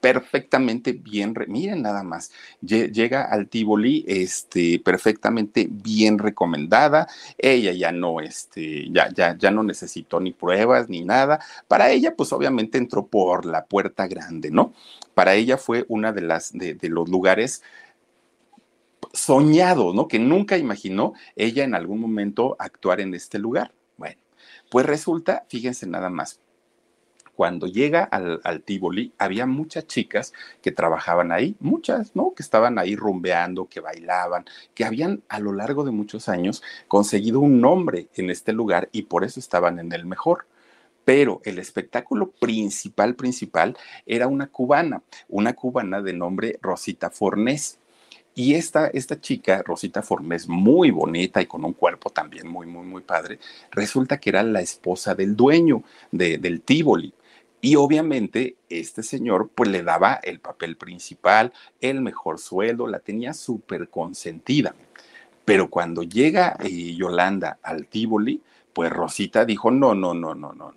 perfectamente 0.00 0.92
bien, 0.92 1.34
miren 1.48 1.82
nada 1.82 2.02
más, 2.02 2.30
llega 2.60 3.22
al 3.24 3.48
Tivoli 3.48 4.04
este, 4.06 4.78
perfectamente 4.78 5.68
bien 5.70 6.18
recomendada, 6.18 7.08
ella 7.38 7.72
ya 7.72 7.92
no, 7.92 8.20
este, 8.20 8.90
ya, 8.90 9.08
ya, 9.12 9.36
ya 9.36 9.50
no 9.50 9.62
necesitó 9.62 10.20
ni 10.20 10.32
pruebas 10.32 10.88
ni 10.88 11.04
nada, 11.04 11.40
para 11.68 11.90
ella 11.90 12.14
pues 12.14 12.32
obviamente 12.32 12.78
entró 12.78 13.06
por 13.06 13.46
la 13.46 13.64
puerta 13.64 14.06
grande, 14.06 14.50
¿no? 14.50 14.72
Para 15.14 15.34
ella 15.34 15.56
fue 15.56 15.84
una 15.88 16.12
de 16.12 16.22
las, 16.22 16.52
de, 16.52 16.74
de 16.74 16.88
los 16.88 17.08
lugares 17.08 17.62
soñados, 19.12 19.94
¿no? 19.94 20.08
Que 20.08 20.18
nunca 20.18 20.58
imaginó 20.58 21.14
ella 21.36 21.64
en 21.64 21.74
algún 21.74 22.00
momento 22.00 22.56
actuar 22.58 23.00
en 23.00 23.14
este 23.14 23.38
lugar. 23.38 23.72
Bueno, 23.96 24.20
pues 24.70 24.86
resulta, 24.86 25.46
fíjense 25.48 25.86
nada 25.86 26.10
más, 26.10 26.40
cuando 27.36 27.66
llega 27.66 28.02
al, 28.02 28.40
al 28.44 28.62
Tivoli, 28.62 29.12
había 29.18 29.44
muchas 29.44 29.86
chicas 29.86 30.32
que 30.62 30.72
trabajaban 30.72 31.32
ahí, 31.32 31.54
muchas, 31.60 32.16
¿no? 32.16 32.32
Que 32.34 32.42
estaban 32.42 32.78
ahí 32.78 32.96
rumbeando, 32.96 33.66
que 33.66 33.80
bailaban, 33.80 34.46
que 34.74 34.86
habían 34.86 35.22
a 35.28 35.38
lo 35.38 35.52
largo 35.52 35.84
de 35.84 35.90
muchos 35.90 36.30
años 36.30 36.62
conseguido 36.88 37.40
un 37.40 37.60
nombre 37.60 38.08
en 38.14 38.30
este 38.30 38.52
lugar 38.52 38.88
y 38.90 39.02
por 39.02 39.22
eso 39.22 39.38
estaban 39.38 39.78
en 39.78 39.92
el 39.92 40.06
mejor. 40.06 40.46
Pero 41.04 41.40
el 41.44 41.58
espectáculo 41.58 42.30
principal, 42.30 43.14
principal, 43.14 43.76
era 44.06 44.26
una 44.26 44.48
cubana, 44.48 45.02
una 45.28 45.52
cubana 45.52 46.02
de 46.02 46.14
nombre 46.14 46.58
Rosita 46.62 47.10
Fornés. 47.10 47.78
Y 48.34 48.54
esta, 48.54 48.88
esta 48.88 49.20
chica, 49.20 49.62
Rosita 49.64 50.02
Fornés, 50.02 50.48
muy 50.48 50.90
bonita 50.90 51.40
y 51.40 51.46
con 51.46 51.64
un 51.64 51.74
cuerpo 51.74 52.10
también 52.10 52.48
muy, 52.48 52.66
muy, 52.66 52.84
muy 52.84 53.02
padre, 53.02 53.38
resulta 53.70 54.18
que 54.18 54.30
era 54.30 54.42
la 54.42 54.60
esposa 54.60 55.14
del 55.14 55.36
dueño 55.36 55.82
de, 56.10 56.38
del 56.38 56.60
Tívoli. 56.60 57.14
Y 57.60 57.76
obviamente 57.76 58.56
este 58.68 59.02
señor 59.02 59.50
pues 59.54 59.70
le 59.70 59.82
daba 59.82 60.14
el 60.22 60.40
papel 60.40 60.76
principal, 60.76 61.52
el 61.80 62.00
mejor 62.00 62.38
sueldo, 62.38 62.86
la 62.86 63.00
tenía 63.00 63.32
súper 63.32 63.88
consentida. 63.88 64.74
Pero 65.44 65.70
cuando 65.70 66.02
llega 66.02 66.56
eh, 66.60 66.94
Yolanda 66.94 67.58
al 67.62 67.86
Tívoli, 67.86 68.42
pues 68.72 68.92
Rosita 68.92 69.44
dijo, 69.44 69.70
no, 69.70 69.94
no, 69.94 70.12
no, 70.12 70.34
no, 70.34 70.52
no, 70.52 70.70
no. 70.72 70.76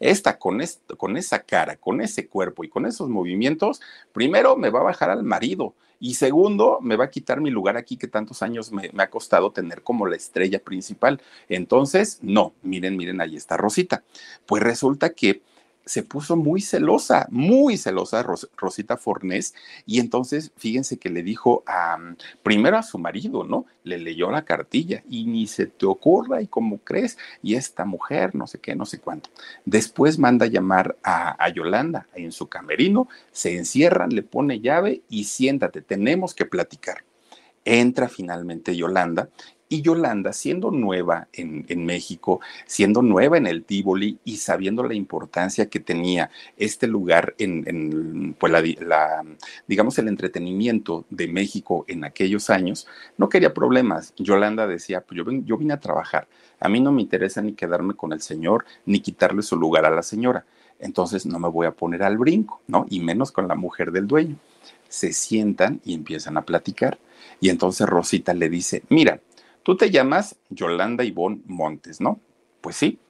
Esta 0.00 0.38
con, 0.38 0.60
esto, 0.60 0.96
con 0.96 1.16
esa 1.16 1.40
cara, 1.42 1.76
con 1.76 2.00
ese 2.00 2.28
cuerpo 2.28 2.64
y 2.64 2.68
con 2.68 2.86
esos 2.86 3.08
movimientos, 3.08 3.80
primero 4.12 4.56
me 4.56 4.70
va 4.70 4.80
a 4.80 4.84
bajar 4.84 5.10
al 5.10 5.22
marido 5.22 5.74
y 5.98 6.14
segundo 6.14 6.78
me 6.80 6.96
va 6.96 7.06
a 7.06 7.10
quitar 7.10 7.40
mi 7.40 7.50
lugar 7.50 7.76
aquí 7.76 7.96
que 7.96 8.06
tantos 8.06 8.42
años 8.42 8.70
me, 8.72 8.90
me 8.92 9.02
ha 9.02 9.10
costado 9.10 9.50
tener 9.50 9.82
como 9.82 10.06
la 10.06 10.16
estrella 10.16 10.60
principal. 10.60 11.20
Entonces, 11.48 12.18
no, 12.22 12.54
miren, 12.62 12.96
miren, 12.96 13.20
ahí 13.20 13.36
está 13.36 13.56
Rosita. 13.56 14.02
Pues 14.46 14.62
resulta 14.62 15.10
que 15.10 15.42
se 15.86 16.02
puso 16.02 16.36
muy 16.36 16.60
celosa, 16.60 17.28
muy 17.30 17.78
celosa 17.78 18.24
Rosita 18.56 18.96
Fornés, 18.96 19.54
y 19.86 20.00
entonces 20.00 20.50
fíjense 20.56 20.98
que 20.98 21.08
le 21.08 21.22
dijo 21.22 21.62
a, 21.66 21.96
primero 22.42 22.76
a 22.76 22.82
su 22.82 22.98
marido, 22.98 23.44
¿no? 23.44 23.66
Le 23.84 23.98
leyó 23.98 24.30
la 24.32 24.44
cartilla 24.44 25.04
y 25.08 25.26
ni 25.26 25.46
se 25.46 25.66
te 25.66 25.86
ocurra 25.86 26.42
y 26.42 26.48
cómo 26.48 26.78
crees, 26.78 27.16
y 27.40 27.54
esta 27.54 27.84
mujer, 27.84 28.34
no 28.34 28.48
sé 28.48 28.58
qué, 28.58 28.74
no 28.74 28.84
sé 28.84 28.98
cuánto. 28.98 29.30
Después 29.64 30.18
manda 30.18 30.46
llamar 30.46 30.96
a, 31.04 31.42
a 31.42 31.48
Yolanda 31.50 32.08
en 32.14 32.32
su 32.32 32.48
camerino, 32.48 33.08
se 33.30 33.56
encierran, 33.56 34.10
le 34.10 34.24
pone 34.24 34.60
llave 34.60 35.02
y 35.08 35.24
siéntate, 35.24 35.82
tenemos 35.82 36.34
que 36.34 36.46
platicar. 36.46 37.04
Entra 37.64 38.08
finalmente 38.08 38.76
Yolanda 38.76 39.28
y 39.68 39.82
Yolanda, 39.82 40.32
siendo 40.32 40.70
nueva 40.70 41.28
en, 41.32 41.86
México, 41.86 42.40
siendo 42.66 43.02
nueva 43.02 43.36
en 43.36 43.46
el 43.46 43.64
Tívoli 43.64 44.18
y 44.24 44.36
sabiendo 44.36 44.84
la 44.84 44.94
importancia 44.94 45.68
que 45.68 45.80
tenía 45.80 46.30
este 46.56 46.86
lugar 46.86 47.34
en, 47.38 48.34
pues 48.38 48.52
la, 48.52 49.24
digamos, 49.66 49.98
el 49.98 50.08
entretenimiento 50.08 51.04
de 51.10 51.28
México 51.28 51.84
en 51.88 52.04
aquellos 52.04 52.48
años, 52.50 52.86
no 53.18 53.28
quería 53.28 53.54
problemas. 53.54 54.14
Yolanda 54.16 54.66
decía, 54.66 55.00
pues 55.00 55.18
yo, 55.18 55.24
yo 55.44 55.56
vine 55.56 55.74
a 55.74 55.80
trabajar, 55.80 56.28
a 56.60 56.68
mí 56.68 56.80
no 56.80 56.92
me 56.92 57.02
interesa 57.02 57.42
ni 57.42 57.52
quedarme 57.52 57.94
con 57.94 58.12
el 58.12 58.20
señor, 58.20 58.64
ni 58.84 59.00
quitarle 59.00 59.42
su 59.42 59.56
lugar 59.56 59.84
a 59.84 59.90
la 59.90 60.02
señora. 60.02 60.44
Entonces 60.78 61.26
no 61.26 61.38
me 61.38 61.48
voy 61.48 61.66
a 61.66 61.72
poner 61.72 62.02
al 62.02 62.18
brinco, 62.18 62.60
¿no? 62.66 62.86
Y 62.88 63.00
menos 63.00 63.32
con 63.32 63.48
la 63.48 63.54
mujer 63.54 63.92
del 63.92 64.06
dueño. 64.06 64.36
Se 64.88 65.12
sientan 65.12 65.80
y 65.84 65.94
empiezan 65.94 66.36
a 66.36 66.42
platicar. 66.42 66.98
Y 67.40 67.48
entonces 67.48 67.86
Rosita 67.86 68.34
le 68.34 68.48
dice, 68.48 68.82
mira, 68.88 69.20
Tú 69.66 69.76
te 69.76 69.90
llamas 69.90 70.38
Yolanda 70.48 71.02
Ivonne 71.02 71.42
Montes, 71.44 72.00
¿no? 72.00 72.20
Pues 72.60 72.76
sí. 72.76 73.00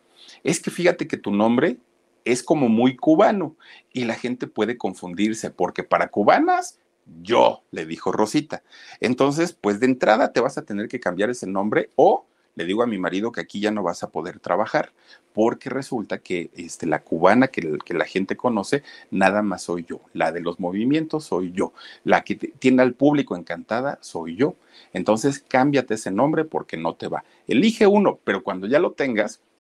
Es 0.43 0.59
que 0.59 0.71
fíjate 0.71 1.07
que 1.07 1.19
tu 1.19 1.31
nombre 1.31 1.77
es 2.25 2.43
como 2.43 2.71
muy 2.71 2.97
cubano 2.97 3.57
y 3.93 4.07
la 4.07 4.15
gente 4.15 4.47
puede 4.47 4.79
confundirse 4.79 5.51
porque 5.51 5.85
para 5.85 6.09
cubanas, 6.09 6.79
yo, 7.21 7.63
le 7.73 7.85
dijo 7.85 8.11
Rosita. 8.11 8.63
Entonces, 9.01 9.53
pues 9.53 9.81
de 9.81 9.87
entrada 9.87 10.33
te 10.33 10.41
vas 10.41 10.57
a 10.57 10.65
tener 10.65 10.89
que 10.89 10.99
cambiar 10.99 11.29
ese 11.29 11.47
nombre 11.47 11.91
o 11.95 12.25
le 12.57 12.65
digo 12.65 12.83
a 12.83 12.87
mi 12.87 12.99
marido 12.99 13.31
que 13.31 13.43
aquí 13.43 13.61
ya 13.61 13.71
no 13.71 13.83
vas 13.83 14.03
a 14.03 14.11
poder 14.11 14.41
trabajar, 14.41 14.93
porque 15.33 15.69
resulta 15.69 16.19
que 16.19 16.51
este, 16.57 16.87
la 16.87 17.03
cubana 17.03 17.49
que, 17.49 17.79
que, 17.85 17.95
la 17.95 18.07
gente 18.07 18.37
conoce, 18.37 18.83
nada 19.11 19.43
más 19.43 19.63
soy 19.63 19.85
yo. 19.85 20.01
La 20.15 20.33
de 20.33 20.41
los 20.41 20.59
movimientos 20.59 21.25
soy 21.25 21.53
yo. 21.53 21.75
La 22.03 22.25
que 22.25 22.35
tiene 22.35 22.83
al 22.83 22.95
público 22.95 23.37
encantada 23.37 23.99
soy 24.01 24.37
yo. 24.37 24.57
Entonces, 24.95 25.45
cámbiate 25.47 25.95
ese 25.95 26.11
nombre 26.11 26.45
porque 26.47 26.79
no 26.79 26.95
te 26.95 27.09
va. 27.09 27.25
Elige 27.47 27.87
uno, 27.87 28.19
pero 28.25 28.43
cuando 28.43 28.67
ya 28.67 28.79
lo 28.79 28.93
tengas, 28.93 29.41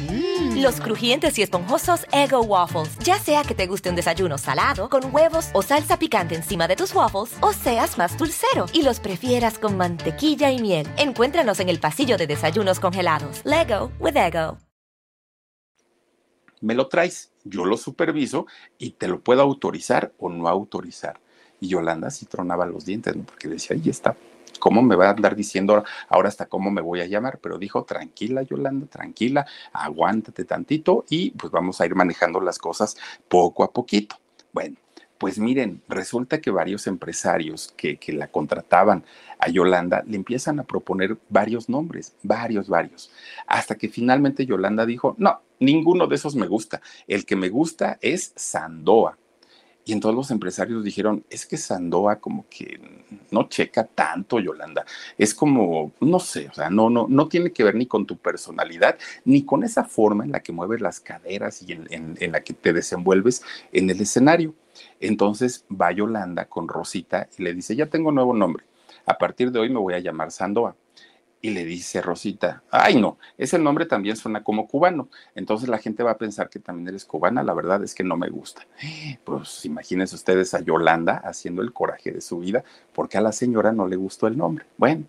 Mm. 0.00 0.62
Los 0.62 0.80
crujientes 0.80 1.38
y 1.38 1.42
esponjosos 1.42 2.06
Ego 2.12 2.42
Waffles. 2.42 2.96
Ya 2.98 3.18
sea 3.18 3.42
que 3.42 3.54
te 3.54 3.66
guste 3.66 3.90
un 3.90 3.96
desayuno 3.96 4.38
salado, 4.38 4.88
con 4.88 5.14
huevos 5.14 5.50
o 5.52 5.62
salsa 5.62 5.98
picante 5.98 6.34
encima 6.34 6.68
de 6.68 6.76
tus 6.76 6.94
waffles, 6.94 7.36
o 7.40 7.52
seas 7.52 7.98
más 7.98 8.16
dulcero 8.16 8.66
y 8.72 8.82
los 8.82 9.00
prefieras 9.00 9.58
con 9.58 9.76
mantequilla 9.76 10.50
y 10.50 10.60
miel. 10.60 10.86
Encuéntranos 10.96 11.60
en 11.60 11.68
el 11.68 11.80
pasillo 11.80 12.16
de 12.16 12.26
desayunos 12.26 12.80
congelados. 12.80 13.42
Lego 13.44 13.90
with 13.98 14.16
Ego. 14.16 14.58
Me 16.60 16.74
lo 16.74 16.88
traes, 16.88 17.30
yo 17.44 17.64
lo 17.64 17.76
superviso 17.76 18.46
y 18.78 18.90
te 18.90 19.06
lo 19.06 19.20
puedo 19.20 19.42
autorizar 19.42 20.12
o 20.18 20.28
no 20.28 20.48
autorizar. 20.48 21.20
Y 21.60 21.68
Yolanda 21.68 22.10
sí 22.10 22.26
tronaba 22.26 22.66
los 22.66 22.84
dientes, 22.84 23.14
¿no? 23.16 23.24
porque 23.24 23.48
decía, 23.48 23.76
ahí 23.76 23.88
está 23.88 24.16
¿Cómo 24.58 24.82
me 24.82 24.96
va 24.96 25.06
a 25.06 25.10
andar 25.10 25.36
diciendo 25.36 25.84
ahora 26.08 26.28
hasta 26.28 26.46
cómo 26.46 26.70
me 26.70 26.80
voy 26.80 27.00
a 27.00 27.06
llamar? 27.06 27.38
Pero 27.40 27.58
dijo, 27.58 27.84
tranquila, 27.84 28.42
Yolanda, 28.42 28.86
tranquila, 28.86 29.46
aguántate 29.72 30.44
tantito 30.44 31.04
y 31.08 31.30
pues 31.30 31.52
vamos 31.52 31.80
a 31.80 31.86
ir 31.86 31.94
manejando 31.94 32.40
las 32.40 32.58
cosas 32.58 32.96
poco 33.28 33.64
a 33.64 33.72
poquito. 33.72 34.16
Bueno, 34.52 34.76
pues 35.18 35.38
miren, 35.38 35.82
resulta 35.88 36.40
que 36.40 36.50
varios 36.50 36.86
empresarios 36.86 37.74
que, 37.76 37.96
que, 37.96 38.12
la 38.12 38.28
contrataban 38.28 39.04
a 39.40 39.48
Yolanda 39.48 40.04
le 40.06 40.16
empiezan 40.16 40.60
a 40.60 40.64
proponer 40.64 41.18
varios 41.28 41.68
nombres, 41.68 42.14
varios, 42.22 42.68
varios, 42.68 43.10
hasta 43.46 43.74
que 43.74 43.88
finalmente 43.88 44.46
Yolanda 44.46 44.86
dijo, 44.86 45.16
no, 45.18 45.40
ninguno 45.58 46.06
de 46.06 46.14
esos 46.14 46.36
me 46.36 46.46
gusta, 46.46 46.80
el 47.08 47.26
que 47.26 47.36
me 47.36 47.48
gusta 47.48 47.98
es 48.00 48.32
Sandoa. 48.36 49.18
Y 49.88 49.92
entonces 49.92 50.16
los 50.16 50.30
empresarios 50.30 50.84
dijeron, 50.84 51.24
es 51.30 51.46
que 51.46 51.56
Sandoa 51.56 52.16
como 52.16 52.44
que 52.50 52.78
no 53.30 53.48
checa 53.48 53.84
tanto, 53.84 54.38
Yolanda. 54.38 54.84
Es 55.16 55.32
como, 55.32 55.92
no 56.02 56.18
sé, 56.18 56.46
o 56.50 56.52
sea, 56.52 56.68
no, 56.68 56.90
no, 56.90 57.06
no 57.08 57.26
tiene 57.26 57.52
que 57.52 57.64
ver 57.64 57.74
ni 57.74 57.86
con 57.86 58.04
tu 58.04 58.18
personalidad, 58.18 58.98
ni 59.24 59.44
con 59.46 59.64
esa 59.64 59.84
forma 59.84 60.24
en 60.26 60.32
la 60.32 60.40
que 60.40 60.52
mueves 60.52 60.82
las 60.82 61.00
caderas 61.00 61.62
y 61.62 61.72
en, 61.72 61.86
en 62.20 62.32
la 62.32 62.42
que 62.42 62.52
te 62.52 62.74
desenvuelves 62.74 63.42
en 63.72 63.88
el 63.88 63.98
escenario. 64.02 64.54
Entonces 65.00 65.64
va 65.70 65.90
Yolanda 65.90 66.44
con 66.44 66.68
Rosita 66.68 67.26
y 67.38 67.42
le 67.42 67.54
dice, 67.54 67.74
ya 67.74 67.86
tengo 67.86 68.12
nuevo 68.12 68.34
nombre. 68.34 68.64
A 69.06 69.16
partir 69.16 69.50
de 69.50 69.58
hoy 69.58 69.70
me 69.70 69.78
voy 69.80 69.94
a 69.94 70.00
llamar 70.00 70.30
Sandoa. 70.30 70.76
Y 71.40 71.50
le 71.50 71.64
dice 71.64 72.02
Rosita, 72.02 72.64
ay 72.68 73.00
no, 73.00 73.16
ese 73.36 73.60
nombre 73.60 73.86
también 73.86 74.16
suena 74.16 74.42
como 74.42 74.66
cubano. 74.66 75.08
Entonces 75.36 75.68
la 75.68 75.78
gente 75.78 76.02
va 76.02 76.12
a 76.12 76.18
pensar 76.18 76.48
que 76.48 76.58
también 76.58 76.88
eres 76.88 77.04
cubana, 77.04 77.44
la 77.44 77.54
verdad 77.54 77.82
es 77.84 77.94
que 77.94 78.02
no 78.02 78.16
me 78.16 78.28
gusta. 78.28 78.66
Pues 79.22 79.64
imagínense 79.64 80.16
ustedes 80.16 80.52
a 80.54 80.60
Yolanda 80.60 81.22
haciendo 81.24 81.62
el 81.62 81.72
coraje 81.72 82.10
de 82.10 82.20
su 82.20 82.40
vida 82.40 82.64
porque 82.92 83.18
a 83.18 83.20
la 83.20 83.30
señora 83.30 83.70
no 83.70 83.86
le 83.86 83.94
gustó 83.94 84.26
el 84.26 84.36
nombre. 84.36 84.66
Bueno, 84.76 85.04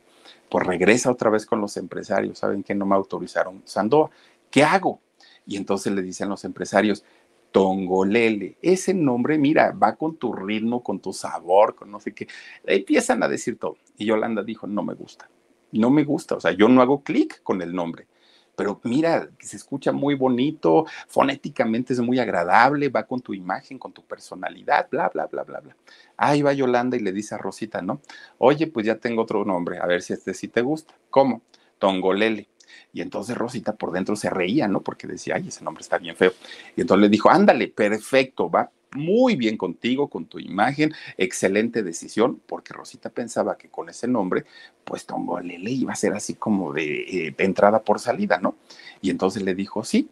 pues 0.50 0.68
regresa 0.68 1.10
otra 1.10 1.32
vez 1.32 1.48
con 1.48 1.62
los 1.62 1.78
empresarios, 1.78 2.38
¿saben 2.38 2.62
que 2.62 2.76
no 2.76 2.86
me 2.86 2.96
autorizaron 2.96 3.64
Sandoa? 3.66 4.12
¿Qué 4.52 4.64
hago? 4.64 5.00
Y 5.48 5.58
entonces 5.58 5.92
le 5.94 6.04
dicen 6.04 6.30
los 6.30 6.46
empresarios, 6.46 7.04
Tongolele, 7.52 8.58
ese 8.62 8.94
nombre, 8.94 9.40
mira, 9.40 9.72
va 9.72 9.96
con 9.96 10.18
tu 10.18 10.32
ritmo, 10.32 10.84
con 10.84 11.00
tu 11.00 11.12
sabor, 11.12 11.74
con 11.74 11.90
no 11.90 12.00
sé 12.00 12.14
qué. 12.14 12.28
Empiezan 12.64 13.24
a 13.24 13.28
decir 13.28 13.58
todo. 13.58 13.78
Y 13.98 14.06
Yolanda 14.06 14.44
dijo, 14.44 14.68
no 14.68 14.84
me 14.84 14.94
gusta 14.94 15.28
no 15.72 15.90
me 15.90 16.04
gusta, 16.04 16.36
o 16.36 16.40
sea, 16.40 16.52
yo 16.52 16.68
no 16.68 16.82
hago 16.82 17.04
clic 17.04 17.42
con 17.44 17.62
el 17.62 17.74
nombre. 17.74 18.08
Pero 18.56 18.82
mira, 18.84 19.30
se 19.40 19.56
escucha 19.56 19.94
muy 19.94 20.16
bonito, 20.16 20.86
fonéticamente 21.08 21.94
es 21.94 22.02
muy 22.02 22.20
agradable, 22.20 22.90
va 22.90 23.04
con 23.04 23.22
tu 23.22 23.34
imagen, 23.34 23.80
con 23.80 23.94
tu 23.94 24.04
personalidad, 24.04 24.90
bla, 24.92 25.08
bla, 25.08 25.28
bla, 25.28 25.44
bla, 25.44 25.62
bla. 25.62 25.78
Ahí 26.18 26.42
va 26.42 26.52
Yolanda 26.52 26.98
y 26.98 27.00
le 27.00 27.14
dice 27.14 27.36
a 27.36 27.38
Rosita, 27.38 27.82
¿no? 27.82 28.02
Oye, 28.38 28.68
pues 28.68 28.86
ya 28.86 28.96
tengo 28.96 29.22
otro 29.22 29.46
nombre, 29.46 29.80
a 29.80 29.86
ver 29.86 30.02
si 30.02 30.12
este 30.12 30.34
sí 30.34 30.50
te 30.50 30.62
gusta. 30.62 30.94
¿Cómo? 31.10 31.42
Tongolele. 31.78 32.50
Y 32.92 33.00
entonces 33.00 33.38
Rosita 33.38 33.76
por 33.76 33.94
dentro 33.94 34.18
se 34.18 34.30
reía, 34.30 34.68
¿no? 34.68 34.82
Porque 34.82 35.08
decía, 35.08 35.36
ay, 35.38 35.48
ese 35.48 35.64
nombre 35.64 35.82
está 35.82 35.98
bien 35.98 36.18
feo. 36.18 36.34
Y 36.76 36.82
entonces 36.82 37.04
le 37.04 37.10
dijo, 37.10 37.30
ándale, 37.30 37.70
perfecto, 37.70 38.50
va 38.50 38.70
muy 38.96 39.36
bien 39.36 39.58
contigo, 39.58 40.08
con 40.08 40.26
tu 40.26 40.40
imagen, 40.40 40.94
excelente 41.18 41.84
decisión, 41.84 42.42
porque 42.46 42.74
Rosita 42.74 43.10
pensaba 43.10 43.58
que 43.58 43.70
con 43.70 43.90
ese 43.90 44.08
nombre, 44.08 44.46
pues 44.84 45.06
Tongolele 45.06 45.72
iba 45.72 45.94
a 45.94 45.96
ser 45.96 46.14
así 46.14 46.34
como 46.34 46.76
eh, 46.76 47.34
de, 47.36 47.44
entrada 47.44 47.84
por 47.84 48.00
salida, 48.00 48.40
¿no? 48.40 48.56
Y 49.02 49.10
entonces 49.10 49.44
le 49.44 49.56
dijo, 49.56 49.84
sí, 49.84 50.10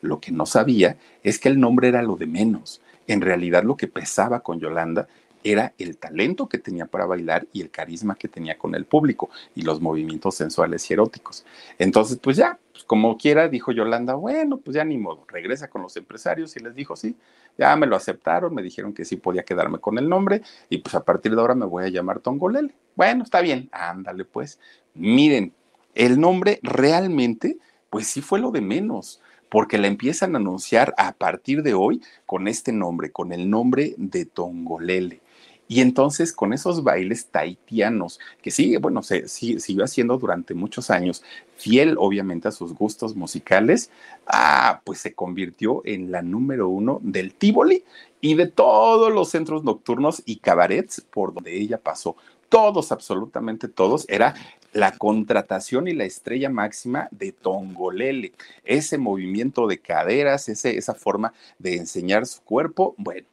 lo 0.00 0.20
que 0.20 0.30
no 0.30 0.46
sabía 0.46 0.96
es 1.22 1.38
que 1.38 1.48
el 1.48 1.58
nombre 1.58 1.88
era 1.88 2.02
lo 2.02 2.16
de 2.16 2.26
menos. 2.26 2.80
En 3.06 3.20
realidad 3.20 3.64
lo 3.64 3.76
que 3.76 3.88
pesaba 3.88 4.40
con 4.40 4.60
Yolanda 4.60 5.08
era 5.52 5.74
el 5.78 5.96
talento 5.96 6.48
que 6.48 6.58
tenía 6.58 6.86
para 6.86 7.06
bailar 7.06 7.46
y 7.52 7.62
el 7.62 7.70
carisma 7.70 8.14
que 8.16 8.28
tenía 8.28 8.58
con 8.58 8.74
el 8.74 8.84
público 8.84 9.30
y 9.54 9.62
los 9.62 9.80
movimientos 9.80 10.34
sensuales 10.34 10.88
y 10.90 10.94
eróticos. 10.94 11.44
Entonces, 11.78 12.18
pues 12.22 12.36
ya, 12.36 12.58
pues 12.72 12.84
como 12.84 13.16
quiera, 13.16 13.48
dijo 13.48 13.72
Yolanda, 13.72 14.14
bueno, 14.14 14.58
pues 14.58 14.74
ya 14.74 14.84
ni 14.84 14.98
modo, 14.98 15.24
regresa 15.28 15.68
con 15.68 15.82
los 15.82 15.96
empresarios 15.96 16.56
y 16.56 16.60
les 16.60 16.74
dijo, 16.74 16.96
sí, 16.96 17.16
ya 17.56 17.74
me 17.76 17.86
lo 17.86 17.96
aceptaron, 17.96 18.54
me 18.54 18.62
dijeron 18.62 18.92
que 18.92 19.04
sí 19.04 19.16
podía 19.16 19.42
quedarme 19.42 19.78
con 19.78 19.98
el 19.98 20.08
nombre 20.08 20.42
y 20.68 20.78
pues 20.78 20.94
a 20.94 21.04
partir 21.04 21.34
de 21.34 21.40
ahora 21.40 21.54
me 21.54 21.66
voy 21.66 21.84
a 21.84 21.88
llamar 21.88 22.20
Tongolele. 22.20 22.74
Bueno, 22.94 23.24
está 23.24 23.40
bien, 23.40 23.68
ándale 23.72 24.24
pues. 24.24 24.58
Miren, 24.94 25.52
el 25.94 26.20
nombre 26.20 26.60
realmente, 26.62 27.58
pues 27.90 28.06
sí 28.06 28.20
fue 28.20 28.38
lo 28.38 28.50
de 28.50 28.60
menos 28.60 29.20
porque 29.48 29.78
la 29.78 29.86
empiezan 29.86 30.34
a 30.34 30.38
anunciar 30.38 30.94
a 30.98 31.12
partir 31.12 31.62
de 31.62 31.74
hoy 31.74 32.02
con 32.26 32.48
este 32.48 32.72
nombre, 32.72 33.10
con 33.10 33.32
el 33.32 33.48
nombre 33.48 33.94
de 33.96 34.26
Tongolele. 34.26 35.20
Y 35.68 35.82
entonces 35.82 36.32
con 36.32 36.54
esos 36.54 36.82
bailes 36.82 37.26
taitianos, 37.26 38.18
que 38.42 38.50
sigue, 38.50 38.78
bueno, 38.78 39.02
se, 39.02 39.28
siguió 39.28 39.84
haciendo 39.84 40.16
durante 40.16 40.54
muchos 40.54 40.90
años, 40.90 41.22
fiel 41.56 41.96
obviamente 41.98 42.48
a 42.48 42.52
sus 42.52 42.72
gustos 42.72 43.14
musicales, 43.14 43.90
ah, 44.26 44.80
pues 44.84 44.98
se 45.00 45.14
convirtió 45.14 45.82
en 45.84 46.10
la 46.10 46.22
número 46.22 46.68
uno 46.68 47.00
del 47.02 47.34
Tivoli 47.34 47.84
y 48.20 48.34
de 48.34 48.46
todos 48.46 49.12
los 49.12 49.28
centros 49.28 49.62
nocturnos 49.62 50.22
y 50.24 50.36
cabarets 50.36 51.02
por 51.02 51.34
donde 51.34 51.56
ella 51.56 51.78
pasó. 51.78 52.16
Todos, 52.48 52.92
absolutamente 52.92 53.68
todos, 53.68 54.06
era 54.08 54.34
la 54.72 54.92
contratación 54.92 55.88
y 55.88 55.92
la 55.92 56.04
estrella 56.04 56.48
máxima 56.48 57.08
de 57.10 57.32
Tongolele. 57.32 58.32
Ese 58.64 58.96
movimiento 58.96 59.66
de 59.66 59.78
caderas, 59.78 60.48
ese, 60.48 60.78
esa 60.78 60.94
forma 60.94 61.32
de 61.58 61.76
enseñar 61.76 62.26
su 62.26 62.40
cuerpo, 62.42 62.94
bueno, 62.96 63.26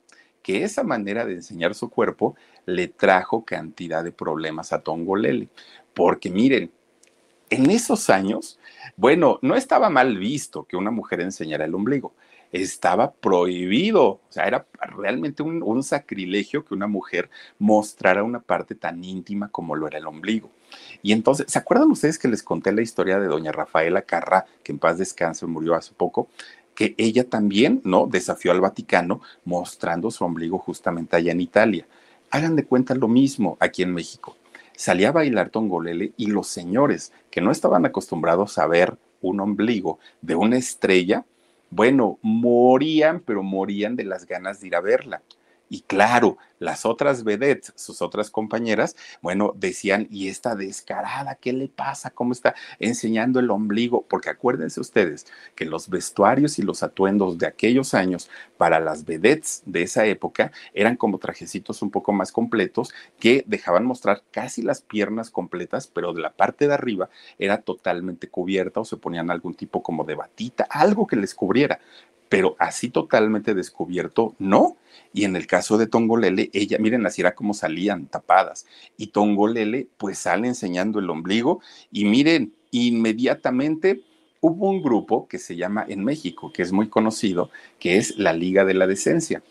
que 0.45 0.63
esa 0.63 0.83
manera 0.83 1.25
de 1.25 1.33
enseñar 1.33 1.73
su 1.73 1.89
cuerpo 1.89 2.35
le 2.67 2.87
trajo 2.87 3.43
cantidad 3.43 4.03
de 4.03 4.11
problemas 4.11 4.73
a 4.73 4.81
Tongolele. 4.81 5.49
Porque 5.95 6.29
miren, 6.29 6.69
en 7.49 7.71
esos 7.71 8.11
años, 8.11 8.59
bueno, 8.95 9.39
no 9.41 9.55
estaba 9.55 9.89
mal 9.89 10.19
visto 10.19 10.65
que 10.65 10.77
una 10.77 10.91
mujer 10.91 11.21
enseñara 11.21 11.65
el 11.65 11.73
ombligo, 11.73 12.13
estaba 12.51 13.11
prohibido, 13.11 14.03
o 14.03 14.21
sea, 14.29 14.45
era 14.45 14.67
realmente 14.95 15.41
un, 15.41 15.81
sacrilegio 15.81 16.63
que 16.63 16.75
una 16.75 16.85
mujer 16.85 17.31
mostrara 17.57 18.23
una 18.23 18.39
parte 18.39 18.75
tan 18.75 19.03
íntima 19.03 19.49
como 19.49 19.75
lo 19.75 19.87
era 19.87 19.97
el 19.97 20.05
ombligo. 20.05 20.51
Y 21.01 21.11
entonces, 21.11 21.47
¿se 21.49 21.57
acuerdan 21.57 21.89
ustedes 21.89 22.19
que 22.19 22.27
les 22.27 22.43
conté 22.43 22.71
la 22.71 22.83
historia 22.83 23.19
de 23.19 23.25
doña 23.25 23.51
Rafaela 23.51 24.03
Carrá, 24.03 24.45
que 24.61 24.73
en 24.73 24.77
paz 24.77 24.99
descanse, 24.99 25.47
murió 25.47 25.73
hace 25.73 25.95
poco? 25.95 26.29
Que 26.75 26.93
ella 26.97 27.27
también, 27.27 27.81
¿no? 27.83 28.05
Desafió 28.05 28.51
al 28.51 28.61
Vaticano 28.61 29.21
mostrando 29.45 30.11
su 30.11 30.23
ombligo 30.23 30.59
justamente 30.59 31.15
allá 31.15 31.31
en 31.31 31.41
Italia. 31.41 31.87
Hagan 32.29 32.55
de 32.55 32.65
cuenta 32.65 32.93
lo 32.93 33.07
mismo 33.07 33.57
aquí 33.59 33.81
en 33.81 33.93
México. 33.93 34.35
Salía 34.75 35.09
a 35.09 35.13
bailar 35.13 35.49
tongolele 35.49 36.11
y 36.17 36.27
los 36.27 36.47
señores 36.47 37.13
que 37.31 37.41
no 37.41 37.51
estaban 37.51 37.85
acostumbrados 37.85 38.57
a 38.57 38.67
ver 38.67 38.97
un 39.21 39.39
ombligo 39.39 39.99
de 40.21 40.35
una 40.35 40.57
estrella, 40.57 41.25
bueno, 41.69 42.19
morían, 42.21 43.21
pero 43.21 43.41
morían 43.41 43.95
de 43.95 44.03
las 44.03 44.25
ganas 44.25 44.59
de 44.59 44.67
ir 44.67 44.75
a 44.75 44.81
verla. 44.81 45.21
Y 45.69 45.81
claro, 45.81 46.37
las 46.59 46.85
otras 46.85 47.23
vedettes, 47.23 47.73
sus 47.75 48.01
otras 48.01 48.29
compañeras, 48.29 48.95
bueno, 49.21 49.53
decían, 49.55 50.07
¿y 50.09 50.29
esta 50.29 50.55
descarada 50.55 51.35
qué 51.35 51.53
le 51.53 51.67
pasa? 51.67 52.11
¿Cómo 52.11 52.31
está 52.31 52.55
enseñando 52.79 53.39
el 53.39 53.49
ombligo? 53.49 54.05
Porque 54.07 54.29
acuérdense 54.29 54.79
ustedes 54.79 55.25
que 55.55 55.65
los 55.65 55.89
vestuarios 55.89 56.59
y 56.59 56.61
los 56.61 56.83
atuendos 56.83 57.37
de 57.37 57.47
aquellos 57.47 57.93
años 57.93 58.29
para 58.57 58.79
las 58.79 59.05
vedettes 59.05 59.63
de 59.65 59.83
esa 59.83 60.05
época 60.05 60.51
eran 60.73 60.95
como 60.95 61.17
trajecitos 61.17 61.81
un 61.81 61.91
poco 61.91 62.13
más 62.13 62.31
completos 62.31 62.93
que 63.19 63.43
dejaban 63.47 63.85
mostrar 63.85 64.23
casi 64.31 64.61
las 64.61 64.81
piernas 64.81 65.29
completas, 65.29 65.87
pero 65.87 66.13
de 66.13 66.21
la 66.21 66.31
parte 66.31 66.67
de 66.67 66.73
arriba 66.73 67.09
era 67.37 67.61
totalmente 67.61 68.29
cubierta 68.29 68.79
o 68.79 68.85
se 68.85 68.97
ponían 68.97 69.31
algún 69.31 69.55
tipo 69.55 69.81
como 69.81 70.03
de 70.03 70.15
batita, 70.15 70.67
algo 70.69 71.07
que 71.07 71.15
les 71.15 71.35
cubriera 71.35 71.79
pero 72.29 72.55
así 72.59 72.89
totalmente 72.89 73.53
descubierto, 73.53 74.35
no. 74.39 74.77
Y 75.13 75.23
en 75.23 75.35
el 75.35 75.47
caso 75.47 75.77
de 75.77 75.87
Tongolele, 75.87 76.49
ella, 76.53 76.77
miren, 76.79 77.05
así 77.05 77.21
era 77.21 77.35
como 77.35 77.53
salían 77.53 78.07
tapadas. 78.07 78.65
Y 78.97 79.07
Tongolele, 79.07 79.87
pues 79.97 80.19
sale 80.19 80.47
enseñando 80.47 80.99
el 80.99 81.09
ombligo. 81.09 81.61
Y 81.91 82.05
miren, 82.05 82.53
inmediatamente 82.71 84.03
hubo 84.41 84.69
un 84.69 84.81
grupo 84.81 85.27
que 85.27 85.39
se 85.39 85.55
llama 85.55 85.85
en 85.87 86.03
México, 86.03 86.51
que 86.51 86.61
es 86.61 86.71
muy 86.71 86.89
conocido, 86.89 87.49
que 87.79 87.97
es 87.97 88.17
la 88.17 88.33
Liga 88.33 88.65
de 88.65 88.73
la 88.73 88.87
Decencia. 88.87 89.43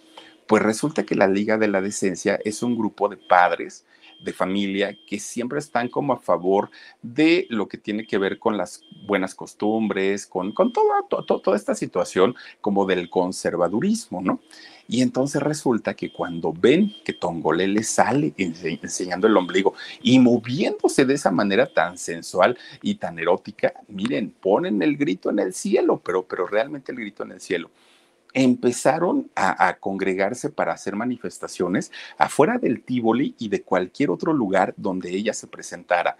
Pues 0.46 0.62
resulta 0.62 1.04
que 1.04 1.14
la 1.14 1.26
Liga 1.26 1.56
de 1.56 1.68
la 1.68 1.80
Decencia 1.80 2.38
es 2.44 2.62
un 2.62 2.76
grupo 2.76 3.08
de 3.08 3.16
padres 3.16 3.86
de 4.20 4.32
familia 4.32 4.96
que 5.06 5.18
siempre 5.18 5.58
están 5.58 5.88
como 5.88 6.12
a 6.12 6.18
favor 6.18 6.70
de 7.02 7.46
lo 7.50 7.68
que 7.68 7.78
tiene 7.78 8.06
que 8.06 8.18
ver 8.18 8.38
con 8.38 8.56
las 8.56 8.82
buenas 9.06 9.34
costumbres, 9.34 10.26
con, 10.26 10.52
con 10.52 10.72
toda, 10.72 11.06
toda 11.08 11.56
esta 11.56 11.74
situación 11.74 12.34
como 12.60 12.86
del 12.86 13.10
conservadurismo, 13.10 14.20
¿no? 14.20 14.40
Y 14.86 15.00
entonces 15.00 15.42
resulta 15.42 15.94
que 15.94 16.12
cuando 16.12 16.52
ven 16.52 16.92
que 17.04 17.14
Tongolele 17.14 17.82
sale 17.82 18.34
enseñando 18.36 19.26
el 19.26 19.36
ombligo 19.36 19.74
y 20.02 20.18
moviéndose 20.18 21.06
de 21.06 21.14
esa 21.14 21.30
manera 21.30 21.72
tan 21.72 21.96
sensual 21.96 22.58
y 22.82 22.96
tan 22.96 23.18
erótica, 23.18 23.72
miren, 23.88 24.30
ponen 24.30 24.82
el 24.82 24.96
grito 24.98 25.30
en 25.30 25.38
el 25.38 25.54
cielo, 25.54 26.02
pero, 26.04 26.24
pero 26.24 26.46
realmente 26.46 26.92
el 26.92 26.98
grito 26.98 27.22
en 27.22 27.32
el 27.32 27.40
cielo 27.40 27.70
empezaron 28.34 29.30
a, 29.36 29.76
congregarse 29.78 30.50
para 30.50 30.72
hacer 30.72 30.96
manifestaciones 30.96 31.90
afuera 32.18 32.58
del 32.58 32.82
Tívoli 32.82 33.34
y 33.38 33.48
de 33.48 33.62
cualquier 33.62 34.10
otro 34.10 34.32
lugar 34.32 34.74
donde 34.76 35.10
ella 35.10 35.32
se 35.32 35.46
presentara 35.46 36.18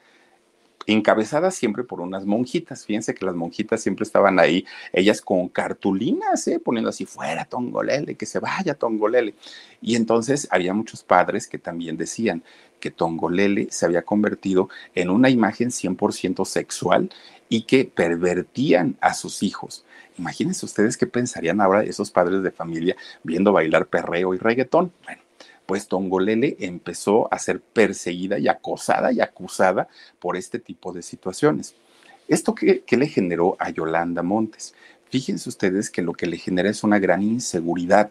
encabezadas 0.86 1.54
siempre 1.54 1.84
por 1.84 2.00
unas 2.00 2.26
monjitas. 2.26 2.84
Fíjense 2.84 3.14
que 3.14 3.24
las 3.24 3.34
monjitas 3.34 3.82
siempre 3.82 4.04
estaban 4.04 4.38
ahí, 4.38 4.64
ellas 4.92 5.20
con 5.20 5.48
cartulinas, 5.48 6.46
¿eh? 6.48 6.58
poniendo 6.58 6.90
así, 6.90 7.06
fuera 7.06 7.44
Tongolele, 7.44 8.14
que 8.14 8.26
se 8.26 8.38
vaya 8.38 8.74
Tongolele. 8.74 9.34
Y 9.80 9.96
entonces 9.96 10.48
había 10.50 10.74
muchos 10.74 11.02
padres 11.02 11.46
que 11.46 11.58
también 11.58 11.96
decían 11.96 12.42
que 12.80 12.90
Tongolele 12.90 13.68
se 13.70 13.86
había 13.86 14.02
convertido 14.02 14.68
en 14.94 15.10
una 15.10 15.30
imagen 15.30 15.70
100% 15.70 16.44
sexual 16.44 17.10
y 17.48 17.62
que 17.62 17.84
pervertían 17.84 18.96
a 19.00 19.14
sus 19.14 19.42
hijos. 19.42 19.84
Imagínense 20.18 20.64
ustedes 20.64 20.96
qué 20.96 21.06
pensarían 21.06 21.60
ahora 21.60 21.82
esos 21.82 22.10
padres 22.10 22.42
de 22.42 22.50
familia 22.50 22.96
viendo 23.22 23.52
bailar 23.52 23.86
perreo 23.86 24.34
y 24.34 24.38
reggaetón. 24.38 24.92
Bueno, 25.04 25.22
pues 25.66 25.88
Tongolele 25.88 26.56
empezó 26.60 27.32
a 27.32 27.38
ser 27.38 27.60
perseguida 27.60 28.38
y 28.38 28.48
acosada 28.48 29.12
y 29.12 29.20
acusada 29.20 29.88
por 30.18 30.36
este 30.36 30.58
tipo 30.58 30.92
de 30.92 31.02
situaciones. 31.02 31.74
¿Esto 32.28 32.54
qué, 32.54 32.82
le 32.88 33.06
generó 33.06 33.56
a 33.58 33.70
Yolanda 33.70 34.22
Montes? 34.22 34.74
Fíjense 35.10 35.48
ustedes 35.48 35.90
que 35.90 36.02
lo 36.02 36.12
que 36.12 36.26
le 36.26 36.38
genera 36.38 36.70
es 36.70 36.82
una 36.82 36.98
gran 36.98 37.22
inseguridad. 37.22 38.10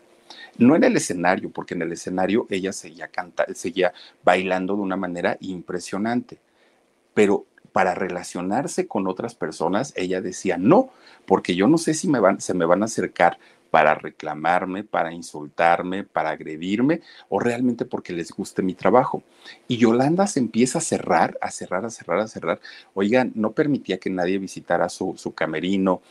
No 0.57 0.75
en 0.75 0.83
el 0.83 0.95
escenario, 0.95 1.49
porque 1.49 1.73
en 1.73 1.81
el 1.81 1.91
escenario 1.91 2.47
ella 2.49 2.73
seguía, 2.73 3.07
canta, 3.07 3.45
seguía 3.53 3.93
bailando 4.23 4.75
de 4.75 4.81
una 4.81 4.95
manera 4.95 5.37
impresionante, 5.41 6.39
pero 7.13 7.45
para 7.71 7.95
relacionarse 7.95 8.87
con 8.87 9.07
otras 9.07 9.33
personas, 9.33 9.93
ella 9.95 10.21
decía, 10.21 10.57
no, 10.57 10.91
porque 11.25 11.55
yo 11.55 11.67
no 11.67 11.79
sé 11.79 11.95
si 11.95 12.07
me 12.07 12.19
van, 12.19 12.39
se 12.39 12.53
me 12.53 12.65
van 12.65 12.83
a 12.83 12.85
acercar 12.85 13.39
para 13.73 13.95
reclamarme, 13.95 14.83
para 14.83 15.11
insultarme, 15.11 16.03
para 16.03 16.29
agredirme 16.29 17.01
o 17.27 17.39
realmente 17.39 17.85
porque 17.85 18.13
les 18.13 18.31
guste 18.31 18.61
mi 18.61 18.75
trabajo. 18.75 19.23
Y 19.67 19.77
Yolanda 19.77 20.27
se 20.27 20.39
empieza 20.39 20.77
a 20.77 20.81
cerrar, 20.81 21.39
a 21.41 21.49
cerrar, 21.49 21.83
a 21.83 21.89
cerrar, 21.89 22.19
a 22.19 22.27
cerrar. 22.27 22.59
Oigan, 22.93 23.31
no 23.33 23.53
permitía 23.53 23.97
que 23.97 24.11
nadie 24.11 24.37
visitara 24.37 24.89
su, 24.89 25.15
su 25.17 25.33
camerino, 25.33 26.03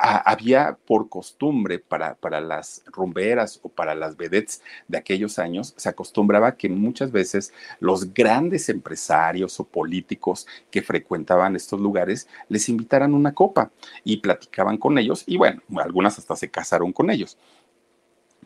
había 0.00 0.78
por 0.86 1.08
costumbre 1.08 1.78
para, 1.78 2.14
para 2.14 2.40
las 2.40 2.82
rumberas 2.86 3.60
o 3.62 3.68
para 3.68 3.94
las 3.94 4.16
vedettes 4.16 4.62
de 4.88 4.98
aquellos 4.98 5.38
años, 5.38 5.74
se 5.76 5.88
acostumbraba 5.88 6.56
que 6.56 6.70
muchas 6.70 7.12
veces 7.12 7.52
los 7.80 8.14
grandes 8.14 8.68
empresarios 8.70 9.60
o 9.60 9.64
políticos 9.64 10.46
que 10.70 10.80
frecuentaban 10.82 11.54
estos 11.54 11.80
lugares 11.80 12.28
les 12.48 12.68
invitaran 12.68 13.14
una 13.14 13.34
copa 13.34 13.70
y 14.02 14.18
platicaban 14.18 14.78
con 14.78 14.96
ellos 14.96 15.24
y 15.26 15.36
bueno, 15.36 15.60
algunas 15.76 16.18
hasta 16.18 16.34
se 16.34 16.50
casaron 16.50 16.92
con 16.92 17.10
ellos. 17.10 17.36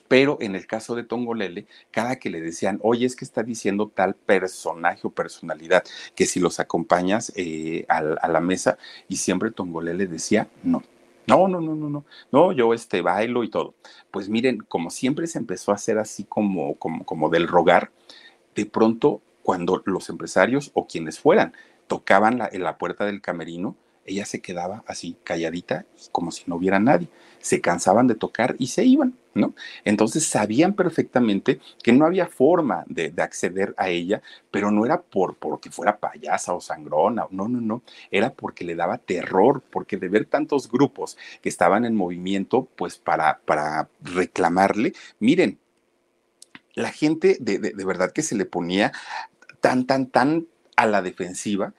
Pero 0.08 0.36
en 0.40 0.54
el 0.54 0.66
caso 0.66 0.94
de 0.94 1.04
Tongolele, 1.04 1.66
cada 1.90 2.16
que 2.16 2.30
le 2.30 2.40
decían, 2.40 2.78
oye, 2.82 3.06
es 3.06 3.16
que 3.16 3.24
está 3.24 3.42
diciendo 3.42 3.90
tal 3.94 4.14
personaje 4.14 5.00
o 5.04 5.10
personalidad, 5.10 5.82
que 6.14 6.26
si 6.26 6.40
los 6.40 6.60
acompañas 6.60 7.32
eh, 7.36 7.86
a, 7.88 7.98
a, 7.98 8.28
la 8.28 8.40
mesa, 8.40 8.76
y 9.08 9.16
siempre 9.16 9.50
Tongolele 9.50 10.06
decía, 10.06 10.46
no, 10.62 10.82
no, 11.26 11.48
no, 11.48 11.60
no, 11.60 11.74
no, 11.74 11.88
no. 11.88 12.04
No, 12.32 12.52
yo 12.52 12.74
este 12.74 13.00
bailo 13.00 13.44
y 13.44 13.50
todo. 13.50 13.74
Pues 14.10 14.28
miren, 14.28 14.58
como 14.58 14.90
siempre 14.90 15.26
se 15.26 15.38
empezó 15.38 15.72
a 15.72 15.76
hacer 15.76 15.98
así 15.98 16.24
como, 16.24 16.76
como, 16.76 17.04
como 17.04 17.28
del 17.28 17.48
rogar, 17.48 17.90
de 18.54 18.66
pronto 18.66 19.22
cuando 19.42 19.82
los 19.84 20.08
empresarios 20.08 20.70
o 20.74 20.86
quienes 20.86 21.18
fueran 21.18 21.54
tocaban 21.86 22.40
en 22.52 22.62
la 22.62 22.78
puerta 22.78 23.04
del 23.04 23.20
camerino, 23.20 23.76
ella 24.06 24.26
se 24.26 24.40
quedaba 24.40 24.84
así 24.86 25.16
calladita, 25.24 25.86
como 26.12 26.30
si 26.30 26.44
no 26.46 26.56
hubiera 26.56 26.78
nadie. 26.78 27.08
Se 27.40 27.60
cansaban 27.60 28.06
de 28.06 28.14
tocar 28.14 28.54
y 28.58 28.68
se 28.68 28.84
iban, 28.84 29.16
¿no? 29.34 29.54
Entonces 29.84 30.26
sabían 30.26 30.74
perfectamente 30.74 31.60
que 31.82 31.92
no 31.92 32.06
había 32.06 32.26
forma 32.26 32.84
de, 32.86 33.12
acceder 33.18 33.74
a 33.76 33.88
ella, 33.88 34.22
pero 34.50 34.70
no 34.70 34.84
era 34.84 35.00
por 35.00 35.36
porque 35.36 35.70
fuera 35.70 35.98
payasa 35.98 36.54
o 36.54 36.60
sangrona, 36.60 37.26
no, 37.30 37.48
no, 37.48 37.60
no, 37.60 37.82
era 38.10 38.32
porque 38.32 38.64
le 38.64 38.74
daba 38.74 38.98
terror, 38.98 39.62
porque 39.70 39.96
de 39.96 40.08
ver 40.08 40.26
tantos 40.26 40.70
grupos 40.70 41.16
que 41.40 41.48
estaban 41.48 41.84
en 41.84 41.94
movimiento, 41.94 42.68
pues 42.76 42.98
para, 42.98 43.40
para 43.44 43.88
reclamarle, 44.02 44.92
miren, 45.18 45.58
la 46.74 46.90
gente 46.90 47.38
de, 47.40 47.58
de 47.58 47.84
verdad 47.84 48.12
que 48.12 48.22
se 48.22 48.34
le 48.34 48.44
ponía 48.44 48.92
tan, 49.60 49.86
tan, 49.86 50.06
tan 50.06 50.46
a 50.76 50.86
la 50.86 51.02
defensiva 51.02 51.72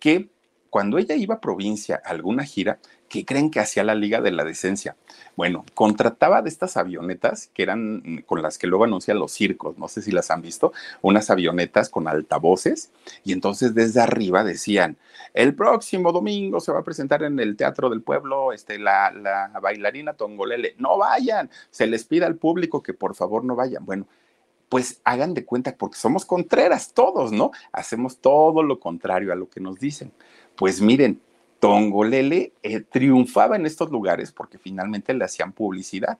que 0.00 0.28
cuando 0.70 0.98
ella 0.98 1.16
iba 1.16 1.34
a 1.34 1.40
provincia 1.40 2.00
a 2.04 2.10
alguna 2.10 2.44
gira, 2.44 2.78
¿qué 3.08 3.24
creen 3.24 3.50
que 3.50 3.60
hacía 3.60 3.84
la 3.84 3.94
Liga 3.94 4.20
de 4.20 4.30
la 4.30 4.44
Decencia? 4.44 4.96
Bueno, 5.36 5.64
contrataba 5.74 6.42
de 6.42 6.48
estas 6.48 6.76
avionetas 6.76 7.50
que 7.52 7.64
eran 7.64 8.22
con 8.26 8.40
las 8.40 8.56
que 8.56 8.68
luego 8.68 8.84
anuncian 8.84 9.18
los 9.18 9.32
circos, 9.32 9.76
no 9.78 9.88
sé 9.88 10.00
si 10.00 10.12
las 10.12 10.30
han 10.30 10.42
visto, 10.42 10.72
unas 11.02 11.28
avionetas 11.28 11.88
con 11.88 12.08
altavoces, 12.08 12.90
y 13.24 13.32
entonces 13.32 13.74
desde 13.74 14.00
arriba 14.00 14.44
decían, 14.44 14.96
el 15.34 15.54
próximo 15.54 16.12
domingo 16.12 16.60
se 16.60 16.72
va 16.72 16.80
a 16.80 16.84
presentar 16.84 17.22
en 17.22 17.38
el 17.40 17.56
Teatro 17.56 17.90
del 17.90 18.02
Pueblo 18.02 18.52
este, 18.52 18.78
la, 18.78 19.10
la 19.10 19.50
bailarina 19.60 20.14
Tongolele, 20.14 20.74
no 20.78 20.98
vayan, 20.98 21.50
se 21.70 21.86
les 21.86 22.04
pide 22.04 22.26
al 22.26 22.36
público 22.36 22.82
que 22.82 22.94
por 22.94 23.14
favor 23.14 23.44
no 23.44 23.56
vayan. 23.56 23.84
Bueno, 23.84 24.06
pues 24.70 25.00
hagan 25.04 25.34
de 25.34 25.44
cuenta, 25.44 25.74
porque 25.76 25.98
somos 25.98 26.24
contreras 26.24 26.94
todos, 26.94 27.32
¿no? 27.32 27.50
Hacemos 27.72 28.18
todo 28.18 28.62
lo 28.62 28.78
contrario 28.78 29.32
a 29.32 29.36
lo 29.36 29.50
que 29.50 29.60
nos 29.60 29.80
dicen. 29.80 30.12
Pues 30.56 30.80
miren, 30.80 31.20
Tongolele 31.58 32.52
eh, 32.62 32.80
triunfaba 32.80 33.56
en 33.56 33.66
estos 33.66 33.90
lugares 33.90 34.32
porque 34.32 34.58
finalmente 34.58 35.12
le 35.12 35.24
hacían 35.24 35.52
publicidad. 35.52 36.18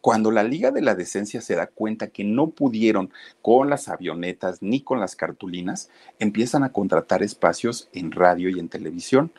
Cuando 0.00 0.30
la 0.30 0.42
Liga 0.42 0.70
de 0.70 0.80
la 0.80 0.94
Decencia 0.94 1.40
se 1.40 1.54
da 1.54 1.66
cuenta 1.66 2.06
que 2.06 2.24
no 2.24 2.48
pudieron 2.48 3.10
con 3.42 3.68
las 3.68 3.88
avionetas 3.88 4.62
ni 4.62 4.80
con 4.80 4.98
las 4.98 5.14
cartulinas, 5.14 5.90
empiezan 6.18 6.62
a 6.62 6.72
contratar 6.72 7.22
espacios 7.22 7.88
en 7.92 8.10
radio 8.10 8.48
y 8.48 8.58
en 8.58 8.68
televisión 8.70 9.32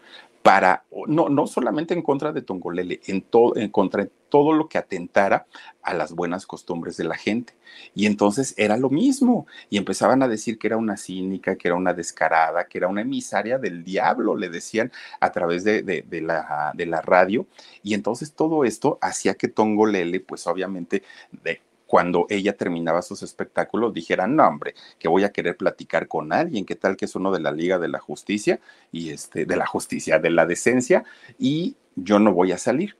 para, 0.47 0.85
no, 1.07 1.27
no 1.27 1.45
solamente 1.45 1.93
en 1.93 2.01
contra 2.01 2.31
de 2.31 2.41
Tongolele, 2.41 3.01
en, 3.07 3.21
todo, 3.21 3.57
en 3.57 3.67
contra 3.69 4.05
de 4.05 4.11
todo 4.29 4.53
lo 4.53 4.69
que 4.69 4.77
atentara 4.77 5.45
a 5.81 5.93
las 5.93 6.13
buenas 6.13 6.47
costumbres 6.47 6.95
de 6.95 7.03
la 7.03 7.15
gente. 7.15 7.53
Y 7.93 8.05
entonces 8.05 8.53
era 8.55 8.77
lo 8.77 8.89
mismo. 8.89 9.45
Y 9.69 9.77
empezaban 9.77 10.23
a 10.23 10.29
decir 10.29 10.57
que 10.57 10.67
era 10.67 10.77
una 10.77 10.95
cínica, 10.95 11.57
que 11.57 11.67
era 11.67 11.75
una 11.75 11.93
descarada, 11.93 12.65
que 12.65 12.77
era 12.77 12.87
una 12.87 13.01
emisaria 13.01 13.57
del 13.57 13.83
diablo, 13.83 14.37
le 14.37 14.47
decían 14.47 14.89
a 15.19 15.33
través 15.33 15.65
de, 15.65 15.83
de, 15.83 16.21
la, 16.21 16.71
de 16.73 16.85
la 16.85 17.01
radio. 17.01 17.45
Y 17.83 17.93
entonces 17.93 18.31
todo 18.31 18.63
esto 18.63 18.99
hacía 19.01 19.33
que 19.33 19.49
Tongolele, 19.49 20.21
pues 20.21 20.47
obviamente, 20.47 21.03
de, 21.43 21.59
cuando 21.87 22.27
ella 22.29 22.55
terminaba 22.55 23.01
sus 23.01 23.23
espectáculos 23.23 23.93
dijera, 23.93 24.27
no, 24.27 24.45
hombre, 24.45 24.75
que 24.99 25.07
voy 25.07 25.23
a 25.23 25.31
querer 25.31 25.57
platicar 25.57 26.07
con 26.07 26.33
alguien, 26.33 26.65
qué 26.65 26.75
tal 26.75 26.97
que 26.97 27.05
es 27.05 27.15
uno 27.15 27.31
de 27.31 27.39
la 27.39 27.51
Liga 27.51 27.79
de 27.79 27.87
la 27.87 27.99
Justicia 27.99 28.59
y 28.91 29.09
este, 29.09 29.45
de 29.45 29.55
la 29.55 29.65
justicia, 29.65 30.19
de 30.19 30.29
la 30.29 30.45
decencia, 30.45 31.05
y 31.39 31.75
yo 31.95 32.19
no 32.19 32.33
voy 32.33 32.51
a 32.51 32.57
salir. 32.57 32.95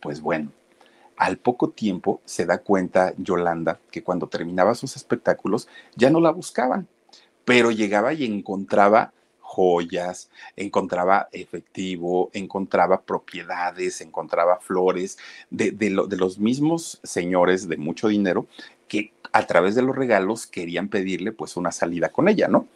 Pues 0.00 0.22
bueno, 0.22 0.50
al 1.16 1.36
poco 1.36 1.68
tiempo 1.68 2.22
se 2.24 2.46
da 2.46 2.58
cuenta 2.58 3.12
Yolanda 3.18 3.78
que 3.90 4.02
cuando 4.02 4.26
terminaba 4.26 4.74
sus 4.74 4.96
espectáculos 4.96 5.68
ya 5.94 6.08
no 6.08 6.18
la 6.18 6.30
buscaban, 6.30 6.88
pero 7.44 7.70
llegaba 7.70 8.14
y 8.14 8.24
encontraba 8.24 9.12
joyas, 9.50 10.30
encontraba 10.54 11.28
efectivo, 11.32 12.30
encontraba 12.32 13.02
propiedades, 13.02 14.00
encontraba 14.00 14.60
flores 14.60 15.18
de, 15.50 15.72
de, 15.72 15.90
los 15.90 16.38
mismos 16.38 17.00
señores 17.02 17.68
de 17.68 17.76
mucho 17.76 18.06
dinero 18.06 18.46
que 18.86 19.12
a 19.32 19.48
través 19.48 19.74
de 19.74 19.82
los 19.82 19.96
regalos 19.96 20.46
querían 20.46 20.86
pedirle 20.88 21.32
pues 21.32 21.56
una 21.56 21.72
salida 21.72 22.10
con 22.10 22.28
ella, 22.28 22.46
¿no? 22.46 22.68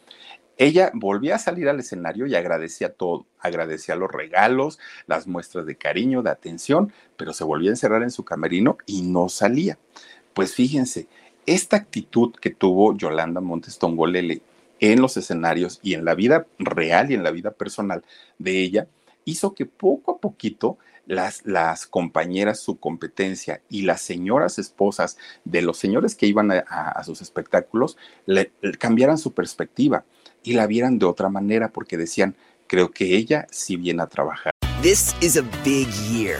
Ella 0.57 0.91
volvía 0.93 1.35
a 1.35 1.39
salir 1.39 1.69
al 1.69 1.79
escenario 1.79 2.27
y 2.27 2.35
agradecía 2.35 2.89
todo, 2.93 3.25
agradecía 3.39 3.95
los 3.95 4.11
regalos, 4.11 4.77
las 5.07 5.27
muestras 5.27 5.65
de 5.65 5.77
cariño, 5.77 6.23
de 6.23 6.31
atención, 6.31 6.91
pero 7.15 7.31
se 7.31 7.45
volvía 7.45 7.69
a 7.69 7.73
encerrar 7.73 8.03
en 8.03 8.11
su 8.11 8.25
camerino 8.25 8.77
y 8.85 9.01
no 9.01 9.29
salía. 9.29 9.77
Pues 10.33 10.53
fíjense, 10.53 11.07
esta 11.45 11.77
actitud 11.77 12.33
que 12.33 12.49
tuvo 12.49 12.97
Yolanda 12.97 13.39
Montes 13.39 13.79
Tongolele 13.79 14.41
en 14.79 15.01
los 15.01 15.17
escenarios 15.17 15.79
y 15.83 15.93
en 15.93 16.05
la 16.05 16.15
vida 16.15 16.47
real 16.59 17.11
y 17.11 17.15
en 17.15 17.23
la 17.23 17.31
vida 17.31 17.51
personal 17.51 18.03
de 18.37 18.61
ella, 18.61 18.87
hizo 19.25 19.53
que 19.53 19.65
poco 19.65 20.11
a 20.11 20.17
poquito 20.19 20.77
las, 21.05 21.45
las 21.45 21.85
compañeras, 21.85 22.59
su 22.59 22.79
competencia 22.79 23.61
y 23.69 23.83
las 23.83 24.01
señoras 24.01 24.59
esposas 24.59 25.17
de 25.43 25.61
los 25.61 25.77
señores 25.77 26.15
que 26.15 26.27
iban 26.27 26.51
a, 26.51 27.03
sus 27.03 27.21
espectáculos 27.21 27.97
le, 28.25 28.51
cambiaran 28.79 29.17
su 29.17 29.33
perspectiva 29.33 30.03
y 30.43 30.53
la 30.53 30.67
vieran 30.67 30.99
de 30.99 31.05
otra 31.05 31.29
manera 31.29 31.69
porque 31.69 31.97
decían, 31.97 32.35
creo 32.67 32.91
que 32.91 33.15
ella 33.15 33.47
sí 33.51 33.77
viene 33.77 34.03
a 34.03 34.07
trabajar. 34.07 34.51
This 34.81 35.15
is 35.21 35.37
a 35.37 35.43
big 35.63 35.89
year. 36.09 36.39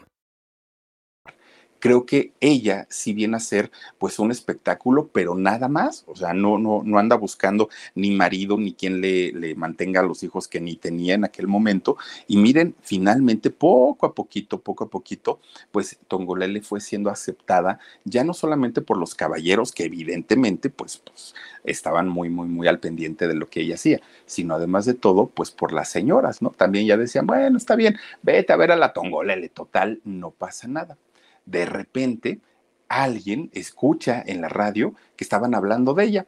creo 1.81 2.05
que 2.05 2.31
ella 2.39 2.87
sí 2.89 3.11
viene 3.11 3.35
a 3.35 3.41
ser 3.41 3.71
pues 3.97 4.19
un 4.19 4.31
espectáculo, 4.31 5.09
pero 5.11 5.35
nada 5.35 5.67
más, 5.67 6.05
o 6.07 6.15
sea, 6.15 6.33
no, 6.33 6.57
no, 6.57 6.83
no 6.85 6.99
anda 6.99 7.17
buscando 7.17 7.69
ni 7.95 8.11
marido 8.11 8.57
ni 8.57 8.73
quien 8.73 9.01
le, 9.01 9.33
le 9.33 9.55
mantenga 9.55 9.99
a 9.99 10.03
los 10.03 10.23
hijos 10.23 10.47
que 10.47 10.61
ni 10.61 10.77
tenía 10.77 11.15
en 11.15 11.25
aquel 11.25 11.47
momento. 11.47 11.97
Y 12.27 12.37
miren, 12.37 12.75
finalmente, 12.81 13.49
poco 13.49 14.05
a 14.05 14.13
poquito, 14.13 14.61
poco 14.61 14.85
a 14.85 14.89
poquito, 14.89 15.39
pues 15.71 15.97
Tongolele 16.07 16.61
fue 16.61 16.79
siendo 16.79 17.09
aceptada 17.09 17.79
ya 18.05 18.23
no 18.23 18.33
solamente 18.33 18.81
por 18.81 18.97
los 18.97 19.15
caballeros, 19.15 19.71
que 19.71 19.85
evidentemente 19.85 20.69
pues, 20.69 20.97
pues 20.97 21.33
estaban 21.63 22.07
muy, 22.07 22.29
muy, 22.29 22.47
muy 22.47 22.67
al 22.67 22.79
pendiente 22.79 23.27
de 23.27 23.33
lo 23.33 23.47
que 23.47 23.61
ella 23.61 23.75
hacía, 23.75 24.01
sino 24.25 24.53
además 24.55 24.85
de 24.85 24.93
todo, 24.93 25.27
pues 25.27 25.49
por 25.49 25.73
las 25.73 25.89
señoras, 25.89 26.43
¿no? 26.43 26.51
También 26.51 26.85
ya 26.85 26.95
decían, 26.95 27.25
bueno, 27.25 27.57
está 27.57 27.75
bien, 27.75 27.97
vete 28.21 28.53
a 28.53 28.57
ver 28.57 28.71
a 28.71 28.75
la 28.75 28.93
Tongolele, 28.93 29.49
total, 29.49 29.99
no 30.05 30.29
pasa 30.29 30.67
nada 30.67 30.97
de 31.45 31.65
repente 31.65 32.39
alguien 32.87 33.49
escucha 33.53 34.21
en 34.25 34.41
la 34.41 34.49
radio 34.49 34.93
que 35.15 35.23
estaban 35.23 35.55
hablando 35.55 35.93
de 35.93 36.03
ella 36.05 36.27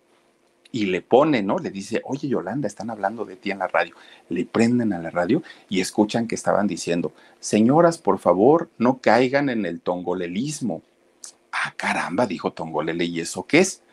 y 0.74 0.88
le 0.88 1.02
pone, 1.02 1.44
¿no? 1.44 1.60
Le 1.60 1.70
dice, 1.70 2.02
oye 2.04 2.28
Yolanda, 2.28 2.68
están 2.68 2.90
hablando 2.90 3.26
de 3.26 3.36
ti 3.36 3.52
en 3.52 3.60
la 3.60 3.68
radio. 3.68 3.94
Le 4.30 4.44
prenden 4.46 4.92
a 4.92 5.00
la 5.00 5.12
radio 5.12 5.44
y 5.70 5.82
escuchan 5.82 6.28
que 6.28 6.34
estaban 6.34 6.66
diciendo, 6.66 7.14
señoras, 7.40 8.00
por 8.00 8.18
favor, 8.18 8.72
no 8.80 8.98
caigan 8.98 9.50
en 9.50 9.68
el 9.68 9.82
tongolelismo. 9.82 10.82
Ah, 11.52 11.76
caramba, 11.78 12.26
dijo 12.26 12.54
Tongolele, 12.54 13.06
¿y 13.06 13.20
eso 13.20 13.46
qué 13.46 13.60
es? 13.60 13.84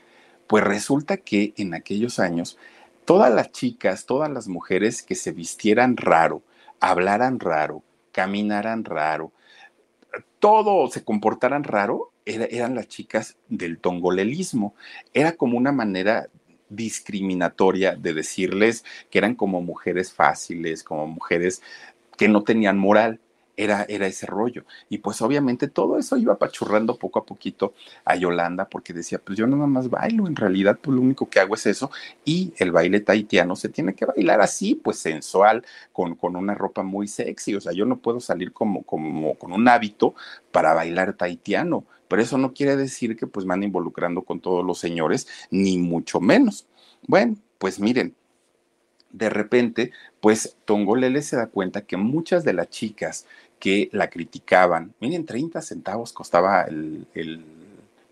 Pues 0.46 0.64
resulta 0.64 1.18
que 1.18 1.52
en 1.59 1.74
aquellos 1.74 2.18
años, 2.18 2.56
todas 3.04 3.33
las 3.33 3.52
chicas, 3.52 4.06
todas 4.06 4.30
las 4.30 4.48
mujeres 4.48 5.02
que 5.02 5.14
se 5.14 5.33
vistieran 5.33 5.98
raro, 5.98 6.42
hablaran 6.80 7.40
raro, 7.40 7.83
caminaran 8.11 8.85
raro, 8.85 9.33
todo 10.40 10.90
se 10.90 11.05
comportaran 11.05 11.64
raro, 11.64 12.12
eran 12.24 12.74
las 12.74 12.88
chicas 12.88 13.37
del 13.48 13.79
tongolelismo. 13.79 14.74
Era 15.14 15.37
como 15.37 15.57
una 15.57 15.72
manera 15.72 16.29
discriminatoria 16.68 17.94
de 17.94 18.14
decirles 18.14 18.85
que 19.11 19.18
eran 19.18 19.35
como 19.35 19.61
mujeres 19.61 20.12
fáciles, 20.12 20.83
como 20.83 21.07
mujeres 21.07 21.62
que 22.16 22.29
no 22.29 22.42
tenían 22.42 22.79
moral 22.79 23.20
era, 23.64 23.83
ese 24.07 24.27
rollo. 24.27 24.64
Y 24.88 24.99
pues 24.99 25.20
obviamente 25.23 25.68
todo 25.68 25.99
eso 25.99 26.16
iba 26.16 26.35
apachurrando 26.35 26.96
poco 26.96 27.18
a 27.18 27.27
poquito 27.27 27.75
a 28.05 28.16
Yolanda 28.16 28.68
porque 28.68 28.92
decía, 28.92 29.20
pues 29.25 29.38
yo 29.38 29.46
nada 29.46 29.66
más 29.66 29.90
bailo, 29.90 30.27
en 30.27 30.37
realidad 30.37 30.79
pues 30.81 30.94
lo 30.94 31.03
único 31.03 31.29
que 31.29 31.40
hago 31.40 31.55
es 31.55 31.66
eso. 31.66 31.90
Y 32.25 32.53
el 32.59 32.73
baile 32.73 33.01
taitiano 33.01 33.57
se 33.57 33.68
tiene 33.68 33.94
que 33.94 34.07
bailar 34.07 34.40
así, 34.40 34.75
pues 34.75 34.99
sensual, 34.99 35.64
con, 35.92 36.14
con 36.14 36.37
una 36.37 36.55
ropa 36.55 36.83
muy 36.83 37.09
sexy. 37.09 37.55
O 37.55 37.61
sea, 37.61 37.73
yo 37.73 37.85
no 37.85 37.99
puedo 37.99 38.20
salir 38.20 38.53
como, 38.53 38.83
como 38.83 39.35
con 39.37 39.53
un 39.53 39.68
hábito 39.68 40.14
para 40.53 40.75
bailar 40.75 41.14
taitiano. 41.14 41.85
Pero 42.09 42.22
eso 42.22 42.39
no 42.39 42.53
quiere 42.53 42.74
decir 42.76 43.16
que 43.16 43.28
pues 43.28 43.47
me 43.47 43.55
ande 43.55 43.66
involucrando 43.66 44.22
con 44.22 44.41
todos 44.41 44.64
los 44.64 44.78
señores, 44.78 45.28
ni 45.51 45.78
mucho 45.78 46.20
menos. 46.20 46.66
Bueno, 47.07 47.37
pues 47.59 47.78
miren, 47.78 48.16
de 49.12 49.28
repente, 49.28 49.93
pues 50.20 50.57
Tongolele 50.64 51.22
se 51.22 51.37
da 51.37 51.49
cuenta 51.49 51.82
que 51.82 51.97
muchas 51.97 52.45
de 52.45 52.53
las 52.53 52.68
chicas 52.68 53.26
que 53.61 53.88
la 53.92 54.11
criticaban. 54.11 54.94
Miren, 55.00 55.24
30 55.24 55.62
centavos 55.62 56.12
costaba 56.12 56.62
el, 56.62 57.06
el 57.14 57.44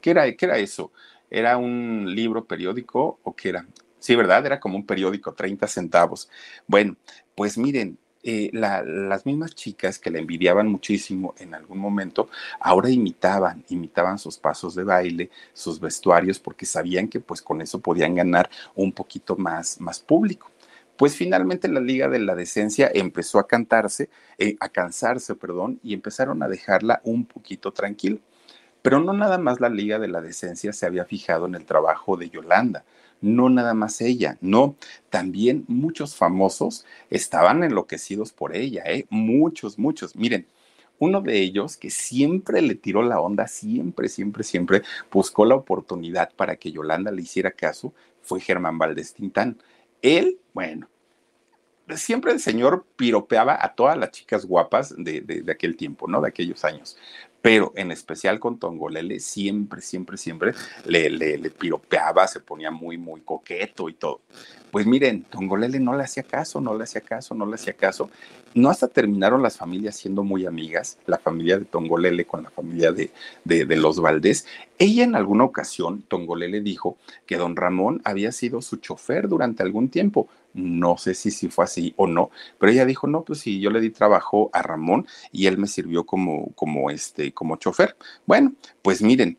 ¿qué, 0.01 0.11
era, 0.11 0.32
¿qué 0.36 0.46
era 0.46 0.59
eso? 0.59 0.92
¿Era 1.30 1.57
un 1.57 2.07
libro 2.14 2.44
periódico 2.44 3.18
o 3.24 3.34
qué 3.34 3.49
era? 3.49 3.66
Sí, 3.99 4.14
¿verdad? 4.14 4.46
Era 4.46 4.61
como 4.61 4.76
un 4.76 4.86
periódico, 4.86 5.32
30 5.34 5.66
centavos. 5.66 6.28
Bueno, 6.66 6.96
pues 7.34 7.59
miren, 7.59 7.99
eh, 8.22 8.51
las 8.53 9.24
mismas 9.26 9.55
chicas 9.55 9.99
que 9.99 10.11
la 10.11 10.18
envidiaban 10.18 10.68
muchísimo 10.68 11.34
en 11.38 11.55
algún 11.55 11.78
momento, 11.78 12.28
ahora 12.61 12.90
imitaban, 12.90 13.64
imitaban 13.70 14.18
sus 14.18 14.36
pasos 14.38 14.74
de 14.74 14.84
baile, 14.84 15.30
sus 15.53 15.80
vestuarios, 15.80 16.38
porque 16.38 16.66
sabían 16.66 17.09
que 17.09 17.20
pues 17.20 17.40
con 17.40 17.61
eso 17.61 17.80
podían 17.80 18.14
ganar 18.14 18.51
un 18.74 18.92
poquito 18.92 19.36
más, 19.36 19.80
más 19.80 20.01
público. 20.01 20.51
Pues 20.99 21.14
finalmente 21.14 21.68
la 21.68 21.78
Liga 21.78 22.09
de 22.09 22.18
la 22.18 22.34
Decencia 22.34 22.90
empezó 22.92 23.38
a 23.38 23.46
cantarse, 23.46 24.11
eh, 24.36 24.57
a 24.59 24.68
cansarse, 24.68 25.36
perdón, 25.36 25.78
y 25.84 25.94
empezaron 25.94 26.42
a 26.42 26.49
dejarla 26.49 27.01
un 27.05 27.24
poquito 27.24 27.72
tranquila. 27.72 28.18
Pero 28.82 28.99
no 28.99 29.12
nada 29.12 29.38
más 29.38 29.61
la 29.61 29.68
Liga 29.68 30.01
de 30.01 30.09
la 30.09 30.20
Decencia 30.20 30.72
se 30.72 30.86
había 30.86 31.05
fijado 31.05 31.46
en 31.46 31.55
el 31.55 31.66
trabajo 31.66 32.16
de 32.16 32.30
Yolanda, 32.30 32.84
no 33.20 33.49
nada 33.49 33.74
más 33.74 34.01
ella, 34.01 34.38
no, 34.40 34.74
también 35.09 35.64
muchos 35.68 36.16
famosos 36.16 36.84
estaban 37.11 37.62
enloquecidos 37.62 38.32
por 38.32 38.57
ella, 38.57 38.82
¿eh? 38.86 39.07
muchos, 39.09 39.78
muchos. 39.78 40.16
Miren, 40.16 40.49
uno 40.99 41.20
de 41.20 41.38
ellos 41.38 41.76
que 41.76 41.90
siempre 41.90 42.61
le 42.61 42.74
tiró 42.74 43.03
la 43.03 43.20
onda, 43.20 43.46
siempre, 43.46 44.09
siempre, 44.09 44.42
siempre 44.42 44.82
buscó 45.12 45.44
la 45.44 45.55
oportunidad 45.55 46.32
para 46.34 46.57
que 46.57 46.72
Yolanda 46.72 47.12
le 47.12 47.22
hiciera 47.22 47.53
caso, 47.53 47.94
fue 48.20 48.40
Germán 48.40 48.78
Valdés 48.78 49.14
Tintán. 49.14 49.59
Él, 50.03 50.38
bueno, 50.53 50.88
siempre 51.96 52.32
el 52.32 52.40
señor 52.40 52.86
piropeaba 52.96 53.59
a 53.61 53.74
todas 53.74 53.96
las 53.96 54.11
chicas 54.11 54.44
guapas 54.44 54.94
de, 54.96 55.20
de, 55.20 55.53
aquel 55.53 55.76
tiempo, 55.76 56.07
¿no? 56.07 56.20
De 56.20 56.28
aquellos 56.28 56.64
años 56.64 56.96
pero 57.41 57.72
en 57.76 57.91
especial 57.91 58.41
con 58.41 58.59
Tongolele 58.59 59.20
siempre, 59.20 59.80
siempre, 59.80 60.16
siempre 60.16 60.53
le, 60.84 61.09
le, 61.09 61.39
le, 61.39 61.51
piropeaba, 61.51 62.26
se 62.26 62.41
ponía 62.41 62.70
muy, 62.70 62.99
muy 62.99 63.20
coqueto 63.20 63.89
y 63.89 63.95
todo. 63.95 64.20
Pues 64.70 64.86
miren, 64.86 65.22
Tongolele 65.22 65.80
no 65.80 65.97
le 65.97 66.03
hacía 66.03 66.24
caso, 66.24 66.61
no 66.61 66.76
le 66.76 66.84
hacía 66.84 67.01
caso, 67.01 67.34
no 67.34 67.47
le 67.47 67.55
hacía 67.55 67.72
caso. 67.72 68.11
No 68.55 68.70
hasta 68.70 68.89
terminaron 68.89 69.43
las 69.43 69.57
familias 69.57 69.97
siendo 69.97 70.24
muy 70.24 70.47
amigas, 70.47 70.99
la 71.07 71.18
familia 71.18 71.59
de 71.59 71.64
Tongolele 71.64 72.24
con 72.24 72.43
la 72.43 72.51
familia 72.51 72.93
de, 72.93 73.11
de, 73.45 73.64
de 73.64 73.76
los 73.76 74.01
Valdés. 74.01 74.47
Ella 74.78 75.05
en 75.05 75.14
alguna 75.14 75.45
ocasión, 75.45 76.03
Tongolele 76.03 76.61
dijo 76.61 76.97
que 77.26 77.36
don 77.36 77.57
Ramón 77.57 78.01
había 78.05 78.32
sido 78.32 78.62
su 78.62 78.76
chofer 78.76 79.28
durante 79.28 79.62
algún 79.62 79.89
tiempo, 79.89 80.28
no 80.55 80.96
sé 80.96 81.14
si, 81.14 81.30
si 81.30 81.49
fue 81.49 81.64
así 81.64 81.94
o 81.96 82.07
no, 82.07 82.30
pero 82.59 82.72
ella 82.72 82.84
dijo, 82.84 83.07
no, 83.07 83.22
pues 83.22 83.40
sí, 83.40 83.61
yo 83.61 83.70
le 83.70 83.80
di 83.80 83.90
trabajo 83.90 84.51
a 84.53 84.62
Ramón 84.62 85.07
y 85.32 85.46
él 85.46 85.59
me 85.59 85.66
sirvió 85.66 86.05
como, 86.05 86.53
como, 86.55 86.90
este, 86.90 87.32
como 87.32 87.57
chofer. 87.57 87.96
Bueno, 88.26 88.55
pues 88.82 89.03
miren, 89.03 89.38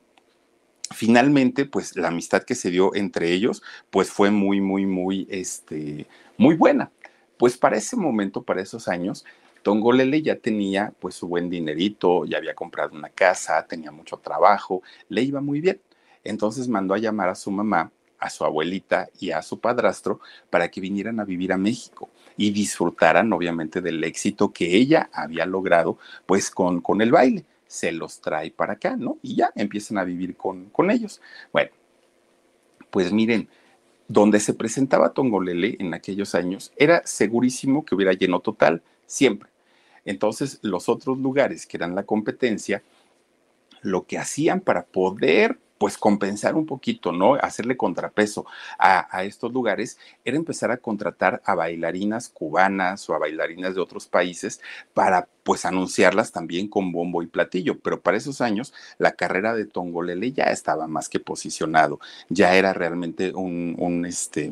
finalmente, 0.93 1.65
pues 1.65 1.95
la 1.95 2.09
amistad 2.09 2.43
que 2.43 2.55
se 2.55 2.71
dio 2.71 2.95
entre 2.95 3.31
ellos, 3.31 3.61
pues 3.89 4.09
fue 4.11 4.31
muy, 4.31 4.61
muy, 4.61 4.85
muy, 4.85 5.27
este, 5.29 6.07
muy 6.37 6.55
buena. 6.55 6.91
Pues 7.37 7.57
para 7.57 7.77
ese 7.77 7.95
momento, 7.95 8.43
para 8.43 8.61
esos 8.61 8.87
años, 8.87 9.25
Tongolele 9.63 10.21
ya 10.21 10.37
tenía 10.37 10.93
pues 10.99 11.15
su 11.15 11.27
buen 11.27 11.49
dinerito, 11.49 12.25
ya 12.25 12.37
había 12.37 12.55
comprado 12.55 12.95
una 12.95 13.09
casa, 13.09 13.65
tenía 13.67 13.91
mucho 13.91 14.17
trabajo, 14.17 14.81
le 15.09 15.21
iba 15.21 15.41
muy 15.41 15.61
bien. 15.61 15.81
Entonces 16.23 16.67
mandó 16.67 16.93
a 16.93 16.97
llamar 16.97 17.29
a 17.29 17.35
su 17.35 17.51
mamá 17.51 17.91
a 18.19 18.29
su 18.29 18.45
abuelita 18.45 19.09
y 19.19 19.31
a 19.31 19.41
su 19.41 19.59
padrastro 19.59 20.19
para 20.49 20.69
que 20.69 20.81
vinieran 20.81 21.19
a 21.19 21.25
vivir 21.25 21.53
a 21.53 21.57
México 21.57 22.09
y 22.37 22.51
disfrutaran 22.51 23.31
obviamente 23.33 23.81
del 23.81 24.03
éxito 24.03 24.51
que 24.51 24.75
ella 24.75 25.09
había 25.13 25.45
logrado 25.45 25.97
pues 26.25 26.51
con, 26.51 26.81
con 26.81 27.01
el 27.01 27.11
baile. 27.11 27.45
Se 27.67 27.91
los 27.91 28.19
trae 28.21 28.51
para 28.51 28.73
acá, 28.73 28.95
¿no? 28.97 29.17
Y 29.21 29.35
ya 29.35 29.51
empiezan 29.55 29.97
a 29.97 30.03
vivir 30.03 30.35
con, 30.35 30.69
con 30.69 30.89
ellos. 30.89 31.21
Bueno, 31.53 31.69
pues 32.89 33.11
miren, 33.11 33.47
donde 34.07 34.39
se 34.39 34.55
presentaba 34.55 35.13
Tongolele 35.13 35.77
en 35.79 35.93
aquellos 35.93 36.33
años 36.33 36.73
era 36.75 37.03
segurísimo 37.05 37.85
que 37.85 37.93
hubiera 37.93 38.13
lleno 38.13 38.39
total, 38.39 38.81
siempre. 39.05 39.49
Entonces, 40.03 40.59
los 40.63 40.89
otros 40.89 41.19
lugares 41.19 41.67
que 41.67 41.77
eran 41.77 41.93
la 41.93 42.03
competencia, 42.03 42.81
lo 43.81 44.05
que 44.07 44.17
hacían 44.17 44.61
para 44.61 44.85
poder 44.85 45.59
pues 45.79 45.97
compensar 45.97 46.55
un 46.55 46.65
poquito, 46.65 47.11
¿no? 47.13 47.35
Hacerle 47.35 47.77
contrapeso 47.77 48.45
a, 48.77 49.23
estos 49.23 49.51
lugares, 49.51 49.97
era 50.25 50.37
empezar 50.37 50.71
a 50.71 50.77
contratar 50.77 51.41
a 51.45 51.55
bailarinas 51.55 52.27
cubanas 52.29 53.09
o 53.09 53.15
a 53.15 53.17
bailarinas 53.17 53.73
de 53.73 53.81
otros 53.81 54.05
países 54.05 54.61
para 54.93 55.27
pues 55.43 55.65
anunciarlas 55.65 56.31
también 56.31 56.67
con 56.67 56.91
bombo 56.91 57.23
y 57.23 57.27
platillo. 57.27 57.79
Pero 57.79 58.01
para 58.01 58.17
esos 58.17 58.41
años 58.41 58.73
la 58.97 59.13
carrera 59.13 59.55
de 59.55 59.65
Tongolele 59.65 60.33
ya 60.33 60.45
estaba 60.45 60.85
más 60.87 61.07
que 61.07 61.21
posicionado, 61.21 61.99
ya 62.27 62.55
era 62.55 62.73
realmente 62.73 63.33
un, 63.33 64.05
este, 64.05 64.51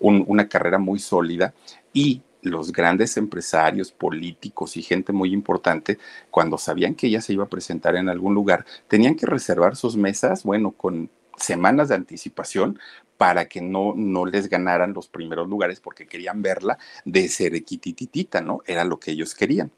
una 0.00 0.48
carrera 0.48 0.78
muy 0.78 0.98
sólida 0.98 1.52
y 1.92 2.22
los 2.42 2.72
grandes 2.72 3.16
empresarios, 3.16 3.92
políticos 3.92 4.76
y 4.76 4.82
gente 4.82 5.12
muy 5.12 5.32
importante, 5.32 5.98
cuando 6.30 6.58
sabían 6.58 6.94
que 6.94 7.06
ella 7.06 7.20
se 7.20 7.32
iba 7.32 7.44
a 7.44 7.48
presentar 7.48 7.96
en 7.96 8.08
algún 8.08 8.34
lugar, 8.34 8.66
tenían 8.88 9.14
que 9.14 9.26
reservar 9.26 9.76
sus 9.76 9.96
mesas, 9.96 10.42
bueno, 10.42 10.72
con 10.72 11.08
semanas 11.36 11.88
de 11.88 11.94
anticipación 11.94 12.78
para 13.16 13.46
que 13.46 13.60
no, 13.60 13.94
no 13.96 14.26
les 14.26 14.48
ganaran 14.48 14.92
los 14.92 15.08
primeros 15.08 15.48
lugares 15.48 15.80
porque 15.80 16.06
querían 16.06 16.42
verla 16.42 16.78
de 17.04 17.28
ser 17.28 17.54
equitititita, 17.54 18.40
¿no? 18.40 18.62
Era 18.66 18.84
lo 18.84 18.98
que 18.98 19.12
ellos 19.12 19.34
querían. 19.34 19.70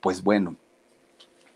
Pues 0.00 0.22
bueno, 0.22 0.56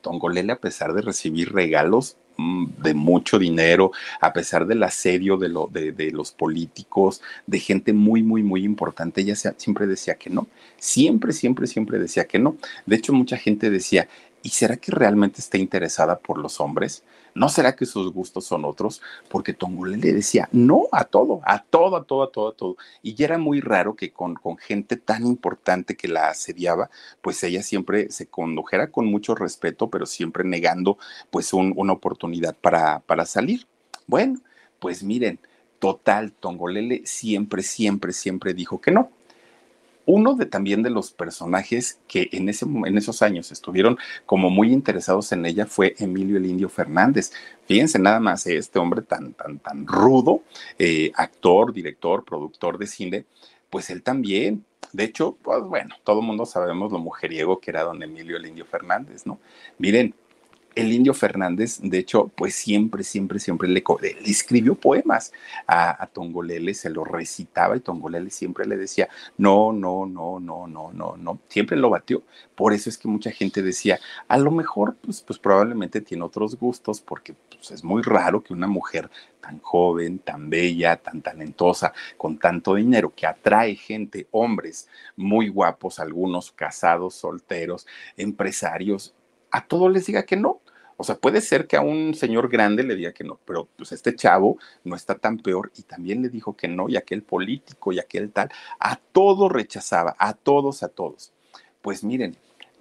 Tongolele, 0.00 0.52
a 0.52 0.60
pesar 0.60 0.92
de 0.92 1.02
recibir 1.02 1.52
regalos 1.52 2.16
de 2.36 2.94
mucho 2.94 3.38
dinero, 3.38 3.92
a 4.20 4.32
pesar 4.32 4.66
del 4.66 4.82
asedio 4.82 5.36
de, 5.36 5.48
lo, 5.48 5.68
de, 5.72 5.92
de, 5.92 6.10
los 6.10 6.32
políticos, 6.32 7.22
de 7.46 7.58
gente 7.58 7.92
muy, 7.92 8.22
muy, 8.22 8.42
muy 8.42 8.64
importante, 8.64 9.20
ella 9.20 9.34
siempre 9.34 9.86
decía 9.86 10.14
que 10.14 10.30
no, 10.30 10.46
siempre, 10.78 11.32
siempre, 11.32 11.66
siempre 11.66 11.98
decía 11.98 12.26
que 12.26 12.38
no. 12.38 12.56
De 12.86 12.96
hecho, 12.96 13.12
mucha 13.12 13.36
gente 13.36 13.70
decía, 13.70 14.08
¿y 14.42 14.50
será 14.50 14.76
que 14.76 14.92
realmente 14.92 15.40
está 15.40 15.58
interesada 15.58 16.18
por 16.18 16.38
los 16.38 16.60
hombres? 16.60 17.04
¿No 17.34 17.48
será 17.48 17.74
que 17.74 17.86
sus 17.86 18.12
gustos 18.12 18.44
son 18.44 18.64
otros? 18.64 19.00
Porque 19.28 19.54
Tongolele 19.54 20.08
le 20.08 20.12
decía 20.12 20.48
no 20.52 20.86
a 20.92 21.04
todo, 21.04 21.40
a 21.44 21.62
todo, 21.62 21.96
a 21.96 22.04
todo, 22.04 22.22
a 22.24 22.30
todo, 22.30 22.48
a 22.48 22.54
todo. 22.54 22.76
Y 23.02 23.14
ya 23.14 23.26
era 23.26 23.38
muy 23.38 23.60
raro 23.60 23.96
que 23.96 24.12
con, 24.12 24.34
con 24.34 24.58
gente 24.58 24.96
tan 24.96 25.26
importante 25.26 25.96
que 25.96 26.08
la 26.08 26.28
asediaba, 26.28 26.90
pues 27.22 27.42
ella 27.42 27.62
siempre 27.62 28.10
se 28.10 28.26
condujera 28.26 28.90
con 28.90 29.06
mucho 29.06 29.34
respeto, 29.34 29.88
pero 29.88 30.06
siempre 30.06 30.44
negando 30.44 30.98
pues 31.30 31.52
una 31.52 31.92
oportunidad 31.92 32.54
para, 32.54 33.00
para 33.00 33.24
salir. 33.24 33.66
Bueno, 34.06 34.40
pues 34.78 35.02
miren, 35.02 35.38
total, 35.78 36.32
Tongolele 36.32 37.02
siempre, 37.06 37.62
siempre, 37.62 38.12
siempre 38.12 38.54
dijo 38.54 38.80
que 38.80 38.90
no 38.90 39.10
uno 40.06 40.34
de 40.34 40.46
también 40.46 40.82
de 40.82 40.90
los 40.90 41.12
personajes 41.12 42.00
que 42.08 42.28
en, 42.32 42.48
ese, 42.48 42.66
en 42.66 42.98
esos 42.98 43.22
años 43.22 43.52
estuvieron 43.52 43.98
como 44.26 44.50
muy 44.50 44.72
interesados 44.72 45.32
en 45.32 45.46
ella 45.46 45.66
fue 45.66 45.94
Emilio 45.98 46.36
el 46.36 46.46
Indio 46.46 46.68
Fernández. 46.68 47.32
Fíjense 47.66 47.98
nada 47.98 48.20
más, 48.20 48.46
este 48.46 48.78
hombre 48.78 49.02
tan, 49.02 49.34
tan, 49.34 49.58
tan 49.58 49.86
rudo, 49.86 50.42
eh, 50.78 51.12
actor, 51.14 51.72
director, 51.72 52.24
productor 52.24 52.78
de 52.78 52.86
cine, 52.86 53.24
pues 53.70 53.90
él 53.90 54.02
también. 54.02 54.64
De 54.92 55.04
hecho, 55.04 55.38
pues 55.42 55.62
bueno, 55.62 55.94
todo 56.04 56.20
el 56.20 56.26
mundo 56.26 56.44
sabemos 56.44 56.92
lo 56.92 56.98
mujeriego 56.98 57.60
que 57.60 57.70
era 57.70 57.84
don 57.84 58.02
Emilio 58.02 58.36
el 58.36 58.46
Indio 58.46 58.66
Fernández, 58.66 59.24
¿no? 59.24 59.38
Miren, 59.78 60.14
el 60.74 60.92
indio 60.92 61.14
Fernández, 61.14 61.80
de 61.82 61.98
hecho, 61.98 62.28
pues 62.34 62.54
siempre, 62.54 63.04
siempre, 63.04 63.38
siempre 63.38 63.68
le, 63.68 63.82
le 64.00 64.30
escribió 64.30 64.74
poemas 64.74 65.32
a, 65.66 66.06
Tongolele, 66.12 66.74
se 66.74 66.90
lo 66.90 67.04
recitaba 67.04 67.76
y 67.76 67.80
Tongolele 67.80 68.30
siempre 68.30 68.66
le 68.66 68.76
decía, 68.76 69.08
no, 69.36 69.72
no, 69.72 70.06
no, 70.06 70.40
no, 70.40 70.66
no, 70.66 70.92
no, 70.92 71.16
no, 71.16 71.38
siempre 71.48 71.76
lo 71.76 71.90
batió. 71.90 72.22
Por 72.54 72.72
eso 72.72 72.88
es 72.88 72.98
que 72.98 73.08
mucha 73.08 73.30
gente 73.30 73.62
decía, 73.62 73.98
a 74.28 74.38
lo 74.38 74.50
mejor, 74.50 74.96
pues, 74.96 75.22
pues 75.22 75.38
probablemente 75.38 76.00
tiene 76.00 76.24
otros 76.24 76.56
gustos, 76.58 77.00
porque 77.00 77.34
pues, 77.50 77.70
es 77.70 77.84
muy 77.84 78.02
raro 78.02 78.42
que 78.42 78.52
una 78.52 78.66
mujer 78.66 79.10
tan 79.40 79.58
joven, 79.60 80.20
tan 80.20 80.48
bella, 80.48 80.96
tan 80.96 81.20
talentosa, 81.20 81.92
con 82.16 82.38
tanto 82.38 82.74
dinero, 82.74 83.12
que 83.14 83.26
atrae 83.26 83.74
gente, 83.74 84.28
hombres 84.30 84.88
muy 85.16 85.48
guapos, 85.48 85.98
algunos 85.98 86.52
casados, 86.52 87.14
solteros, 87.14 87.86
empresarios, 88.16 89.14
a 89.52 89.66
todos 89.66 89.92
les 89.92 90.06
diga 90.06 90.24
que 90.24 90.36
no. 90.36 90.61
O 91.02 91.04
sea, 91.04 91.16
puede 91.16 91.40
ser 91.40 91.66
que 91.66 91.76
a 91.76 91.80
un 91.80 92.14
señor 92.14 92.48
grande 92.48 92.84
le 92.84 92.94
diga 92.94 93.10
que 93.12 93.24
no, 93.24 93.40
pero 93.44 93.66
pues 93.76 93.90
este 93.90 94.14
chavo 94.14 94.58
no 94.84 94.94
está 94.94 95.16
tan 95.16 95.36
peor 95.36 95.72
y 95.76 95.82
también 95.82 96.22
le 96.22 96.28
dijo 96.28 96.56
que 96.56 96.68
no, 96.68 96.88
y 96.88 96.94
aquel 96.94 97.24
político 97.24 97.92
y 97.92 97.98
aquel 97.98 98.30
tal, 98.30 98.50
a 98.78 98.94
todos 99.10 99.50
rechazaba, 99.50 100.14
a 100.16 100.32
todos, 100.32 100.84
a 100.84 100.88
todos. 100.88 101.32
Pues 101.80 102.04
miren, 102.04 102.36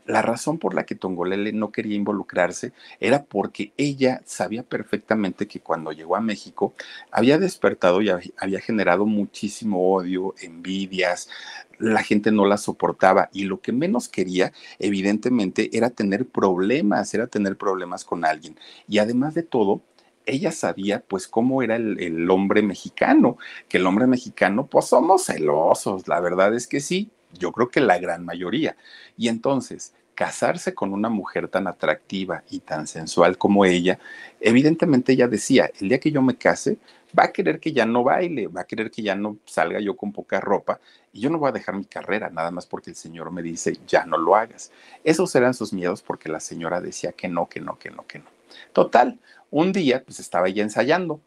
la 0.05 0.21
razón 0.21 0.57
por 0.57 0.73
la 0.73 0.85
que 0.85 0.95
Tongolele 0.95 1.53
no 1.53 1.71
quería 1.71 1.95
involucrarse 1.95 2.73
era 2.99 3.23
porque 3.23 3.73
ella 3.77 4.21
sabía 4.25 4.63
perfectamente 4.63 5.47
que 5.47 5.59
cuando 5.59 5.91
llegó 5.91 6.15
a 6.15 6.21
México 6.21 6.73
había 7.11 7.37
despertado 7.37 8.01
y 8.01 8.09
había 8.09 8.59
generado 8.59 9.05
muchísimo 9.05 9.93
odio, 9.93 10.35
envidias, 10.41 11.29
la 11.77 12.03
gente 12.03 12.31
no 12.31 12.45
la 12.45 12.57
soportaba 12.57 13.29
y 13.33 13.43
lo 13.43 13.61
que 13.61 13.71
menos 13.71 14.07
quería, 14.07 14.53
evidentemente, 14.79 15.69
era 15.73 15.89
tener 15.89 16.27
problemas, 16.27 17.13
era 17.13 17.27
tener 17.27 17.57
problemas 17.57 18.05
con 18.05 18.23
alguien. 18.23 18.57
Y 18.87 18.99
además 18.99 19.33
de 19.33 19.43
todo, 19.43 19.81
ella 20.25 20.51
sabía 20.51 21.03
pues 21.07 21.27
cómo 21.27 21.63
era 21.63 21.75
el, 21.75 22.29
hombre 22.29 22.61
mexicano, 22.61 23.37
que 23.67 23.77
el 23.77 23.87
hombre 23.87 24.07
mexicano 24.07 24.67
pues 24.67 24.85
somos 24.85 25.25
celosos, 25.25 26.07
la 26.07 26.19
verdad 26.19 26.53
es 26.53 26.67
que 26.67 26.79
sí, 26.79 27.11
yo 27.37 27.51
creo 27.51 27.69
que 27.69 27.81
la 27.81 27.97
gran 27.97 28.25
mayoría. 28.25 28.75
Y 29.17 29.27
entonces, 29.27 29.93
casarse 30.15 30.73
con 30.73 30.93
una 30.93 31.09
mujer 31.09 31.47
tan 31.47 31.67
atractiva 31.67 32.43
y 32.49 32.59
tan 32.59 32.87
sensual 32.87 33.37
como 33.37 33.65
ella, 33.65 33.99
evidentemente 34.39 35.13
ella 35.13 35.27
decía, 35.27 35.71
el 35.79 35.89
día 35.89 35.99
que 35.99 36.11
yo 36.11 36.21
me 36.21 36.35
case, 36.35 36.77
va 37.17 37.25
a 37.25 37.31
querer 37.31 37.59
que 37.59 37.73
ya 37.73 37.85
no 37.85 38.03
baile, 38.03 38.47
va 38.47 38.61
a 38.61 38.65
querer 38.65 38.89
que 38.91 39.01
ya 39.01 39.15
no 39.15 39.37
salga 39.45 39.79
yo 39.79 39.95
con 39.95 40.11
poca 40.11 40.39
ropa 40.39 40.79
y 41.13 41.21
yo 41.21 41.29
no 41.29 41.39
voy 41.39 41.49
a 41.49 41.53
dejar 41.53 41.75
mi 41.75 41.85
carrera 41.85 42.29
nada 42.29 42.51
más 42.51 42.65
porque 42.65 42.89
el 42.91 42.95
señor 42.95 43.31
me 43.31 43.41
dice, 43.41 43.77
ya 43.87 44.05
no 44.05 44.17
lo 44.17 44.35
hagas. 44.35 44.71
Esos 45.03 45.35
eran 45.35 45.53
sus 45.53 45.73
miedos 45.73 46.01
porque 46.01 46.29
la 46.29 46.39
señora 46.39 46.79
decía 46.81 47.11
que 47.11 47.27
no, 47.27 47.49
que 47.49 47.59
no, 47.59 47.77
que 47.77 47.89
no, 47.89 48.05
que 48.07 48.19
no. 48.19 48.25
Total, 48.73 49.19
un 49.49 49.71
día 49.71 50.03
pues 50.03 50.19
estaba 50.19 50.47
ella 50.47 50.63
ensayando, 50.63 51.19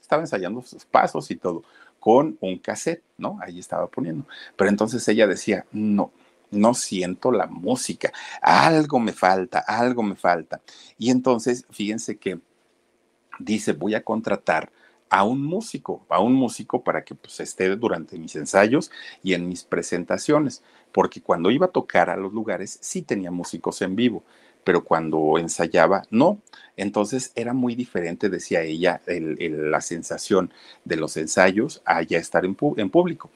estaba 0.00 0.22
ensayando 0.22 0.62
sus 0.62 0.84
pasos 0.84 1.30
y 1.30 1.36
todo 1.36 1.62
con 2.00 2.38
un 2.40 2.58
cassette, 2.58 3.04
¿no? 3.18 3.38
Ahí 3.42 3.58
estaba 3.58 3.86
poniendo. 3.86 4.26
Pero 4.56 4.70
entonces 4.70 5.06
ella 5.06 5.26
decía, 5.26 5.66
no, 5.70 6.12
no 6.50 6.74
siento 6.74 7.30
la 7.30 7.46
música, 7.46 8.12
algo 8.42 8.98
me 8.98 9.12
falta, 9.12 9.60
algo 9.60 10.02
me 10.02 10.16
falta. 10.16 10.60
Y 10.98 11.10
entonces, 11.10 11.66
fíjense 11.70 12.18
que 12.18 12.40
dice, 13.38 13.72
voy 13.72 13.94
a 13.94 14.02
contratar 14.02 14.72
a 15.10 15.24
un 15.24 15.42
músico, 15.42 16.06
a 16.08 16.20
un 16.20 16.34
músico 16.34 16.82
para 16.82 17.04
que 17.04 17.14
pues, 17.14 17.40
esté 17.40 17.68
durante 17.76 18.18
mis 18.18 18.36
ensayos 18.36 18.90
y 19.22 19.34
en 19.34 19.48
mis 19.48 19.64
presentaciones, 19.64 20.62
porque 20.92 21.20
cuando 21.20 21.50
iba 21.50 21.66
a 21.66 21.70
tocar 21.70 22.10
a 22.10 22.16
los 22.16 22.32
lugares 22.32 22.78
sí 22.80 23.02
tenía 23.02 23.30
músicos 23.30 23.82
en 23.82 23.96
vivo, 23.96 24.24
pero 24.70 24.84
cuando 24.84 25.36
ensayaba, 25.36 26.04
no. 26.10 26.38
Entonces 26.76 27.32
era 27.34 27.52
muy 27.52 27.74
diferente, 27.74 28.28
decía 28.28 28.62
ella, 28.62 29.00
la 29.08 29.80
sensación 29.80 30.52
de 30.84 30.94
los 30.94 31.16
ensayos 31.16 31.82
a 31.84 32.02
ya 32.02 32.18
estar 32.18 32.44
en, 32.44 32.54
público. 32.54 33.30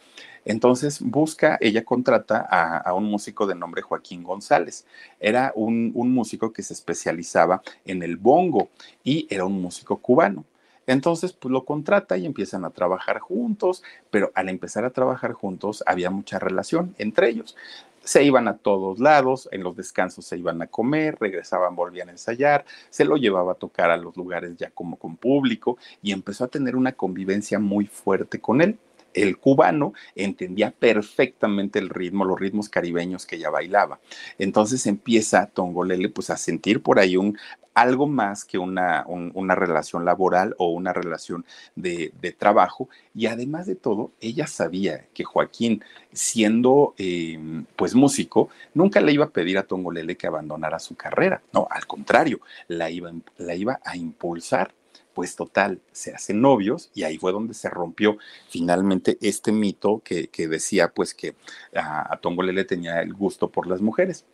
Entonces 0.45 1.01
busca, 1.01 1.59
ella 1.61 1.85
contrata 1.85 2.39
a, 2.39 2.95
un 2.95 3.07
músico 3.07 3.49
de 3.49 3.57
nombre 3.57 3.83
Joaquín 3.83 4.23
González. 4.23 4.87
Era 5.19 5.53
un, 5.57 5.91
un 5.97 6.13
músico 6.13 6.53
que 6.53 6.63
se 6.63 6.73
especializaba 6.73 7.63
en 7.85 8.05
el 8.05 8.17
bongo 8.17 8.69
y 9.03 9.27
era 9.29 9.45
un 9.45 9.61
músico 9.61 9.97
cubano. 9.97 10.45
Entonces, 10.87 11.33
pues 11.33 11.51
lo 11.51 11.65
contrata 11.65 12.17
y 12.17 12.27
empiezan 12.27 12.65
a 12.65 12.71
trabajar 12.71 13.19
juntos, 13.19 13.83
pero 14.13 14.31
al 14.37 14.51
empezar 14.51 14.85
a 14.85 14.91
trabajar 14.91 15.33
juntos 15.33 15.83
había 15.85 16.11
mucha 16.11 16.39
relación 16.39 16.95
entre 16.99 17.29
ellos 17.31 17.57
se 18.05 18.23
iban 18.23 18.49
a 18.49 18.59
todos 18.59 19.01
lados, 19.01 19.49
en 19.51 19.63
los 19.63 19.77
descansos 19.77 20.27
se 20.27 20.39
iban 20.39 20.63
a 20.63 20.67
comer, 20.67 21.17
regresaban, 21.19 21.75
volvían 21.75 22.09
a 22.09 22.13
ensayar, 22.13 22.65
se 22.91 23.05
lo 23.05 23.17
llevaba 23.17 23.53
a 23.53 23.57
tocar 23.57 23.91
a 23.91 23.97
los 23.97 24.17
lugares 24.17 24.57
ya 24.57 24.71
como 24.71 24.97
con 24.97 25.17
público 25.17 25.79
y 26.03 26.13
empezó 26.13 26.45
a 26.45 26.49
tener 26.49 26.77
una 26.77 26.93
convivencia 26.93 27.59
muy 27.59 27.87
fuerte 27.87 28.41
con 28.41 28.61
él. 28.61 28.79
El 29.15 29.39
cubano 29.39 29.93
entendía 30.17 30.73
perfectamente 30.73 31.79
el 31.79 31.89
ritmo, 31.89 32.25
los 32.25 32.39
ritmos 32.39 32.69
caribeños 32.69 33.27
que 33.27 33.37
ella 33.37 33.49
bailaba. 33.49 34.01
Entonces 34.39 34.87
empieza 34.87 35.47
Tongolele 35.47 36.09
pues 36.09 36.31
a 36.31 36.37
sentir 36.37 36.83
por 36.83 36.99
ahí 36.99 37.17
un 37.17 37.39
algo 37.75 38.07
más 38.07 38.45
que 38.45 38.57
una, 38.57 39.05
una 39.07 39.55
relación 39.57 40.05
laboral 40.05 40.55
o 40.59 40.69
una 40.69 40.93
relación 40.93 41.45
de, 41.75 42.13
trabajo. 42.39 42.89
Y 43.15 43.27
además 43.27 43.67
de 43.67 43.75
todo, 43.75 44.13
ella 44.21 44.47
sabía 44.47 45.07
que 45.13 45.25
Joaquín, 45.25 45.85
siendo 46.13 46.95
em, 46.99 47.67
pues 47.77 47.95
músico, 47.95 48.49
nunca 48.75 49.01
le 49.01 49.13
iba 49.13 49.27
a 49.27 49.31
pedir 49.31 49.59
a 49.59 49.65
Tongolele 49.65 50.17
que 50.17 50.27
abandonara 50.27 50.79
su 50.79 50.95
carrera. 50.95 51.43
No, 51.53 51.67
al 51.71 51.87
contrario, 51.87 52.41
la 52.69 52.91
iba, 52.91 53.13
la 53.39 53.55
iba 53.55 53.81
a 53.85 53.97
impulsar 53.97 54.73
pues 55.13 55.37
total, 55.37 55.81
se 55.93 56.13
hacen 56.13 56.41
novios 56.41 56.91
y 56.93 57.05
ahí 57.05 57.19
fue 57.19 57.31
donde 57.31 57.55
se 57.55 57.71
rompió 57.71 58.19
finalmente 58.49 59.17
este 59.21 59.53
mito 59.53 60.03
que, 60.05 60.29
decía 60.49 60.89
pues 60.93 61.15
que 61.15 61.37
a, 61.73 62.13
a 62.13 62.17
Tongolele 62.17 62.65
tenía 62.65 63.01
el 63.01 63.15
gusto 63.15 63.49
por 63.49 63.69
las 63.69 63.81
mujeres 63.81 64.25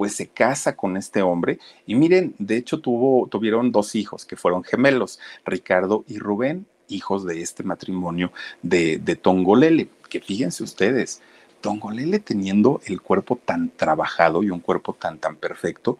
pues 0.00 0.14
se 0.14 0.28
casa 0.28 0.76
con 0.76 0.96
este 0.96 1.20
hombre. 1.20 1.58
Y 1.84 1.94
miren, 1.94 2.34
de 2.38 2.56
hecho 2.56 2.80
tuvo, 2.80 3.28
tuvieron 3.28 3.70
dos 3.70 3.94
hijos 3.94 4.24
que 4.24 4.34
fueron 4.34 4.64
gemelos, 4.64 5.18
Ricardo 5.44 6.06
y 6.08 6.18
Rubén, 6.18 6.64
hijos 6.88 7.26
de 7.26 7.42
este 7.42 7.64
matrimonio 7.64 8.32
de, 8.62 8.96
de 8.96 9.16
Tongolele, 9.16 9.90
que 10.08 10.20
fíjense 10.20 10.64
ustedes, 10.64 11.20
Tongolele 11.60 12.18
teniendo 12.18 12.80
el 12.86 13.02
cuerpo 13.02 13.38
tan 13.44 13.68
trabajado 13.76 14.42
y 14.42 14.48
un 14.48 14.60
cuerpo 14.60 14.94
tan, 14.94 15.18
tan 15.18 15.36
perfecto, 15.36 15.98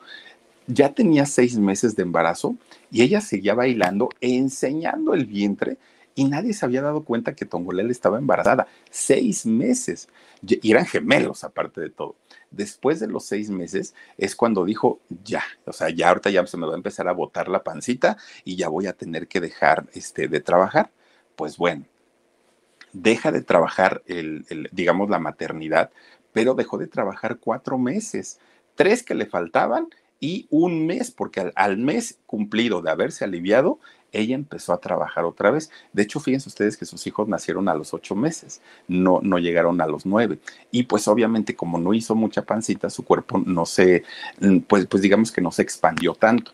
ya 0.66 0.94
tenía 0.94 1.26
seis 1.26 1.58
meses 1.58 1.94
de 1.94 2.02
embarazo 2.02 2.56
y 2.90 3.02
ella 3.02 3.20
seguía 3.20 3.52
bailando, 3.52 4.08
enseñando 4.22 5.12
el 5.12 5.26
vientre 5.26 5.76
y 6.14 6.24
nadie 6.24 6.52
se 6.52 6.64
había 6.64 6.82
dado 6.82 7.04
cuenta 7.04 7.34
que 7.34 7.46
Tongolele 7.46 7.92
estaba 7.92 8.18
embarazada. 8.18 8.66
Seis 8.90 9.46
meses. 9.46 10.08
Y 10.42 10.70
eran 10.70 10.86
gemelos, 10.86 11.44
aparte 11.44 11.80
de 11.80 11.90
todo 11.90 12.16
después 12.50 13.00
de 13.00 13.06
los 13.06 13.24
seis 13.24 13.50
meses 13.50 13.94
es 14.18 14.36
cuando 14.36 14.64
dijo, 14.64 15.00
ya, 15.24 15.42
o 15.64 15.72
sea, 15.72 15.90
ya 15.90 16.08
ahorita 16.08 16.30
ya 16.30 16.46
se 16.46 16.56
me 16.56 16.66
va 16.66 16.74
a 16.74 16.76
empezar 16.76 17.08
a 17.08 17.12
botar 17.12 17.48
la 17.48 17.62
pancita 17.62 18.16
y 18.44 18.56
ya 18.56 18.68
voy 18.68 18.86
a 18.86 18.92
tener 18.92 19.28
que 19.28 19.40
dejar 19.40 19.86
este, 19.94 20.28
de 20.28 20.40
trabajar. 20.40 20.90
Pues 21.36 21.56
bueno, 21.56 21.86
deja 22.92 23.32
de 23.32 23.42
trabajar, 23.42 24.02
el, 24.06 24.44
digamos, 24.72 25.08
la 25.08 25.18
maternidad, 25.18 25.90
pero 26.32 26.54
dejó 26.54 26.78
de 26.78 26.86
trabajar 26.86 27.38
cuatro 27.38 27.78
meses, 27.78 28.40
tres 28.74 29.02
que 29.02 29.14
le 29.14 29.26
faltaban 29.26 29.88
y 30.18 30.46
un 30.50 30.86
mes, 30.86 31.10
porque 31.10 31.50
al 31.54 31.78
mes 31.78 32.18
cumplido 32.26 32.82
de 32.82 32.90
haberse 32.90 33.24
aliviado, 33.24 33.78
ella 34.12 34.34
empezó 34.34 34.72
a 34.72 34.80
trabajar 34.80 35.24
otra 35.24 35.50
vez. 35.50 35.70
De 35.92 36.02
hecho, 36.02 36.20
fíjense 36.20 36.48
ustedes 36.48 36.76
que 36.76 36.86
sus 36.86 37.06
hijos 37.06 37.28
nacieron 37.28 37.68
a 37.68 37.74
los 37.74 37.94
ocho 37.94 38.14
meses, 38.14 38.60
no, 38.88 39.20
no 39.22 39.38
llegaron 39.38 39.80
a 39.80 39.86
los 39.86 40.06
nueve. 40.06 40.38
Y 40.70 40.84
pues 40.84 41.08
obviamente 41.08 41.54
como 41.54 41.78
no 41.78 41.94
hizo 41.94 42.14
mucha 42.14 42.42
pancita, 42.42 42.90
su 42.90 43.04
cuerpo 43.04 43.38
no 43.38 43.66
se, 43.66 44.04
mm, 44.40 44.60
pues, 44.60 44.86
pues 44.86 45.02
digamos 45.02 45.32
que 45.32 45.40
no 45.40 45.52
se 45.52 45.62
expandió 45.62 46.14
tanto. 46.14 46.52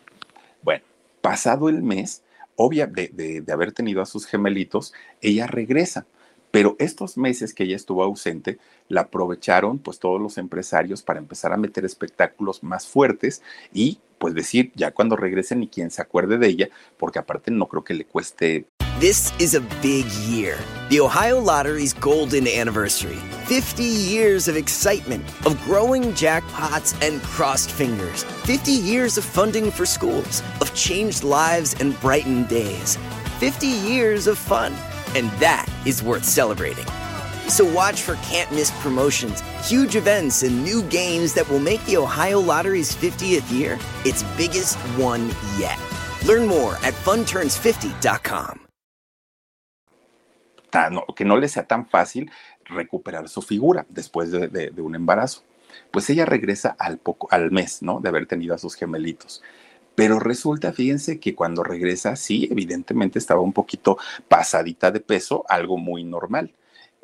Bueno, 0.61 0.83
pasado 1.21 1.69
el 1.69 1.81
mes, 1.81 2.23
obvia 2.55 2.87
de, 2.87 3.41
de 3.45 3.53
haber 3.53 3.71
tenido 3.71 4.01
a 4.01 4.05
sus 4.05 4.25
gemelitos, 4.25 4.93
ella 5.21 5.47
regresa. 5.47 6.05
Pero 6.49 6.75
estos 6.79 7.17
meses 7.17 7.53
que 7.53 7.65
ella 7.65 7.75
estuvo 7.75 8.03
ausente, 8.03 8.57
la 8.87 9.01
aprovecharon 9.01 9.79
pues 9.79 9.99
todos 9.99 10.19
los 10.21 10.37
empresarios 10.37 11.03
para 11.03 11.19
empezar 11.19 11.51
a 11.53 11.57
meter 11.57 11.83
espectáculos 11.85 12.63
más 12.63 12.87
fuertes 12.87 13.43
y 13.73 13.99
pues 14.17 14.33
decir 14.33 14.71
ya 14.75 14.91
cuando 14.91 15.15
regresen 15.15 15.63
y 15.63 15.67
quien 15.67 15.91
se 15.91 16.01
acuerde 16.01 16.37
de 16.37 16.47
ella, 16.47 16.69
porque 16.97 17.19
aparte 17.19 17.51
no 17.51 17.67
creo 17.67 17.83
que 17.83 17.93
le 17.93 18.05
cueste. 18.05 18.67
This 18.99 19.31
is 19.39 19.53
a 19.53 19.61
big 19.83 20.07
year. 20.27 20.57
The 20.89 21.01
Ohio 21.01 21.39
Lottery's 21.39 21.93
golden 21.93 22.47
anniversary. 22.47 23.19
50 23.45 23.83
years 23.83 24.47
of 24.47 24.57
excitement, 24.57 25.23
of 25.45 25.55
growing 25.65 26.13
jackpots 26.13 26.95
and 27.07 27.21
crossed 27.21 27.69
fingers. 27.69 28.23
50 28.45 28.71
years 28.71 29.19
of 29.19 29.23
funding 29.23 29.69
for 29.69 29.85
schools, 29.85 30.41
of 30.61 30.73
changed 30.73 31.23
lives 31.23 31.75
and 31.79 31.99
brightened 32.01 32.47
days. 32.47 32.97
50 33.37 33.67
years 33.67 34.25
of 34.25 34.37
fun. 34.37 34.73
And 35.15 35.29
that 35.39 35.69
is 35.85 36.01
worth 36.01 36.25
celebrating. 36.25 36.85
So 37.47 37.65
watch 37.65 38.01
for 38.01 38.15
can't 38.17 38.51
miss 38.51 38.71
promotions, 38.81 39.41
huge 39.63 39.95
events, 39.95 40.43
and 40.43 40.63
new 40.63 40.83
games 40.83 41.33
that 41.33 41.49
will 41.49 41.59
make 41.59 41.83
the 41.85 41.97
Ohio 41.97 42.39
Lottery's 42.39 42.95
50th 42.95 43.49
year 43.51 43.79
its 44.05 44.23
biggest 44.35 44.77
one 44.97 45.29
yet. 45.57 45.79
Learn 46.25 46.47
more 46.47 46.75
at 46.83 46.93
funturns50.com. 47.05 48.59
No, 50.91 51.05
que 51.15 51.25
no 51.25 51.37
le 51.37 51.47
sea 51.47 51.63
tan 51.63 51.87
fácil 51.87 52.29
recuperar 52.65 53.29
su 53.29 53.41
figura 53.41 53.85
después 53.89 54.31
de, 54.31 54.47
de, 54.47 54.69
de 54.69 54.81
un 54.81 54.95
embarazo. 54.95 55.41
Pues 55.91 56.09
ella 56.09 56.25
regresa 56.25 56.75
al, 56.77 56.97
poco, 56.97 57.27
al 57.31 57.51
mes, 57.51 57.81
¿no? 57.81 57.99
De 57.99 58.09
haber 58.09 58.27
tenido 58.27 58.53
a 58.53 58.57
sus 58.57 58.75
gemelitos. 58.75 59.41
Pero 59.95 60.19
resulta, 60.19 60.73
fíjense 60.73 61.19
que 61.19 61.33
cuando 61.33 61.63
regresa, 61.63 62.15
sí, 62.15 62.47
evidentemente 62.51 63.17
estaba 63.17 63.41
un 63.41 63.53
poquito 63.53 63.97
pasadita 64.27 64.91
de 64.91 64.99
peso, 64.99 65.43
algo 65.49 65.77
muy 65.77 66.03
normal. 66.03 66.53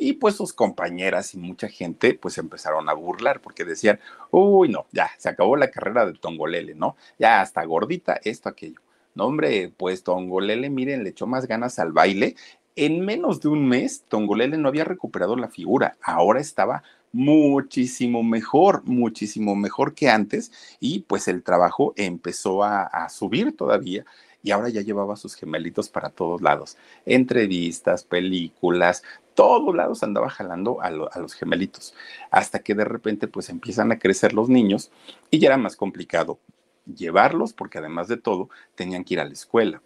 Y 0.03 0.13
pues 0.13 0.35
sus 0.35 0.51
compañeras 0.51 1.33
y 1.33 1.37
mucha 1.37 1.69
gente 1.69 2.13
pues 2.13 2.37
empezaron 2.37 2.89
a 2.89 2.93
burlar 2.93 3.39
porque 3.39 3.63
decían, 3.63 4.01
uy, 4.31 4.67
no, 4.67 4.85
ya, 4.91 5.09
se 5.17 5.29
acabó 5.29 5.55
la 5.55 5.71
carrera 5.71 6.05
de 6.05 6.11
Tongolele, 6.11 6.75
¿no? 6.75 6.97
Ya 7.17 7.39
hasta 7.39 7.63
gordita, 7.63 8.19
esto, 8.25 8.49
aquello. 8.49 8.81
No, 9.15 9.27
hombre, 9.27 9.71
pues 9.77 10.03
Tongolele, 10.03 10.69
miren, 10.69 11.05
le 11.05 11.11
echó 11.11 11.25
más 11.25 11.47
ganas 11.47 11.79
al 11.79 11.93
baile. 11.93 12.35
En 12.75 13.05
menos 13.05 13.39
de 13.39 13.47
un 13.47 13.65
mes, 13.65 14.03
Tongolele 14.09 14.57
no 14.57 14.67
había 14.67 14.83
recuperado 14.83 15.37
la 15.37 15.47
figura, 15.47 15.95
ahora 16.01 16.41
estaba 16.41 16.83
muchísimo 17.13 18.23
mejor, 18.23 18.83
muchísimo 18.83 19.55
mejor 19.55 19.93
que 19.93 20.09
antes 20.09 20.51
y 20.81 21.01
pues 21.01 21.29
el 21.29 21.43
trabajo 21.43 21.93
empezó 21.95 22.63
a, 22.63 22.83
a 22.83 23.07
subir 23.07 23.55
todavía 23.55 24.03
y 24.43 24.51
ahora 24.51 24.69
ya 24.69 24.81
llevaba 24.81 25.15
sus 25.15 25.35
gemelitos 25.35 25.89
para 25.89 26.09
todos 26.09 26.41
lados, 26.41 26.77
entrevistas, 27.05 28.03
películas, 28.03 29.03
todos 29.33 29.73
lados 29.73 30.03
andaba 30.03 30.29
jalando 30.29 30.81
a, 30.81 30.91
los 30.91 31.33
gemelitos, 31.33 31.95
hasta 32.29 32.59
que 32.59 32.75
de 32.75 32.85
repente 32.85 33.27
pues 33.27 33.49
empiezan 33.49 33.91
a 33.91 33.99
crecer 33.99 34.33
los 34.33 34.49
niños 34.49 34.91
y 35.31 35.39
ya 35.39 35.47
era 35.47 35.57
más 35.57 35.77
complicado 35.77 36.39
llevarlos 36.85 37.53
porque 37.53 37.77
además 37.77 38.09
de 38.09 38.17
todo 38.17 38.49
tenían 38.75 39.05
que 39.05 39.15
ir 39.15 39.21
a 39.21 39.25
la 39.25 39.33
escuela. 39.33 39.81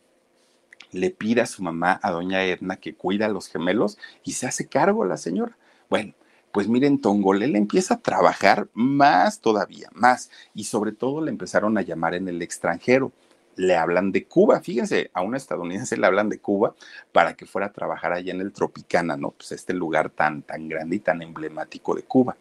Le 0.92 1.12
pide 1.12 1.42
a 1.42 1.46
su 1.46 1.62
mamá, 1.62 2.00
a 2.02 2.12
doña 2.12 2.44
Edna, 2.44 2.78
que 2.78 2.96
cuida 2.96 3.28
a 3.28 3.30
los 3.30 3.50
gemelos 3.50 4.00
y 4.24 4.32
se 4.32 4.48
hace 4.48 4.68
cargo 4.68 5.06
la 5.06 5.18
señora. 5.18 5.58
Bueno, 5.90 6.14
pues 6.52 6.68
miren, 6.68 7.00
Tongolele 7.00 7.58
empieza 7.58 7.96
a 7.96 8.00
trabajar 8.00 8.70
más 8.74 9.42
todavía, 9.42 9.90
más, 9.94 10.32
y 10.56 10.64
sobre 10.64 10.94
todo 10.94 11.22
le 11.22 11.30
empezaron 11.30 11.78
a 11.78 11.82
llamar 11.82 12.16
en 12.16 12.28
el 12.30 12.42
extranjero 12.42 13.12
le 13.58 13.76
hablan 13.76 14.12
de 14.12 14.26
Cuba. 14.26 14.62
Fíjense, 14.62 15.12
a 15.14 15.22
una 15.22 15.38
estadounidense 15.38 15.98
le 15.98 16.08
hablan 16.08 16.30
de 16.30 16.40
Cuba 16.40 16.76
para 17.12 17.36
que 17.36 17.46
fuera 17.46 17.68
a 17.68 17.74
trabajar 17.74 18.14
allá 18.14 18.32
en 18.32 18.42
el 18.42 18.54
Tropicana, 18.54 19.18
¿no? 19.18 19.32
Pues 19.32 19.52
este 19.52 19.74
lugar 19.74 20.10
tan, 20.10 20.44
tan 20.44 20.70
grande 20.70 20.96
y 20.96 21.00
tan 21.00 21.22
emblemático 21.22 21.96
de 21.96 22.04
Cuba. 22.04 22.38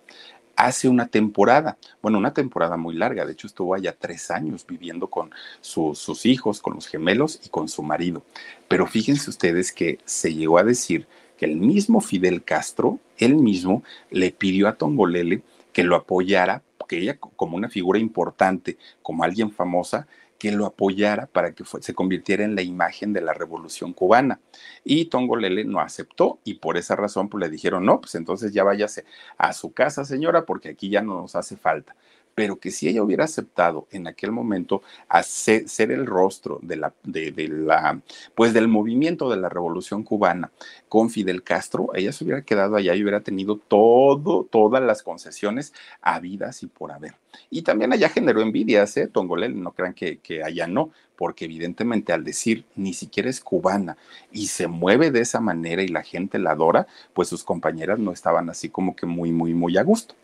Hace 0.55 0.89
una 0.89 1.09
temporada, 1.09 1.77
bueno, 2.01 2.17
una 2.17 2.33
temporada 2.33 2.79
muy 2.79 2.95
larga, 2.95 3.27
de 3.27 3.33
hecho 3.33 3.47
estuvo 3.47 3.75
allá 3.75 3.95
tres 3.99 4.31
años 4.31 4.65
viviendo 4.67 5.09
con 5.09 5.31
sus 5.61 6.25
hijos, 6.25 6.63
con 6.63 6.75
los 6.75 6.87
gemelos 6.87 7.41
y 7.45 7.51
con 7.51 7.69
su 7.69 7.83
marido. 7.83 8.23
Pero 8.69 8.87
fíjense 8.87 9.29
ustedes 9.29 9.73
que 9.73 9.99
se 10.07 10.33
llegó 10.33 10.59
a 10.59 10.65
decir 10.65 11.07
que 11.37 11.45
el 11.45 11.57
mismo 11.57 12.01
Fidel 12.01 12.43
Castro, 12.43 12.99
él 13.19 13.37
mismo, 13.37 13.83
le 14.11 14.31
pidió 14.31 14.69
a 14.69 14.77
Tongolele 14.77 15.43
que 15.75 15.85
lo 15.85 15.95
apoyara, 15.95 16.63
que 16.89 16.99
ella 16.99 17.19
como 17.19 17.57
una 17.57 17.69
figura 17.69 17.99
importante, 17.99 18.79
como 19.03 19.25
alguien 19.25 19.51
famosa, 19.51 20.07
que 20.39 20.53
lo 20.53 20.67
apoyara 20.67 21.27
para 21.27 21.53
que 21.53 21.65
se 21.65 21.95
convirtiera 21.95 22.45
en 22.45 22.55
la 22.55 22.63
imagen 22.63 23.13
de 23.13 23.21
la 23.21 23.33
revolución 23.33 23.93
cubana. 23.93 24.41
Y 24.85 25.07
Tongolele 25.07 25.65
no 25.65 25.81
aceptó 25.81 26.41
y 26.45 26.55
por 26.55 26.77
esa 26.77 26.97
razón 26.97 27.29
pues, 27.29 27.41
le 27.41 27.51
dijeron, 27.51 27.85
no, 27.85 28.01
pues 28.01 28.15
entonces 28.15 28.53
ya 28.53 28.65
váyase 28.65 29.05
a 29.39 29.53
su 29.53 29.73
casa, 29.73 30.05
señora, 30.05 30.45
porque 30.45 30.71
aquí 30.71 30.89
ya 30.89 31.03
no 31.03 31.21
nos 31.21 31.37
hace 31.37 31.57
falta 31.57 31.97
pero 32.37 32.61
que 32.61 32.71
si 32.71 32.87
ella 32.87 33.03
hubiera 33.03 33.25
aceptado 33.25 33.89
en 33.91 34.07
aquel 34.07 34.31
momento 34.31 34.83
ser, 35.25 35.67
ser 35.71 35.91
el 35.91 36.05
rostro 36.05 36.61
de 36.63 36.77
la, 36.77 36.93
de, 37.03 37.33
la, 37.49 37.99
pues 38.35 38.53
del 38.53 38.69
movimiento 38.69 39.31
de 39.31 39.39
la 39.39 39.49
revolución 39.49 40.03
cubana 40.03 40.53
con 40.91 41.09
Fidel 41.09 41.43
Castro, 41.43 41.89
ella 41.95 42.13
se 42.13 42.25
hubiera 42.25 42.43
quedado 42.43 42.77
allá 42.77 42.95
y 42.95 43.03
hubiera 43.03 43.23
tenido 43.23 43.57
todo, 43.57 44.45
todas 44.45 44.83
las 44.83 45.03
concesiones 45.03 45.73
habidas 46.03 46.63
y 46.63 46.67
por 46.67 46.93
haber. 46.93 47.15
Y 47.49 47.63
también 47.63 47.95
allá 47.95 48.11
generó 48.11 48.43
envidias, 48.43 48.99
¿eh? 48.99 49.07
Tongolel, 49.07 49.59
no 49.63 49.73
crean 49.73 49.95
que, 49.95 50.19
que 50.19 50.45
allá 50.45 50.67
no, 50.67 50.91
porque 51.17 51.47
evidentemente 51.47 52.13
al 52.13 52.23
decir 52.23 52.67
ni 52.77 52.93
siquiera 52.93 53.31
es 53.31 53.41
cubana 53.41 53.97
y 54.31 54.49
se 54.49 54.67
mueve 54.67 55.11
de 55.11 55.21
esa 55.21 55.41
manera 55.41 55.83
y 55.83 55.89
la 55.89 56.03
gente 56.03 56.39
la 56.39 56.51
adora, 56.51 56.87
pues 57.15 57.29
sus 57.29 57.45
compañeras 57.45 57.99
no 57.99 58.13
estaban 58.13 58.51
así 58.51 58.69
como 58.69 58.95
que 58.95 59.07
muy, 59.07 59.33
muy, 59.33 59.55
muy 59.55 59.79
a 59.79 59.83
gusto. 59.83 60.15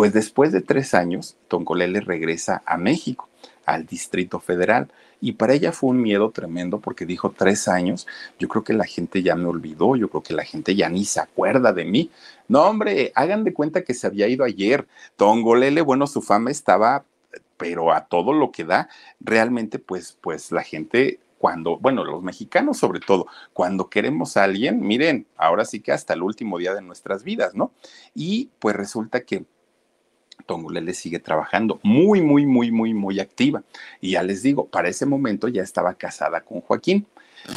Pues 0.00 0.14
después 0.14 0.50
de 0.50 0.62
tres 0.62 0.94
años, 0.94 1.36
Tongolele 1.46 2.00
regresa 2.00 2.62
a 2.64 2.78
México, 2.78 3.28
al 3.66 3.84
Distrito 3.84 4.40
Federal, 4.40 4.90
y 5.20 5.32
para 5.32 5.52
ella 5.52 5.72
fue 5.72 5.90
un 5.90 6.00
miedo 6.00 6.30
tremendo 6.30 6.80
porque 6.80 7.04
dijo 7.04 7.34
tres 7.36 7.68
años, 7.68 8.06
yo 8.38 8.48
creo 8.48 8.64
que 8.64 8.72
la 8.72 8.86
gente 8.86 9.22
ya 9.22 9.34
me 9.36 9.44
olvidó, 9.44 9.96
yo 9.96 10.08
creo 10.08 10.22
que 10.22 10.32
la 10.32 10.46
gente 10.46 10.74
ya 10.74 10.88
ni 10.88 11.04
se 11.04 11.20
acuerda 11.20 11.74
de 11.74 11.84
mí. 11.84 12.10
No, 12.48 12.62
hombre, 12.62 13.12
hagan 13.14 13.44
de 13.44 13.52
cuenta 13.52 13.84
que 13.84 13.92
se 13.92 14.06
había 14.06 14.26
ido 14.26 14.42
ayer. 14.42 14.86
Tongolele, 15.16 15.82
bueno, 15.82 16.06
su 16.06 16.22
fama 16.22 16.50
estaba, 16.50 17.04
pero 17.58 17.92
a 17.92 18.06
todo 18.06 18.32
lo 18.32 18.52
que 18.52 18.64
da, 18.64 18.88
realmente 19.20 19.78
pues, 19.78 20.16
pues 20.22 20.50
la 20.50 20.62
gente 20.62 21.20
cuando, 21.36 21.76
bueno, 21.76 22.04
los 22.04 22.22
mexicanos 22.22 22.78
sobre 22.78 23.00
todo, 23.00 23.26
cuando 23.52 23.90
queremos 23.90 24.38
a 24.38 24.44
alguien, 24.44 24.80
miren, 24.80 25.26
ahora 25.36 25.66
sí 25.66 25.80
que 25.80 25.92
hasta 25.92 26.14
el 26.14 26.22
último 26.22 26.56
día 26.56 26.74
de 26.74 26.80
nuestras 26.80 27.22
vidas, 27.22 27.54
¿no? 27.54 27.72
Y 28.14 28.48
pues 28.60 28.74
resulta 28.74 29.20
que 29.26 29.44
Tongolele 30.50 30.94
sigue 30.94 31.20
trabajando 31.20 31.78
muy, 31.84 32.20
muy, 32.20 32.44
muy, 32.44 32.72
muy, 32.72 32.92
muy 32.92 33.20
activa. 33.20 33.62
Y 34.00 34.12
ya 34.12 34.24
les 34.24 34.42
digo, 34.42 34.66
para 34.66 34.88
ese 34.88 35.06
momento 35.06 35.46
ya 35.46 35.62
estaba 35.62 35.94
casada 35.94 36.40
con 36.40 36.60
Joaquín. 36.60 37.06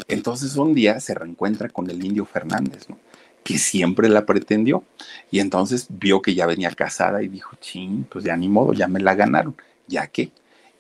Entonces 0.08 0.56
un 0.58 0.76
día 0.76 1.00
se 1.00 1.16
reencuentra 1.16 1.70
con 1.70 1.89
el 1.89 2.06
indio 2.06 2.24
Fernández, 2.24 2.88
¿no? 2.88 3.00
que 3.44 3.58
siempre 3.58 4.10
la 4.10 4.28
pretendió. 4.28 4.84
Y 5.32 5.39
entonces 5.39 5.88
vio 5.89 6.22
que 6.22 6.36
ya 6.36 6.46
venía 6.46 6.70
casada 6.70 7.24
y 7.24 7.30
dijo, 7.30 7.58
ching, 7.60 8.04
pues 8.04 8.24
ya 8.26 8.38
ni 8.38 8.48
modo, 8.48 8.74
ya 8.74 8.88
me 8.88 9.00
la 9.00 9.16
ganaron, 9.16 9.56
ya 9.88 10.06
que. 10.06 10.30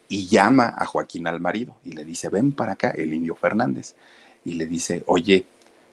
Y 0.07 0.27
llama 0.27 0.71
a 0.77 0.85
Joaquín 0.85 1.25
al 1.25 1.39
marido 1.39 1.75
y 1.83 1.93
le 1.93 2.05
dice, 2.05 2.29
ven 2.29 2.51
para 2.51 2.73
acá, 2.73 2.91
el 2.91 3.11
indio 3.11 3.33
Fernández. 3.33 3.95
Y 4.45 4.53
le 4.53 4.67
dice, 4.67 5.03
oye, 5.07 5.47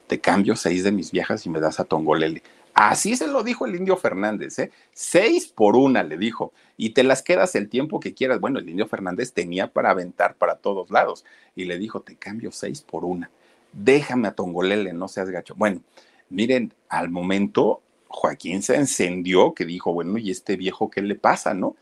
te 0.05 0.19
cambio 0.19 0.55
seis 0.55 0.83
de 0.83 0.91
mis 0.91 1.09
viejas 1.09 1.47
y 1.47 1.49
me 1.49 1.59
das 1.59 1.79
a 1.79 1.85
Tongolele. 1.85 2.43
Así 2.73 3.15
se 3.15 3.27
lo 3.27 3.43
dijo 3.43 3.65
el 3.65 3.75
indio 3.75 3.97
Fernández, 3.97 4.57
¿eh? 4.59 4.71
Seis 4.93 5.47
por 5.47 5.75
una, 5.75 6.03
le 6.03 6.17
dijo, 6.17 6.53
y 6.77 6.91
te 6.91 7.03
las 7.03 7.21
quedas 7.21 7.55
el 7.55 7.69
tiempo 7.69 7.99
que 7.99 8.13
quieras. 8.13 8.39
Bueno, 8.39 8.59
el 8.59 8.69
indio 8.69 8.87
Fernández 8.87 9.33
tenía 9.33 9.67
para 9.67 9.89
aventar 9.91 10.35
para 10.35 10.55
todos 10.55 10.89
lados 10.89 11.25
y 11.55 11.65
le 11.65 11.77
dijo, 11.77 12.01
te 12.01 12.15
cambio 12.15 12.51
seis 12.51 12.81
por 12.81 13.03
una. 13.03 13.29
Déjame 13.73 14.29
a 14.29 14.33
Tongolele, 14.33 14.93
no 14.93 15.07
seas 15.07 15.29
gacho. 15.29 15.53
Bueno, 15.55 15.81
miren, 16.29 16.73
al 16.89 17.09
momento 17.09 17.81
Joaquín 18.07 18.61
se 18.61 18.75
encendió, 18.75 19.53
que 19.53 19.65
dijo, 19.65 19.93
bueno, 19.93 20.17
¿y 20.17 20.31
este 20.31 20.55
viejo 20.55 20.89
qué 20.89 21.01
le 21.01 21.15
pasa, 21.15 21.53
no? 21.53 21.75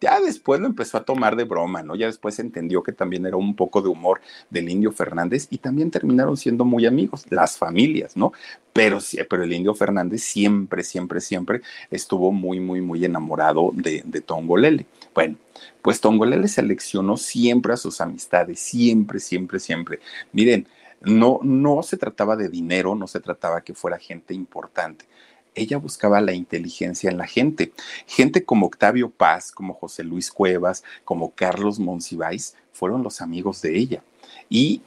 Ya 0.00 0.18
después 0.20 0.60
lo 0.60 0.66
empezó 0.66 0.96
a 0.96 1.04
tomar 1.04 1.36
de 1.36 1.44
broma, 1.44 1.82
¿no? 1.82 1.94
Ya 1.94 2.06
después 2.06 2.38
entendió 2.38 2.82
que 2.82 2.92
también 2.92 3.26
era 3.26 3.36
un 3.36 3.54
poco 3.54 3.82
de 3.82 3.88
humor 3.88 4.20
del 4.48 4.70
Indio 4.70 4.92
Fernández 4.92 5.46
y 5.50 5.58
también 5.58 5.90
terminaron 5.90 6.38
siendo 6.38 6.64
muy 6.64 6.86
amigos, 6.86 7.26
las 7.28 7.58
familias, 7.58 8.16
¿no? 8.16 8.32
Pero, 8.72 8.98
pero 9.28 9.44
el 9.44 9.52
Indio 9.52 9.74
Fernández 9.74 10.22
siempre, 10.22 10.84
siempre, 10.84 11.20
siempre 11.20 11.60
estuvo 11.90 12.32
muy, 12.32 12.60
muy, 12.60 12.80
muy 12.80 13.04
enamorado 13.04 13.72
de, 13.74 14.02
de 14.06 14.20
Tongolele. 14.22 14.86
Bueno, 15.14 15.36
pues 15.82 16.00
Tongolele 16.00 16.48
seleccionó 16.48 17.16
siempre 17.18 17.74
a 17.74 17.76
sus 17.76 18.00
amistades, 18.00 18.58
siempre, 18.58 19.20
siempre, 19.20 19.60
siempre. 19.60 20.00
Miren, 20.32 20.66
no, 21.02 21.40
no 21.42 21.82
se 21.82 21.96
trataba 21.96 22.36
de 22.36 22.48
dinero, 22.48 22.94
no 22.94 23.06
se 23.06 23.20
trataba 23.20 23.62
que 23.62 23.74
fuera 23.74 23.98
gente 23.98 24.32
importante 24.34 25.06
ella 25.54 25.78
buscaba 25.78 26.20
la 26.20 26.32
inteligencia 26.32 27.10
en 27.10 27.18
la 27.18 27.26
gente. 27.26 27.72
Gente 28.06 28.44
como 28.44 28.66
Octavio 28.66 29.10
Paz, 29.10 29.52
como 29.52 29.74
José 29.74 30.04
Luis 30.04 30.30
Cuevas, 30.30 30.84
como 31.04 31.34
Carlos 31.34 31.78
Monsiváis, 31.78 32.54
fueron 32.72 33.02
los 33.02 33.20
amigos 33.20 33.62
de 33.62 33.76
ella. 33.76 34.02
Y 34.48 34.82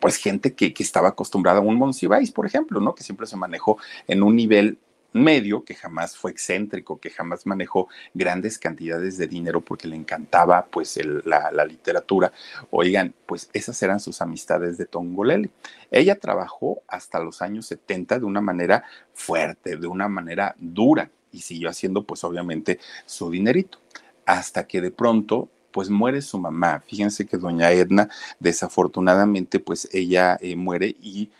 pues 0.00 0.16
gente 0.16 0.54
que, 0.54 0.72
que 0.72 0.82
estaba 0.82 1.08
acostumbrada 1.08 1.58
a 1.58 1.62
un 1.62 1.76
Monsiváis, 1.76 2.30
por 2.30 2.46
ejemplo, 2.46 2.80
¿no? 2.80 2.94
Que 2.94 3.02
siempre 3.02 3.26
se 3.26 3.36
manejó 3.36 3.78
en 4.06 4.22
un 4.22 4.36
nivel 4.36 4.78
medio, 5.12 5.64
que 5.64 5.74
jamás 5.74 6.16
fue 6.16 6.30
excéntrico, 6.30 6.98
que 6.98 7.10
jamás 7.10 7.46
manejó 7.46 7.88
grandes 8.14 8.58
cantidades 8.58 9.18
de 9.18 9.26
dinero 9.26 9.60
porque 9.60 9.88
le 9.88 9.96
encantaba 9.96 10.66
pues 10.66 10.98
la, 11.24 11.50
literatura. 11.64 12.32
Oigan, 12.70 13.14
pues 13.26 13.50
esas 13.52 13.82
eran 13.82 14.00
sus 14.00 14.20
amistades 14.20 14.78
de 14.78 14.86
Tongolele. 14.86 15.50
Ella 15.90 16.18
trabajó 16.18 16.82
hasta 16.88 17.20
los 17.20 17.42
años 17.42 17.66
70 17.66 18.18
de 18.18 18.24
una 18.24 18.40
manera 18.40 18.84
fuerte, 19.14 19.76
de 19.76 19.86
una 19.86 20.08
manera 20.08 20.54
dura 20.58 21.10
y 21.32 21.40
siguió 21.40 21.68
haciendo 21.68 22.04
pues 22.04 22.24
obviamente 22.24 22.78
su 23.06 23.30
dinerito. 23.30 23.78
Hasta 24.26 24.66
que 24.66 24.80
de 24.80 24.90
pronto 24.90 25.48
pues 25.72 25.90
muere 25.90 26.22
su 26.22 26.38
mamá. 26.38 26.82
Fíjense 26.86 27.26
que 27.26 27.36
doña 27.36 27.70
Edna, 27.70 28.08
desafortunadamente, 28.40 29.60
pues 29.60 29.88
ella 29.92 30.38
eh, 30.40 30.56
muere 30.56 30.96
y 31.00 31.30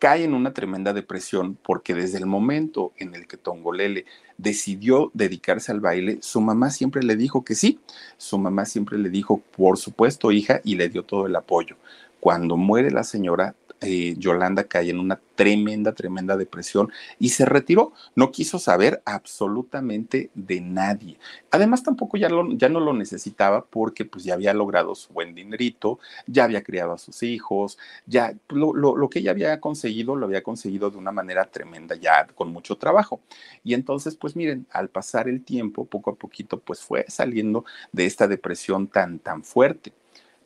cae 0.00 0.24
en 0.24 0.32
una 0.34 0.54
tremenda 0.54 0.94
depresión 0.94 1.58
porque 1.62 1.94
desde 1.94 2.18
el 2.18 2.26
momento 2.26 2.92
en 2.96 3.14
el 3.14 3.28
que 3.28 3.36
Tongolele 3.36 4.06
decidió 4.38 5.10
dedicarse 5.12 5.70
al 5.70 5.80
baile, 5.80 6.18
su 6.22 6.40
mamá 6.40 6.70
siempre 6.70 7.02
le 7.02 7.16
dijo 7.16 7.44
que 7.44 7.54
sí, 7.54 7.78
su 8.16 8.38
mamá 8.38 8.64
siempre 8.64 8.98
le 8.98 9.10
dijo, 9.10 9.42
por 9.56 9.76
supuesto, 9.76 10.32
hija, 10.32 10.62
y 10.64 10.76
le 10.76 10.88
dio 10.88 11.04
todo 11.04 11.26
el 11.26 11.36
apoyo. 11.36 11.76
Cuando 12.18 12.56
muere 12.56 12.90
la 12.90 13.04
señora, 13.04 13.54
eh, 13.80 14.14
Yolanda 14.18 14.64
cae 14.64 14.90
en 14.90 14.98
una 14.98 15.20
tremenda, 15.34 15.94
tremenda 15.94 16.36
depresión 16.36 16.90
y 17.18 17.30
se 17.30 17.46
retiró. 17.46 17.92
No 18.14 18.30
quiso 18.30 18.58
saber 18.58 19.02
absolutamente 19.04 20.30
de 20.34 20.60
nadie. 20.60 21.18
Además, 21.50 21.82
tampoco 21.82 22.16
ya, 22.16 22.28
ya 22.50 22.68
no 22.68 22.80
lo 22.80 22.92
necesitaba 22.92 23.64
porque 23.64 24.04
pues 24.04 24.24
ya 24.24 24.34
había 24.34 24.52
logrado 24.52 24.94
su 24.94 25.12
buen 25.12 25.34
dinerito, 25.34 25.98
ya 26.26 26.44
había 26.44 26.62
criado 26.62 26.92
a 26.92 26.98
sus 26.98 27.22
hijos, 27.22 27.78
ya 28.06 28.34
lo, 28.48 28.74
lo 28.74 29.08
que 29.08 29.20
ella 29.20 29.30
había 29.30 29.60
conseguido, 29.60 30.14
lo 30.16 30.26
había 30.26 30.42
conseguido 30.42 30.90
de 30.90 30.98
una 30.98 31.12
manera 31.12 31.46
tremenda, 31.46 31.94
ya 31.94 32.26
con 32.34 32.52
mucho 32.52 32.76
trabajo. 32.76 33.20
Y 33.64 33.74
entonces, 33.74 34.14
pues 34.16 34.36
miren, 34.36 34.66
al 34.70 34.88
pasar 34.88 35.28
el 35.28 35.42
tiempo, 35.44 35.86
poco 35.86 36.10
a 36.10 36.14
poquito, 36.16 36.60
pues 36.60 36.80
fue 36.80 37.04
saliendo 37.08 37.64
de 37.92 38.06
esta 38.06 38.28
depresión 38.28 38.88
tan, 38.88 39.18
tan 39.18 39.44
fuerte. 39.44 39.92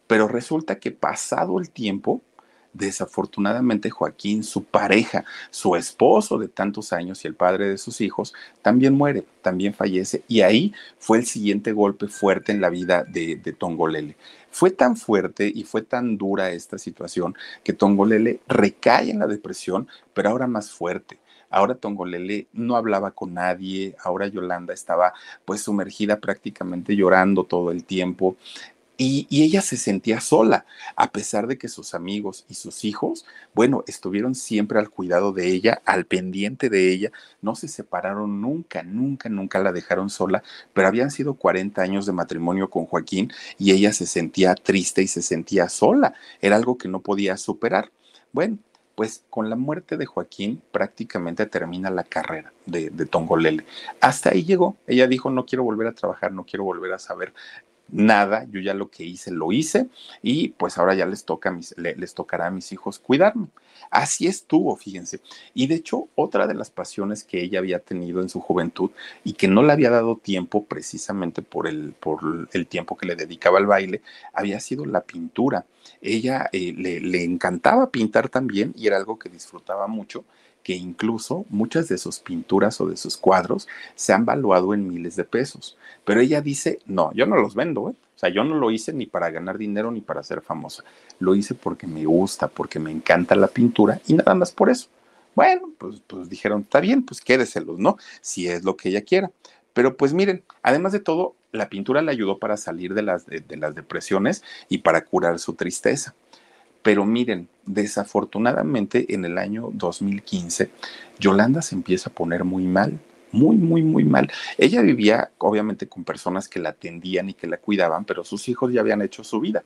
Pero 0.06 0.28
resulta 0.28 0.78
que 0.78 0.90
pasado 0.92 1.58
el 1.58 1.70
tiempo, 1.70 2.22
Desafortunadamente, 2.74 3.88
Joaquín, 3.88 4.42
su 4.42 4.64
pareja, 4.64 5.24
su 5.50 5.76
esposo 5.76 6.38
de 6.38 6.48
tantos 6.48 6.92
años 6.92 7.24
y 7.24 7.28
el 7.28 7.34
padre 7.34 7.68
de 7.68 7.78
sus 7.78 8.00
hijos, 8.00 8.34
también 8.62 8.94
muere, 8.94 9.24
también 9.42 9.72
fallece. 9.72 10.24
Y 10.26 10.40
ahí 10.40 10.74
fue 10.98 11.18
el 11.18 11.26
siguiente 11.26 11.72
golpe 11.72 12.08
fuerte 12.08 12.50
en 12.50 12.60
la 12.60 12.70
vida 12.70 13.04
de, 13.04 13.36
de 13.36 13.52
Tongolele. 13.52 14.16
Fue 14.50 14.70
tan 14.70 14.96
fuerte 14.96 15.50
y 15.54 15.62
fue 15.64 15.82
tan 15.82 16.18
dura 16.18 16.50
esta 16.50 16.78
situación 16.78 17.34
que 17.62 17.72
Tongolele 17.72 18.40
recae 18.48 19.10
en 19.10 19.20
la 19.20 19.26
depresión, 19.26 19.88
pero 20.12 20.30
ahora 20.30 20.46
más 20.46 20.70
fuerte. 20.70 21.18
Ahora 21.54 21.76
Tongolele 21.76 22.48
no 22.52 22.74
hablaba 22.74 23.12
con 23.12 23.34
nadie, 23.34 23.94
ahora 24.02 24.26
Yolanda 24.26 24.74
estaba 24.74 25.14
pues 25.44 25.60
sumergida 25.60 26.18
prácticamente 26.18 26.96
llorando 26.96 27.44
todo 27.44 27.70
el 27.70 27.84
tiempo. 27.84 28.36
Y, 28.96 29.26
ella 29.30 29.60
se 29.60 29.76
sentía 29.76 30.20
sola, 30.20 30.66
a 30.94 31.10
pesar 31.10 31.48
de 31.48 31.58
que 31.58 31.68
sus 31.68 31.94
amigos 31.94 32.44
y 32.48 32.54
sus 32.54 32.84
hijos, 32.84 33.26
bueno, 33.52 33.82
estuvieron 33.88 34.34
siempre 34.34 34.78
al 34.78 34.88
cuidado 34.88 35.32
de 35.32 35.48
ella, 35.48 35.82
al 35.84 36.06
pendiente 36.06 36.70
de 36.70 36.92
ella, 36.92 37.10
no 37.42 37.56
se 37.56 37.66
separaron 37.66 38.40
nunca, 38.40 38.82
nunca, 38.84 39.28
nunca 39.28 39.58
la 39.58 39.72
dejaron 39.72 40.10
sola, 40.10 40.42
pero 40.72 40.86
habían 40.86 41.10
sido 41.10 41.34
40 41.34 41.82
años 41.82 42.06
de 42.06 42.12
matrimonio 42.12 42.70
con 42.70 42.86
Joaquín 42.86 43.32
y 43.58 43.72
ella 43.72 43.92
se 43.92 44.06
sentía 44.06 44.54
triste 44.54 45.02
y 45.02 45.08
se 45.08 45.22
sentía 45.22 45.68
sola, 45.68 46.14
era 46.40 46.56
algo 46.56 46.78
que 46.78 46.88
no 46.88 47.00
podía 47.00 47.36
superar. 47.36 47.90
Bueno, 48.32 48.58
pues 48.94 49.24
con 49.28 49.50
la 49.50 49.56
muerte 49.56 49.96
de 49.96 50.06
Joaquín 50.06 50.62
prácticamente 50.70 51.46
termina 51.46 51.90
la 51.90 52.04
carrera 52.04 52.52
de, 52.66 52.90
de, 52.90 53.06
Tongolele. 53.06 53.64
Hasta 54.00 54.30
ahí 54.30 54.44
llegó. 54.44 54.76
Ella 54.86 55.08
dijo, 55.08 55.30
no 55.30 55.44
quiero 55.46 55.64
volver 55.64 55.88
a 55.88 55.92
trabajar, 55.92 56.32
no 56.32 56.44
quiero 56.44 56.64
volver 56.64 56.92
a 56.92 56.98
saber 56.98 57.34
nada, 57.88 58.46
yo 58.50 58.60
ya 58.60 58.74
lo 58.74 58.90
que 58.90 59.04
hice 59.04 59.30
lo 59.30 59.52
hice 59.52 59.88
y 60.22 60.48
pues 60.50 60.78
ahora 60.78 60.94
ya 60.94 61.06
les 61.06 61.24
toca 61.24 61.50
mis, 61.50 61.74
les 61.76 62.14
tocará 62.14 62.46
a 62.46 62.50
mis 62.50 62.72
hijos 62.72 62.98
cuidarme. 62.98 63.48
Así 63.90 64.26
estuvo, 64.26 64.74
fíjense. 64.76 65.20
Y 65.52 65.66
de 65.66 65.76
hecho, 65.76 66.08
otra 66.14 66.46
de 66.46 66.54
las 66.54 66.70
pasiones 66.70 67.22
que 67.24 67.42
ella 67.42 67.58
había 67.58 67.78
tenido 67.78 68.22
en 68.22 68.28
su 68.28 68.40
juventud 68.40 68.90
y 69.22 69.34
que 69.34 69.48
no 69.48 69.62
le 69.62 69.72
había 69.72 69.90
dado 69.90 70.16
tiempo 70.16 70.64
precisamente 70.64 71.42
por 71.42 71.66
el, 71.68 71.92
por 71.92 72.48
el 72.52 72.66
tiempo 72.66 72.96
que 72.96 73.06
le 73.06 73.16
dedicaba 73.16 73.58
al 73.58 73.66
baile, 73.66 74.02
había 74.32 74.60
sido 74.60 74.84
la 74.86 75.02
pintura. 75.02 75.66
Ella 76.00 76.48
eh, 76.52 76.74
le, 76.76 77.00
le 77.00 77.24
encantaba 77.24 77.90
pintar 77.90 78.28
también 78.28 78.74
y 78.76 78.86
era 78.86 78.96
algo 78.96 79.18
que 79.18 79.28
disfrutaba 79.28 79.86
mucho 79.86 80.24
que 80.64 80.74
incluso 80.74 81.44
muchas 81.50 81.88
de 81.88 81.98
sus 81.98 82.18
pinturas 82.18 82.80
o 82.80 82.86
de 82.86 82.96
sus 82.96 83.16
cuadros 83.16 83.68
se 83.94 84.12
han 84.12 84.24
valuado 84.24 84.74
en 84.74 84.88
miles 84.88 85.14
de 85.14 85.24
pesos. 85.24 85.76
Pero 86.04 86.20
ella 86.20 86.40
dice, 86.40 86.80
no, 86.86 87.12
yo 87.12 87.26
no 87.26 87.36
los 87.36 87.54
vendo, 87.54 87.90
¿eh? 87.90 87.92
O 87.92 88.18
sea, 88.18 88.30
yo 88.30 88.42
no 88.42 88.56
lo 88.56 88.70
hice 88.70 88.92
ni 88.92 89.06
para 89.06 89.30
ganar 89.30 89.58
dinero 89.58 89.90
ni 89.90 90.00
para 90.00 90.22
ser 90.22 90.40
famosa. 90.40 90.82
Lo 91.18 91.34
hice 91.34 91.54
porque 91.54 91.86
me 91.86 92.06
gusta, 92.06 92.48
porque 92.48 92.78
me 92.78 92.90
encanta 92.90 93.36
la 93.36 93.48
pintura 93.48 94.00
y 94.06 94.14
nada 94.14 94.34
más 94.34 94.52
por 94.52 94.70
eso. 94.70 94.88
Bueno, 95.34 95.70
pues, 95.78 96.00
pues 96.06 96.30
dijeron, 96.30 96.62
está 96.62 96.80
bien, 96.80 97.04
pues 97.04 97.20
quédeselos, 97.20 97.78
¿no? 97.78 97.98
Si 98.22 98.48
es 98.48 98.64
lo 98.64 98.76
que 98.76 98.88
ella 98.88 99.02
quiera. 99.02 99.30
Pero 99.74 99.96
pues 99.96 100.14
miren, 100.14 100.44
además 100.62 100.92
de 100.92 101.00
todo, 101.00 101.34
la 101.52 101.68
pintura 101.68 102.00
le 102.00 102.10
ayudó 102.10 102.38
para 102.38 102.56
salir 102.56 102.94
de 102.94 103.02
las, 103.02 103.26
de 103.26 103.56
las 103.56 103.74
depresiones 103.74 104.42
y 104.68 104.78
para 104.78 105.04
curar 105.04 105.38
su 105.38 105.54
tristeza. 105.54 106.14
Pero 106.84 107.06
miren, 107.06 107.48
desafortunadamente 107.64 109.14
en 109.14 109.24
el 109.24 109.38
año 109.38 109.70
2015, 109.72 110.70
Yolanda 111.18 111.62
se 111.62 111.74
empieza 111.74 112.10
a 112.10 112.12
poner 112.12 112.44
muy 112.44 112.66
mal, 112.66 113.00
muy, 113.32 113.56
muy, 113.56 113.82
muy 113.82 114.04
mal. 114.04 114.30
Ella 114.58 114.82
vivía 114.82 115.30
obviamente 115.38 115.88
con 115.88 116.04
personas 116.04 116.46
que 116.46 116.60
la 116.60 116.68
atendían 116.68 117.30
y 117.30 117.34
que 117.34 117.46
la 117.46 117.56
cuidaban, 117.56 118.04
pero 118.04 118.22
sus 118.22 118.50
hijos 118.50 118.70
ya 118.70 118.82
habían 118.82 119.00
hecho 119.00 119.24
su 119.24 119.40
vida. 119.40 119.64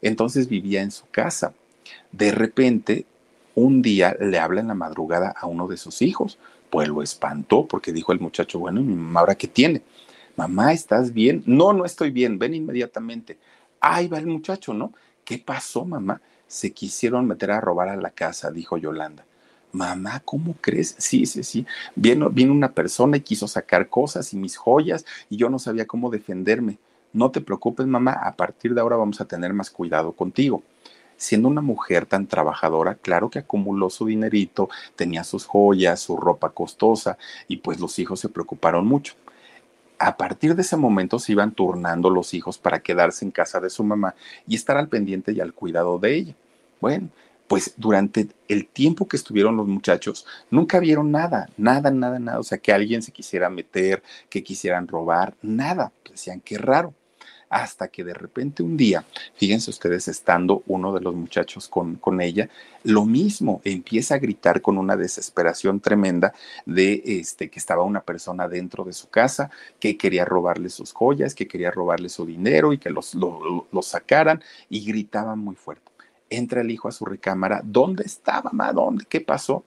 Entonces 0.00 0.48
vivía 0.48 0.80
en 0.80 0.92
su 0.92 1.06
casa. 1.10 1.52
De 2.12 2.30
repente, 2.30 3.04
un 3.56 3.82
día 3.82 4.16
le 4.20 4.38
habla 4.38 4.60
en 4.60 4.68
la 4.68 4.74
madrugada 4.74 5.34
a 5.36 5.48
uno 5.48 5.66
de 5.66 5.76
sus 5.76 6.00
hijos, 6.02 6.38
pues 6.70 6.86
lo 6.86 7.02
espantó 7.02 7.66
porque 7.66 7.92
dijo 7.92 8.12
el 8.12 8.20
muchacho, 8.20 8.60
bueno, 8.60 8.80
¿y 8.80 8.84
mi 8.84 8.94
mamá 8.94 9.20
ahora 9.20 9.34
qué 9.34 9.48
tiene? 9.48 9.82
Mamá, 10.36 10.72
¿estás 10.72 11.12
bien? 11.12 11.42
No, 11.46 11.72
no 11.72 11.84
estoy 11.84 12.12
bien, 12.12 12.38
ven 12.38 12.54
inmediatamente. 12.54 13.38
Ahí 13.80 14.06
va 14.06 14.18
el 14.18 14.28
muchacho, 14.28 14.72
¿no? 14.72 14.92
¿Qué 15.24 15.36
pasó, 15.36 15.84
mamá? 15.84 16.20
Se 16.50 16.72
quisieron 16.72 17.28
meter 17.28 17.52
a 17.52 17.60
robar 17.60 17.88
a 17.88 17.96
la 17.96 18.10
casa, 18.10 18.50
dijo 18.50 18.76
Yolanda. 18.76 19.24
Mamá, 19.70 20.20
¿cómo 20.24 20.56
crees? 20.60 20.96
Sí, 20.98 21.24
sí, 21.24 21.44
sí. 21.44 21.64
Vino, 21.94 22.28
una 22.52 22.72
persona 22.72 23.18
y 23.18 23.20
quiso 23.20 23.46
sacar 23.46 23.88
cosas 23.88 24.32
y 24.32 24.36
mis 24.36 24.56
joyas 24.56 25.06
y 25.28 25.36
yo 25.36 25.48
no 25.48 25.60
sabía 25.60 25.86
cómo 25.86 26.10
defenderme. 26.10 26.78
No 27.12 27.30
te 27.30 27.40
preocupes, 27.40 27.86
mamá, 27.86 28.14
a 28.14 28.34
partir 28.34 28.74
de 28.74 28.80
ahora 28.80 28.96
vamos 28.96 29.20
a 29.20 29.26
tener 29.26 29.52
más 29.52 29.70
cuidado 29.70 30.10
contigo. 30.10 30.64
Siendo 31.16 31.46
una 31.46 31.60
mujer 31.60 32.04
tan 32.04 32.26
trabajadora, 32.26 32.96
claro 32.96 33.30
que 33.30 33.38
acumuló 33.38 33.88
su 33.88 34.06
dinerito, 34.06 34.68
tenía 34.96 35.22
sus 35.22 35.46
joyas, 35.46 36.00
su 36.00 36.16
ropa 36.16 36.50
costosa 36.50 37.16
y 37.46 37.58
pues 37.58 37.78
los 37.78 37.96
hijos 38.00 38.18
se 38.18 38.28
preocuparon 38.28 38.84
mucho 38.88 39.14
a 40.00 40.16
partir 40.16 40.54
de 40.56 40.62
ese 40.62 40.76
momento 40.76 41.18
se 41.18 41.32
iban 41.32 41.52
turnando 41.52 42.08
los 42.08 42.32
hijos 42.32 42.56
para 42.56 42.80
quedarse 42.80 43.24
en 43.24 43.30
casa 43.30 43.60
de 43.60 43.68
su 43.68 43.84
mamá 43.84 44.14
y 44.48 44.54
estar 44.56 44.78
al 44.78 44.88
pendiente 44.88 45.32
y 45.32 45.40
al 45.40 45.52
cuidado 45.52 45.98
de 45.98 46.14
ella. 46.14 46.34
Bueno, 46.80 47.10
pues 47.46 47.74
durante 47.76 48.28
el 48.48 48.66
tiempo 48.66 49.06
que 49.06 49.18
estuvieron 49.18 49.58
los 49.58 49.68
muchachos, 49.68 50.24
nunca 50.50 50.80
vieron 50.80 51.10
nada, 51.10 51.50
nada, 51.58 51.90
nada, 51.90 52.18
nada. 52.18 52.38
O 52.38 52.42
sea, 52.42 52.56
que 52.56 52.72
alguien 52.72 53.02
se 53.02 53.12
quisiera 53.12 53.50
meter, 53.50 54.02
que 54.30 54.42
quisieran 54.42 54.88
robar, 54.88 55.34
nada. 55.42 55.92
Decían, 56.10 56.40
qué 56.40 56.56
raro 56.56 56.94
hasta 57.50 57.88
que 57.88 58.04
de 58.04 58.14
repente 58.14 58.62
un 58.62 58.76
día, 58.76 59.04
fíjense 59.34 59.70
ustedes, 59.70 60.06
estando 60.06 60.62
uno 60.68 60.94
de 60.94 61.00
los 61.00 61.14
muchachos 61.14 61.68
con, 61.68 61.96
con 61.96 62.20
ella, 62.20 62.48
lo 62.84 63.04
mismo, 63.04 63.60
empieza 63.64 64.14
a 64.14 64.18
gritar 64.18 64.62
con 64.62 64.78
una 64.78 64.96
desesperación 64.96 65.80
tremenda 65.80 66.32
de 66.64 67.02
este, 67.04 67.50
que 67.50 67.58
estaba 67.58 67.82
una 67.82 68.02
persona 68.02 68.48
dentro 68.48 68.84
de 68.84 68.92
su 68.92 69.10
casa, 69.10 69.50
que 69.80 69.98
quería 69.98 70.24
robarle 70.24 70.70
sus 70.70 70.92
joyas, 70.92 71.34
que 71.34 71.48
quería 71.48 71.72
robarle 71.72 72.08
su 72.08 72.24
dinero 72.24 72.72
y 72.72 72.78
que 72.78 72.90
los, 72.90 73.14
los 73.14 73.86
sacaran 73.86 74.42
y 74.68 74.84
gritaba 74.84 75.34
muy 75.34 75.56
fuerte. 75.56 75.90
Entra 76.30 76.60
el 76.60 76.70
hijo 76.70 76.86
a 76.86 76.92
su 76.92 77.04
recámara, 77.04 77.60
¿dónde 77.64 78.04
estaba, 78.04 78.50
mamá? 78.52 78.72
¿Dónde? 78.72 79.04
¿Qué 79.08 79.20
pasó? 79.20 79.64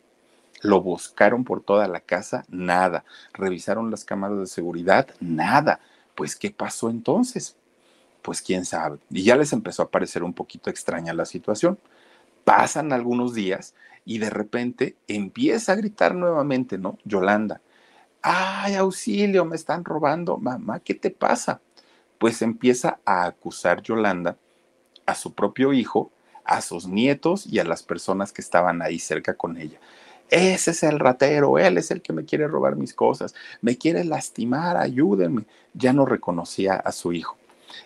Lo 0.62 0.82
buscaron 0.82 1.44
por 1.44 1.62
toda 1.62 1.90
la 1.90 2.00
casa, 2.00 2.46
nada. 2.48 3.04
Revisaron 3.34 3.92
las 3.92 4.06
cámaras 4.06 4.40
de 4.40 4.48
seguridad, 4.48 5.10
nada. 5.20 5.82
Pues, 6.16 6.38
¿qué 6.38 6.52
pasó 6.52 6.90
entonces? 6.90 7.58
Pues 8.24 8.42
quién 8.42 8.66
sabe. 8.66 8.98
Y 9.12 9.24
ya 9.24 9.36
les 9.36 9.54
empezó 9.54 9.84
a 9.84 9.92
parecer 9.92 10.24
un 10.24 10.34
poquito 10.34 10.72
extraña 10.72 11.14
la 11.14 11.26
situación. 11.26 11.78
Pasan 12.44 12.92
algunos 12.92 13.36
días 13.36 13.76
y 14.06 14.18
de 14.18 14.32
repente 14.32 14.96
empieza 15.08 15.74
a 15.74 15.76
gritar 15.76 16.16
nuevamente, 16.16 16.78
¿no? 16.78 16.98
Yolanda, 17.06 17.62
ay, 18.22 18.76
auxilio, 18.76 19.46
me 19.46 19.56
están 19.56 19.86
robando, 19.86 20.38
mamá, 20.38 20.80
¿qué 20.80 20.96
te 20.96 21.12
pasa? 21.12 21.62
Pues 22.18 22.42
empieza 22.42 23.00
a 23.06 23.26
acusar 23.26 23.82
Yolanda 23.84 24.38
a 25.06 25.16
su 25.16 25.34
propio 25.34 25.74
hijo, 25.74 26.12
a 26.46 26.62
sus 26.62 26.88
nietos 26.88 27.46
y 27.46 27.60
a 27.60 27.66
las 27.66 27.84
personas 27.84 28.32
que 28.32 28.42
estaban 28.42 28.82
ahí 28.82 29.00
cerca 29.00 29.36
con 29.36 29.58
ella. 29.58 29.80
Ese 30.30 30.72
es 30.72 30.84
el 30.84 31.00
ratero, 31.00 31.60
él 31.60 31.78
es 31.78 31.92
el 31.92 32.02
que 32.02 32.14
me 32.14 32.26
quiere 32.26 32.48
robar 32.48 32.76
mis 32.76 32.94
cosas, 32.94 33.36
me 33.62 33.78
quiere 33.78 34.04
lastimar, 34.04 34.78
ayúdenme. 34.78 35.46
Ya 35.74 35.94
no 35.94 36.06
reconocía 36.06 36.76
a 36.76 36.92
su 36.92 37.14
hijo. 37.14 37.38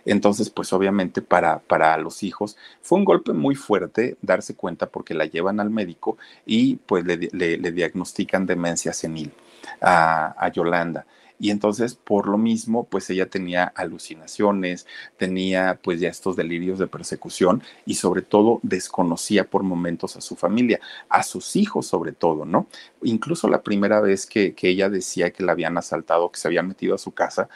Entonces, 0.05 0.49
pues 0.49 0.73
obviamente 0.73 1.21
para, 1.21 1.59
para 1.59 1.97
los 1.97 2.23
hijos 2.23 2.57
fue 2.81 2.97
un 2.97 3.05
golpe 3.05 3.33
muy 3.33 3.55
fuerte 3.55 4.17
darse 4.21 4.55
cuenta 4.55 4.87
porque 4.87 5.13
la 5.13 5.25
llevan 5.25 5.59
al 5.59 5.69
médico 5.69 6.17
y 6.45 6.75
pues 6.75 7.05
le, 7.05 7.17
le, 7.17 7.71
diagnostican 7.71 8.45
demencia 8.45 8.93
senil 8.93 9.31
a, 9.81 10.35
a 10.37 10.51
Yolanda 10.51 11.05
y 11.39 11.51
entonces 11.51 11.95
por 11.95 12.27
lo 12.27 12.37
mismo 12.37 12.85
pues 12.85 13.09
ella 13.09 13.29
tenía 13.29 13.65
alucinaciones, 13.65 14.87
tenía 15.17 15.79
pues 15.81 15.99
ya 15.99 16.09
estos 16.09 16.35
delirios 16.35 16.79
de 16.79 16.87
persecución 16.87 17.63
y 17.85 17.95
sobre 17.95 18.21
todo 18.21 18.59
desconocía 18.63 19.49
por 19.49 19.63
momentos 19.63 20.15
a 20.17 20.21
su 20.21 20.35
familia, 20.35 20.79
a 21.09 21.23
sus 21.23 21.55
hijos 21.55 21.87
sobre 21.87 22.11
todo, 22.11 22.45
¿no? 22.45 22.67
Incluso 23.03 23.47
la 23.47 23.61
primera 23.61 24.01
vez 24.01 24.25
que, 24.25 24.53
que 24.53 24.69
ella 24.69 24.89
decía 24.89 25.31
que 25.31 25.43
la 25.43 25.51
habían 25.51 25.77
asaltado, 25.77 26.31
que 26.31 26.39
se 26.39 26.47
habían 26.47 26.67
metido 26.67 26.95
a 26.95 26.97
su 26.97 27.11
casa, 27.11 27.49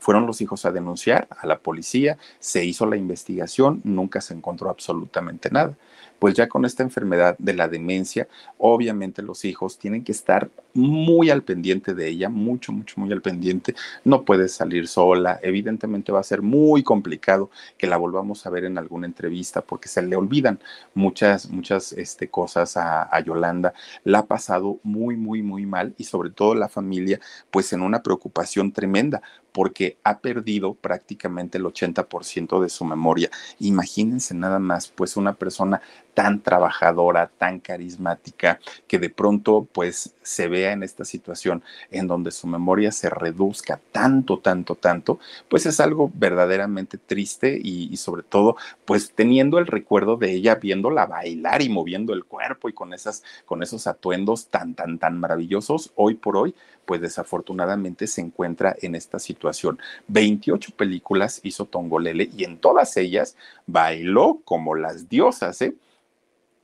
fueron 0.00 0.26
los 0.26 0.40
hijos 0.40 0.64
a 0.64 0.72
denunciar 0.72 1.28
a 1.30 1.46
la 1.46 1.58
policía, 1.58 2.18
se 2.38 2.64
hizo 2.64 2.86
la 2.86 2.96
investigación, 2.96 3.80
nunca 3.84 4.20
se 4.20 4.34
encontró 4.34 4.70
absolutamente 4.70 5.50
nada 5.50 5.76
pues 6.18 6.34
ya 6.34 6.48
con 6.48 6.64
esta 6.64 6.82
enfermedad 6.82 7.36
de 7.38 7.54
la 7.54 7.68
demencia, 7.68 8.28
obviamente 8.58 9.22
los 9.22 9.44
hijos 9.44 9.78
tienen 9.78 10.04
que 10.04 10.12
estar 10.12 10.50
muy 10.72 11.30
al 11.30 11.42
pendiente 11.42 11.94
de 11.94 12.08
ella, 12.08 12.28
mucho, 12.28 12.72
mucho, 12.72 12.94
muy 12.98 13.12
al 13.12 13.22
pendiente. 13.22 13.74
No 14.04 14.24
puede 14.24 14.48
salir 14.48 14.88
sola, 14.88 15.38
evidentemente 15.42 16.12
va 16.12 16.20
a 16.20 16.24
ser 16.24 16.42
muy 16.42 16.82
complicado 16.82 17.50
que 17.78 17.86
la 17.86 17.96
volvamos 17.96 18.46
a 18.46 18.50
ver 18.50 18.64
en 18.64 18.78
alguna 18.78 19.06
entrevista 19.06 19.60
porque 19.60 19.88
se 19.88 20.02
le 20.02 20.16
olvidan 20.16 20.58
muchas, 20.94 21.50
muchas 21.50 21.92
este, 21.92 22.28
cosas 22.28 22.76
a, 22.76 23.14
a 23.14 23.20
Yolanda. 23.20 23.74
La 24.02 24.20
ha 24.20 24.26
pasado 24.26 24.80
muy, 24.82 25.16
muy, 25.16 25.42
muy 25.42 25.66
mal 25.66 25.94
y 25.98 26.04
sobre 26.04 26.30
todo 26.30 26.54
la 26.54 26.68
familia, 26.68 27.20
pues 27.50 27.72
en 27.72 27.82
una 27.82 28.02
preocupación 28.02 28.72
tremenda 28.72 29.22
porque 29.54 29.98
ha 30.02 30.18
perdido 30.18 30.74
prácticamente 30.74 31.58
el 31.58 31.64
80% 31.64 32.60
de 32.60 32.68
su 32.68 32.84
memoria. 32.84 33.30
Imagínense 33.60 34.34
nada 34.34 34.58
más, 34.58 34.88
pues 34.88 35.16
una 35.16 35.34
persona 35.34 35.80
tan 36.12 36.42
trabajadora, 36.42 37.28
tan 37.28 37.60
carismática, 37.60 38.58
que 38.88 38.98
de 38.98 39.10
pronto 39.10 39.68
pues 39.72 40.13
se 40.24 40.48
vea 40.48 40.72
en 40.72 40.82
esta 40.82 41.04
situación 41.04 41.62
en 41.90 42.08
donde 42.08 42.32
su 42.32 42.48
memoria 42.48 42.90
se 42.90 43.08
reduzca 43.10 43.80
tanto, 43.92 44.38
tanto, 44.38 44.74
tanto, 44.74 45.20
pues 45.48 45.66
es 45.66 45.78
algo 45.78 46.10
verdaderamente 46.14 46.98
triste 46.98 47.60
y, 47.62 47.96
sobre 47.96 48.24
todo 48.24 48.56
pues 48.84 49.12
teniendo 49.14 49.58
el 49.58 49.66
recuerdo 49.66 50.16
de 50.16 50.32
ella 50.32 50.56
viéndola 50.56 51.06
bailar 51.06 51.62
y 51.62 51.68
moviendo 51.68 52.12
el 52.12 52.24
cuerpo 52.24 52.68
y 52.68 52.72
con, 52.72 52.92
esas, 52.92 53.22
con 53.46 53.62
esos 53.62 53.86
atuendos 53.86 54.48
tan, 54.48 54.74
tan, 54.74 54.98
tan 54.98 55.20
maravillosos, 55.20 55.92
hoy 55.94 56.14
por 56.14 56.36
hoy 56.36 56.54
pues 56.84 57.00
desafortunadamente 57.00 58.06
se 58.06 58.20
encuentra 58.20 58.76
en 58.82 58.94
esta 58.94 59.18
situación. 59.18 59.78
28 60.08 60.72
películas 60.76 61.40
hizo 61.42 61.66
Tongolele 61.66 62.28
y 62.36 62.44
en 62.44 62.58
todas 62.58 62.96
ellas 62.96 63.36
bailó 63.66 64.40
como 64.44 64.74
las 64.74 65.08
diosas, 65.08 65.62
¿eh? 65.62 65.74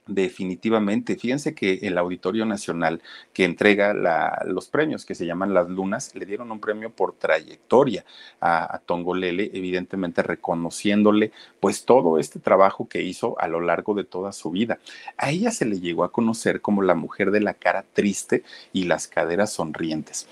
Definitivamente. 0.07 1.17
Fíjense 1.17 1.55
que 1.55 1.75
el 1.83 1.97
Auditorio 1.97 2.45
Nacional 2.45 3.01
que 3.33 3.45
entrega 3.45 3.95
los 4.45 4.69
premios 4.69 5.05
que 5.05 5.15
se 5.15 5.25
llaman 5.25 5.55
las 5.55 5.69
lunas, 5.69 6.15
le 6.17 6.27
dieron 6.27 6.51
un 6.51 6.59
premio 6.59 6.91
por 6.91 7.13
trayectoria 7.13 8.05
a, 8.41 8.81
Tongolele, 8.85 9.51
evidentemente 9.55 10.23
reconociéndole 10.23 11.31
pues 11.61 11.85
todo 11.85 12.19
este 12.19 12.41
trabajo 12.41 12.89
que 12.89 13.03
hizo 13.03 13.39
a 13.39 13.47
lo 13.47 13.61
largo 13.61 13.95
de 13.95 14.05
toda 14.05 14.33
su 14.33 14.51
vida. 14.51 14.81
A 15.17 15.31
ella 15.31 15.53
se 15.53 15.65
le 15.65 15.79
llegó 15.79 16.03
a 16.03 16.13
conocer 16.13 16.61
como 16.61 16.83
la 16.83 16.95
mujer 16.95 17.31
de 17.31 17.41
la 17.41 17.55
cara 17.55 17.85
triste 17.93 18.43
y 18.73 18.85
las 18.85 19.07
caderas 19.07 19.53
sonrientes. 19.53 20.27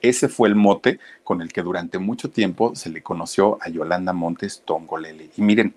Ese 0.00 0.28
fue 0.28 0.48
el 0.48 0.54
mote 0.54 1.00
con 1.24 1.42
el 1.42 1.52
que 1.52 1.62
durante 1.62 1.98
mucho 1.98 2.30
tiempo 2.30 2.74
se 2.76 2.88
le 2.88 3.02
conoció 3.02 3.58
a 3.60 3.68
Yolanda 3.68 4.12
Montes 4.12 4.62
Tongolele. 4.64 5.30
Y 5.36 5.42
miren, 5.42 5.74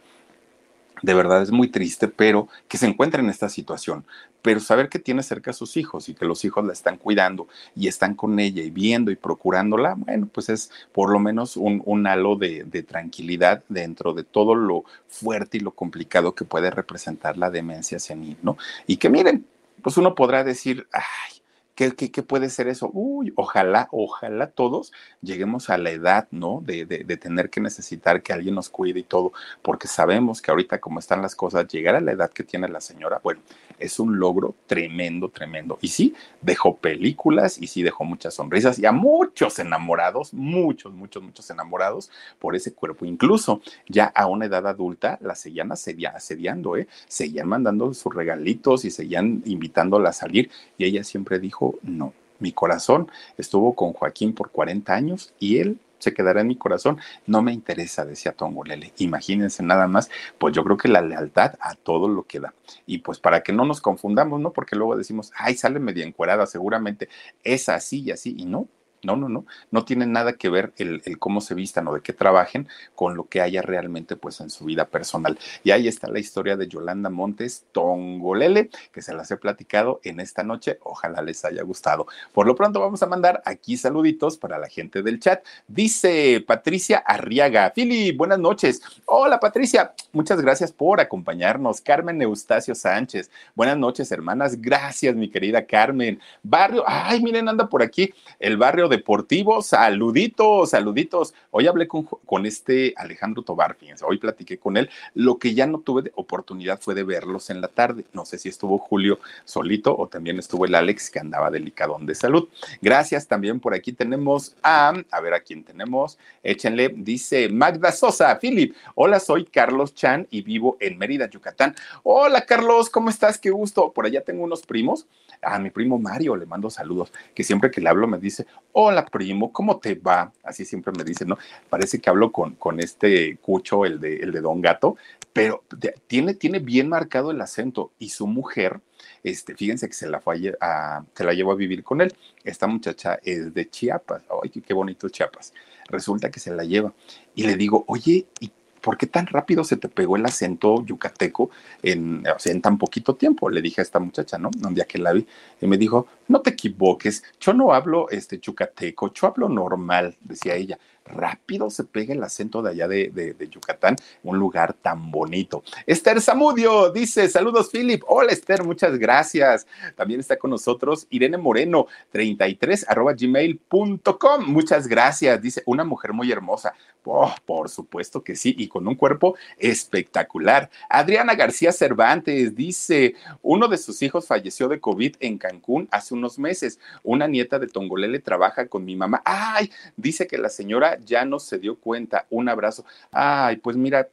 de 1.04 1.14
verdad 1.14 1.43
es 1.43 1.51
muy 1.51 1.68
triste, 1.68 2.08
pero 2.08 2.47
que 2.68 2.78
se 2.78 2.88
encuentre 2.88 3.22
en 3.22 3.30
esta 3.30 3.49
situación. 3.49 4.06
Pero 4.41 4.60
saber 4.60 4.89
que 4.89 4.99
tiene 4.99 5.22
cerca 5.22 5.51
a 5.51 5.54
sus 5.54 5.78
hijos 5.78 6.10
y 6.10 6.16
que 6.16 6.26
los 6.26 6.43
hijos 6.45 6.66
la 6.66 6.74
están 6.74 6.97
cuidando 6.97 7.47
y 7.76 7.88
están 7.88 8.16
con 8.16 8.39
ella 8.39 8.64
y 8.64 8.72
viendo 8.72 9.12
y 9.12 9.16
procurándola, 9.16 9.95
bueno, 9.97 10.28
pues 10.34 10.49
es 10.49 10.72
por 10.93 11.12
lo 11.12 11.20
menos 11.20 11.58
un, 11.58 12.08
halo 12.08 12.36
de, 12.38 12.64
de, 12.64 12.84
tranquilidad 12.84 13.64
dentro 13.70 14.14
de 14.14 14.24
todo 14.24 14.56
lo 14.56 14.86
fuerte 15.08 15.58
y 15.58 15.60
lo 15.60 15.72
complicado 15.72 16.36
que 16.36 16.45
puede 16.45 16.72
representar 16.72 17.38
la 17.38 17.49
demencia 17.49 17.99
senil, 17.99 18.38
¿no? 18.41 18.58
Y 18.88 18.97
que 18.97 19.10
miren, 19.10 19.45
pues 19.82 19.97
uno 19.97 20.16
podrá 20.16 20.43
decir, 20.43 20.88
ay, 20.91 21.43
¿Qué, 21.76 21.91
puede 22.21 22.49
ser 22.49 22.67
eso? 22.67 22.91
Uy, 22.93 23.34
ojalá, 23.36 23.88
ojalá 23.91 24.47
todos 24.51 24.93
lleguemos 25.21 25.71
a 25.71 25.78
la 25.80 25.89
edad, 25.89 26.28
¿no? 26.30 26.61
De, 26.63 26.86
de, 26.86 27.03
de, 27.03 27.17
tener 27.17 27.49
que 27.49 27.61
necesitar 27.61 28.21
que 28.21 28.32
alguien 28.32 28.53
nos 28.53 28.69
cuide 28.69 28.99
y 28.99 29.03
todo, 29.03 29.34
porque 29.63 29.88
sabemos 29.88 30.39
que 30.39 30.51
ahorita 30.51 30.80
como 30.80 30.99
están 30.99 31.24
las 31.24 31.36
cosas, 31.36 31.67
llegar 31.67 31.95
a 31.95 32.01
la 32.01 32.11
edad 32.11 32.30
que 32.30 32.43
tiene 32.43 32.67
la 32.67 32.80
señora, 32.80 33.19
bueno, 33.24 33.41
es 33.80 33.99
un 33.99 34.19
logro 34.19 34.55
tremendo, 34.67 35.30
tremendo. 35.30 35.78
Y 35.82 35.89
sí, 35.89 36.13
dejó 36.41 36.78
películas 36.78 37.57
y 37.59 37.67
sí 37.67 37.84
dejó 37.84 38.03
muchas 38.03 38.34
sonrisas 38.34 38.80
y 38.80 38.86
a 38.86 38.91
muchos 38.91 39.59
enamorados, 39.59 40.34
muchos, 40.34 40.93
muchos, 40.93 41.24
muchos 41.24 41.49
enamorados 41.49 42.09
por 42.39 42.55
ese 42.55 42.74
cuerpo. 42.74 43.05
Incluso 43.05 43.61
ya 43.88 44.05
a 44.05 44.28
una 44.28 44.45
edad 44.45 44.67
adulta 44.67 45.17
la 45.21 45.36
seguían 45.36 45.71
asediando, 45.71 46.78
¿eh? 46.78 46.88
Seguían 47.07 47.47
mandando 47.47 47.93
sus 47.93 48.13
regalitos 48.13 48.86
y 48.86 48.91
seguían 48.91 49.41
invitándola 49.45 50.09
a 50.09 50.13
salir 50.13 50.49
y 50.78 50.86
ella 50.86 51.03
siempre 51.03 51.39
dijo, 51.39 51.76
no. 51.82 52.13
Mi 52.39 52.51
corazón 52.51 53.09
estuvo 53.38 53.74
con 53.74 53.93
Joaquín 53.93 54.34
por 54.34 54.49
40 54.49 54.93
años 54.93 55.34
y 55.39 55.59
él 55.59 55.80
se 56.04 56.14
quedará 56.14 56.41
en 56.41 56.47
mi 56.47 56.56
corazón. 56.56 56.99
No 57.26 57.41
me 57.41 57.51
interesa, 57.54 58.06
decía 58.06 58.34
Tongolele. 58.34 58.93
Imagínense 58.97 59.64
nada 59.64 59.88
más, 59.88 60.10
pues 60.38 60.54
yo 60.54 60.64
creo 60.64 60.78
que 60.78 60.88
la 60.88 61.01
lealtad 61.01 61.56
a 61.60 61.76
todo 61.76 62.08
lo 62.08 62.24
que 62.24 62.39
da. 62.39 62.54
Y 62.86 62.99
pues 62.99 63.20
para 63.20 63.41
que 63.41 63.54
no 63.54 63.66
nos 63.66 63.82
confundamos, 63.82 64.39
¿no? 64.39 64.51
Porque 64.51 64.76
luego 64.76 64.95
decimos, 64.95 65.32
ay, 65.36 65.56
sale 65.56 65.80
media 65.80 66.06
encuerada, 66.06 66.45
seguramente 66.45 67.10
es 67.43 67.70
así 67.70 68.01
y 68.01 68.12
así, 68.12 68.36
y 68.38 68.45
no, 68.45 68.68
no, 69.04 69.16
no, 69.16 69.30
no. 69.30 69.45
No 69.72 69.86
tiene 69.86 70.06
nada 70.06 70.34
que 70.34 70.49
ver 70.49 70.74
el, 70.78 71.01
cómo 71.20 71.41
se 71.41 71.54
vistan 71.54 71.88
o 71.88 71.93
de 71.93 72.01
qué 72.01 72.14
trabajen 72.14 72.68
con 72.95 73.16
lo 73.16 73.28
que 73.28 73.41
haya 73.41 73.62
realmente 73.62 74.16
pues 74.16 74.39
en 74.39 74.49
su 74.49 74.66
vida 74.66 74.86
personal. 74.86 75.38
Y 75.64 75.72
ahí 75.72 75.88
está 75.88 76.08
la 76.08 76.20
historia 76.20 76.56
de 76.56 76.68
Yolanda 76.68 77.10
Montes 77.10 77.66
Tongolele, 77.72 78.70
que 78.91 79.01
se 79.01 79.14
las 79.14 79.30
he 79.32 79.38
platicado 79.38 79.99
en 80.04 80.20
esta 80.20 80.43
noche. 80.43 80.80
Ojalá 80.84 81.22
les 81.22 81.43
haya 81.45 81.64
gustado. 81.64 82.08
Por 82.34 82.47
lo 82.47 82.56
pronto 82.56 82.80
vamos 82.80 83.04
a 83.04 83.08
mandar 83.08 83.41
aquí 83.45 83.78
saluditos 83.78 84.38
para 84.38 84.58
la 84.58 84.68
gente 84.68 85.01
del 85.01 85.20
chat. 85.20 85.43
Dice 85.68 86.43
Patricia 86.45 87.04
Arriaga. 87.06 87.72
Fili, 87.76 88.12
buenas 88.12 88.39
noches. 88.39 88.82
Hola 89.06 89.39
Patricia, 89.39 89.93
muchas 90.14 90.41
gracias 90.41 90.72
por 90.72 91.01
acompañarnos. 91.01 91.82
Carmen 91.82 92.22
Eustacio 92.22 92.76
Sánchez. 92.76 93.30
Buenas 93.56 93.78
noches, 93.78 94.12
hermanas. 94.12 94.62
Gracias, 94.62 95.16
mi 95.16 95.30
querida 95.30 95.66
Carmen. 95.66 96.20
Barrio, 96.41 96.84
ay, 96.88 97.22
miren, 97.22 97.49
anda 97.49 97.68
por 97.68 97.84
aquí 97.84 98.14
el 98.39 98.58
barrio 98.58 98.88
deportivo. 98.94 99.62
Saluditos, 99.62 100.70
saluditos. 100.70 101.34
Hoy 101.50 101.68
hablé 101.68 101.88
con, 101.88 102.04
con 102.04 102.46
este 102.46 102.94
Alejandro 102.96 103.41
Tobar, 103.41 103.76
fíjense, 103.76 104.06
hoy 104.06 104.18
platiqué 104.18 104.58
con 104.58 104.78
él. 104.78 104.89
Lo 105.16 105.38
que 105.38 105.54
ya 105.56 105.66
no 105.66 105.80
tuve 105.80 106.12
oportunidad 106.16 106.80
fue 106.80 106.94
de 106.94 107.04
verlos 107.04 107.50
en 107.50 107.60
la 107.60 107.68
tarde. 107.68 108.06
No 108.14 108.26
sé 108.26 108.38
si 108.38 108.50
estuvo 108.50 108.78
Julio 108.78 109.20
solito 109.46 109.96
o 109.98 110.08
también 110.08 110.38
estuvo 110.38 110.66
el 110.66 110.76
Alex 110.76 111.10
que 111.10 111.20
andaba 111.20 111.50
delicadón 111.50 112.06
de 112.06 112.14
salud. 112.14 112.48
Gracias 112.82 113.28
también 113.28 113.60
por 113.60 113.74
aquí 113.74 113.94
tenemos 113.94 114.56
a, 114.62 114.94
a 115.10 115.22
ver 115.22 115.34
a 115.34 115.39
quién 115.39 115.64
tenemos, 115.64 116.20
échenle, 116.44 116.94
dice 116.96 117.50
Magda 117.50 117.91
Sosa, 117.91 118.38
Philip, 118.39 118.76
hola, 118.96 119.20
soy 119.20 119.46
Carlos 119.46 119.96
Chan 119.96 120.28
y 120.30 120.41
vivo 120.41 120.78
en 120.80 120.98
Mérida, 120.98 121.30
Yucatán. 121.30 121.76
Hola 122.04 122.46
Carlos, 122.46 122.89
¿cómo 122.89 123.10
estás? 123.10 123.39
Qué 123.39 123.50
gusto. 123.50 123.91
Por 123.91 124.06
allá 124.06 124.22
tengo 124.22 124.44
unos 124.44 124.62
primos. 124.66 125.08
A 125.41 125.60
mi 125.60 125.72
primo 125.72 126.00
Mario 126.00 126.38
le 126.38 126.46
mando 126.46 126.70
saludos, 126.70 127.12
que 127.36 127.44
siempre 127.44 127.70
que 127.70 127.82
le 127.82 127.89
hablo 127.89 128.08
me 128.08 128.18
dice, 128.18 128.46
hola 128.84 129.06
primo, 129.06 129.52
¿cómo 129.52 129.80
te 129.80 129.96
va? 129.96 130.32
Así 130.44 130.66
siempre 130.66 130.94
me 130.98 131.04
dicen, 131.04 131.30
¿no? 131.30 131.38
Parece 131.70 132.00
que 132.00 132.10
hablo 132.10 132.32
con, 132.32 132.56
con 132.56 132.80
este 132.80 133.38
cucho, 133.38 133.86
el 133.86 134.00
de, 134.00 134.18
el 134.18 134.32
de 134.32 134.42
Don 134.42 134.62
Gato, 134.62 134.98
pero 135.32 135.64
tiene, 136.08 136.36
tiene 136.36 136.60
bien 136.60 136.90
marcado 136.90 137.32
el 137.32 137.42
acento 137.42 137.92
y 137.98 138.10
su 138.10 138.28
mujer, 138.28 138.80
este, 139.24 139.56
fíjense 139.56 139.88
que 139.88 139.94
se 139.94 140.08
la, 140.08 140.20
fue 140.20 140.56
a, 140.62 141.04
se 141.16 141.24
la 141.24 141.34
llevó 141.34 141.52
a 141.54 141.56
vivir 141.56 141.84
con 141.84 142.02
él. 142.02 142.14
Esta 142.44 142.68
muchacha 142.68 143.20
es 143.24 143.54
de 143.54 143.70
Chiapas, 143.70 144.24
ay, 144.44 144.50
qué 144.50 144.74
bonito 144.74 145.10
Chiapas. 145.10 145.54
Resulta 145.90 146.30
que 146.30 146.40
se 146.40 146.54
la 146.54 146.64
lleva 146.64 146.94
y 147.36 147.44
le 147.44 147.56
digo, 147.56 147.84
oye, 147.88 148.28
¿y 148.40 148.52
¿por 148.84 148.98
qué 148.98 149.08
tan 149.08 149.26
rápido 149.28 149.64
se 149.64 149.78
te 149.78 149.88
pegó 149.88 150.18
el 150.18 150.26
acento 150.26 150.86
yucateco 150.86 151.50
en, 151.82 152.24
en 152.46 152.62
tan 152.62 152.78
poquito 152.78 153.16
tiempo? 153.16 153.50
Le 153.50 153.62
dije 153.62 153.80
a 153.80 153.84
esta 153.84 154.00
muchacha, 154.00 154.38
¿no? 154.38 154.52
Un 154.62 154.76
día 154.76 154.84
que 154.84 154.98
la 154.98 155.14
vi, 155.14 155.26
y 155.62 155.68
me 155.68 155.78
dijo, 155.78 156.08
no 156.28 156.42
te 156.42 156.50
equivoques, 156.50 157.24
yo 157.40 157.54
no 157.54 157.74
hablo 157.74 158.10
este 158.10 158.40
yucateco, 158.40 159.14
yo 159.14 159.28
hablo 159.28 159.48
normal, 159.48 160.18
decía 160.22 160.56
ella 160.56 160.78
rápido 161.06 161.70
se 161.70 161.84
pega 161.84 162.14
el 162.14 162.24
acento 162.24 162.62
de 162.62 162.72
allá 162.72 162.88
de, 162.88 163.47
Yucatán, 163.51 163.95
un 164.24 164.38
lugar 164.38 164.74
tan 164.74 165.12
bonito. 165.12 165.64
Esther 165.86 166.22
Zamudio 166.22 166.91
dice, 166.91 167.28
saludos 167.30 167.70
Philip, 167.72 168.04
hola 168.08 168.32
Esther, 168.32 168.64
muchas 168.64 168.97
gracias. 168.97 169.68
También 169.95 170.20
está 170.20 170.38
con 170.38 170.51
nosotros 170.51 171.08
Irene 171.10 171.38
Moreno, 171.38 171.88
33 172.12 172.86
arroba 172.88 173.14
gmail.com, 173.14 174.45
muchas 174.47 174.88
gracias, 174.88 175.41
dice, 175.41 175.64
una 175.66 175.84
mujer 175.84 176.14
muy 176.14 176.32
hermosa. 176.32 176.74
Oh, 177.06 177.34
por 177.45 177.70
supuesto 177.70 178.24
que 178.24 178.36
sí, 178.36 178.56
y 178.58 178.70
con 178.70 178.88
un 178.88 178.95
cuerpo 178.95 179.36
espectacular. 179.58 180.70
Adriana 180.89 181.36
García 181.36 181.74
Cervantes 181.74 182.56
dice, 182.56 183.16
uno 183.41 183.68
de 183.68 183.78
sus 183.78 184.01
hijos 184.01 184.26
falleció 184.26 184.70
de 184.70 184.80
COVID 184.80 185.18
en 185.20 185.38
Cancún 185.38 185.89
hace 185.91 186.14
unos 186.14 186.39
meses. 186.39 186.80
Una 187.04 187.28
nieta 187.28 187.60
de 187.60 187.68
Tongolele 187.68 188.20
trabaja 188.20 188.68
con 188.68 188.86
mi 188.86 188.95
mamá. 188.95 189.22
Ay, 189.26 189.70
dice 189.97 190.28
que 190.28 190.38
la 190.38 190.47
señora 190.47 190.93
ya 191.04 191.26
no 191.26 191.39
se 191.39 191.60
dio 191.60 191.78
cuenta. 191.78 192.28
Un 192.30 192.50
abrazo. 192.50 192.86
Ay, 193.12 193.58
pues 193.58 193.78
mira, 193.78 194.10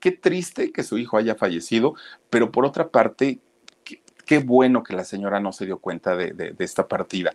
qué 0.00 0.12
triste 0.12 0.72
que 0.72 0.82
su 0.82 0.98
hijo 0.98 1.16
haya 1.16 1.34
fallecido, 1.34 1.94
pero 2.30 2.50
por 2.52 2.66
otra 2.66 2.88
parte, 2.88 3.38
qué, 4.26 4.38
bueno 4.38 4.82
que 4.82 4.94
la 4.94 5.04
señora 5.04 5.40
no 5.40 5.52
se 5.52 5.66
dio 5.66 5.78
cuenta 5.78 6.16
de, 6.16 6.54
esta 6.58 6.88
partida. 6.88 7.32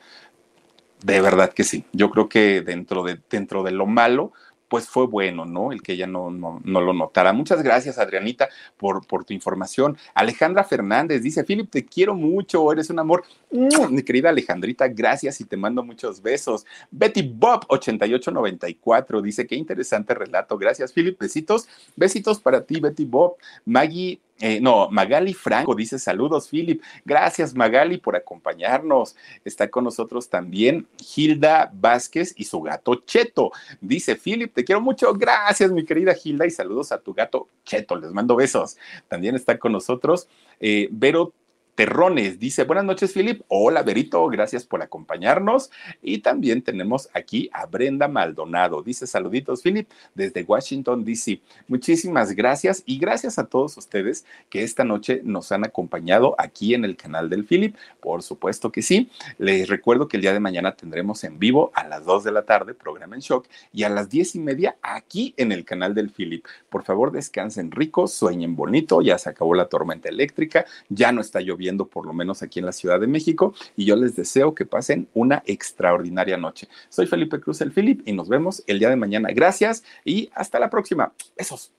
De 1.04 1.22
verdad 1.22 1.54
que 1.54 1.64
sí. 1.64 1.86
Yo 1.94 2.10
creo 2.10 2.30
que 2.30 2.62
dentro 2.62 3.04
de, 3.04 3.20
dentro 3.30 3.64
de 3.64 3.72
lo 3.72 3.86
malo, 3.86 4.34
pues 4.70 4.88
fue 4.88 5.08
bueno, 5.08 5.46
¿no? 5.46 5.72
El 5.72 5.82
que 5.82 5.94
ella 5.94 6.08
no, 6.08 6.32
no, 6.32 6.62
lo 6.64 6.94
notara. 6.94 7.34
Muchas 7.34 7.62
gracias, 7.64 7.98
Adrianita, 7.98 8.50
por, 8.78 9.06
por 9.06 9.26
tu 9.26 9.34
información. 9.34 9.98
Alejandra 10.14 10.64
Fernández 10.64 11.24
dice, 11.24 11.44
Philip, 11.44 11.70
te 11.70 11.86
quiero 11.86 12.16
mucho, 12.16 12.72
eres 12.72 12.90
un 12.90 13.00
amor. 13.00 13.24
Mi 13.52 14.04
querida 14.04 14.30
Alejandrita, 14.30 14.88
gracias 14.88 15.42
y 15.42 15.46
te 15.46 15.58
mando 15.58 15.84
muchos 15.84 16.22
besos. 16.22 16.66
Betty 16.92 17.24
Bob 17.24 17.66
8894 17.68 19.22
dice, 19.22 19.48
qué 19.48 19.56
interesante 19.56 20.14
relato. 20.14 20.58
Gracias, 20.58 20.94
Philip. 20.94 21.20
Besitos, 21.20 21.68
besitos 21.96 22.40
para 22.40 22.64
ti, 22.64 22.80
Betty 22.80 23.06
Bob. 23.06 23.36
Maggie 23.66 24.20
eh, 24.42 24.62
no, 24.62 24.90
Magali 24.90 25.34
Franco 25.34 25.76
dice 25.76 26.00
saludos, 26.00 26.48
Philip. 26.50 26.82
Gracias, 27.04 27.54
Magali, 27.54 27.98
por 27.98 28.16
acompañarnos. 28.16 29.16
Está 29.44 29.70
con 29.70 29.84
nosotros 29.84 30.30
también 30.30 30.88
Hilda 31.16 31.72
Vázquez 31.74 32.34
y 32.38 32.46
su 32.46 32.62
gato 32.62 32.96
Cheto. 33.06 33.52
Dice, 33.82 34.16
Philip, 34.16 34.54
te 34.54 34.64
quiero 34.64 34.80
mucho. 34.80 35.14
Gracias, 35.14 35.72
mi 35.72 35.84
querida 35.84 36.16
Hilda, 36.22 36.46
y 36.46 36.52
saludos 36.52 36.92
a 36.92 37.00
tu 37.00 37.14
gato 37.14 37.50
Cheto. 37.66 37.98
Les 37.98 38.12
mando 38.12 38.36
besos. 38.36 38.78
También 39.10 39.36
está 39.36 39.58
con 39.58 39.74
nosotros 39.74 40.28
eh, 40.60 40.88
Vero 40.92 41.34
Terrones 41.80 42.40
dice, 42.40 42.66
buenas 42.66 42.84
noches, 42.84 43.14
Philip. 43.14 43.42
Hola, 43.48 43.84
Berito, 43.84 44.28
gracias 44.28 44.66
por 44.66 44.82
acompañarnos. 44.82 45.72
Y 46.02 46.18
también 46.18 46.62
tenemos 46.62 47.08
aquí 47.14 47.50
a 47.54 47.68
Brenda 47.68 48.10
Maldonado. 48.10 48.84
Dice, 48.84 49.08
saluditos, 49.08 49.62
Philip, 49.62 49.90
desde 50.14 50.44
Washington, 50.44 51.06
D.C. 51.06 51.40
Muchísimas 51.70 52.34
gracias 52.34 52.84
y 52.86 53.00
gracias 53.00 53.40
a 53.40 53.46
todos 53.46 53.78
ustedes 53.78 54.26
que 54.50 54.64
esta 54.64 54.84
noche 54.84 55.22
nos 55.24 55.54
han 55.54 55.64
acompañado 55.64 56.36
aquí 56.38 56.74
en 56.74 56.84
el 56.84 56.98
canal 56.98 57.30
del 57.30 57.46
Philip. 57.46 57.78
Por 58.02 58.24
supuesto 58.24 58.74
que 58.74 58.82
sí. 58.82 59.10
Les 59.38 59.70
recuerdo 59.70 60.10
que 60.10 60.18
el 60.18 60.22
día 60.22 60.34
de 60.34 60.42
mañana 60.42 60.76
tendremos 60.76 61.24
en 61.24 61.40
vivo 61.40 61.72
a 61.76 61.88
las 61.88 62.04
2 62.04 62.26
de 62.26 62.34
la 62.34 62.44
tarde, 62.44 62.74
programa 62.74 63.16
en 63.16 63.22
shock, 63.22 63.48
y 63.72 63.84
a 63.84 63.90
las 63.90 64.10
10 64.10 64.36
y 64.36 64.40
media 64.40 64.76
aquí 64.82 65.34
en 65.38 65.54
el 65.54 65.64
canal 65.64 65.96
del 65.96 66.10
Philip. 66.10 66.46
Por 66.70 66.84
favor, 66.84 67.14
descansen 67.14 67.72
ricos, 67.72 68.12
sueñen 68.12 68.58
bonito. 68.58 69.02
Ya 69.02 69.18
se 69.18 69.30
acabó 69.30 69.56
la 69.56 69.70
tormenta 69.70 70.10
eléctrica, 70.10 70.66
ya 70.90 71.14
no 71.14 71.22
está 71.22 71.40
lloviendo 71.40 71.69
por 71.78 72.06
lo 72.06 72.14
menos 72.14 72.42
aquí 72.42 72.60
en 72.60 72.66
la 72.66 72.72
Ciudad 72.72 73.00
de 73.00 73.08
México, 73.08 73.54
y 73.76 73.86
yo 73.86 73.96
les 73.96 74.16
deseo 74.16 74.56
que 74.56 74.66
pasen 74.66 75.08
una 75.14 75.44
extraordinaria 75.46 76.38
noche. 76.38 76.68
Soy 76.90 77.08
Felipe 77.08 77.40
Cruz 77.40 77.62
el 77.62 77.72
Philip 77.72 78.02
y 78.06 78.14
nos 78.14 78.30
vemos 78.30 78.64
el 78.68 78.80
día 78.80 78.90
de 78.90 78.96
mañana. 78.96 79.30
Gracias 79.34 79.84
y 80.04 80.30
hasta 80.34 80.60
la 80.60 80.70
próxima. 80.70 81.14
Besos. 81.38 81.72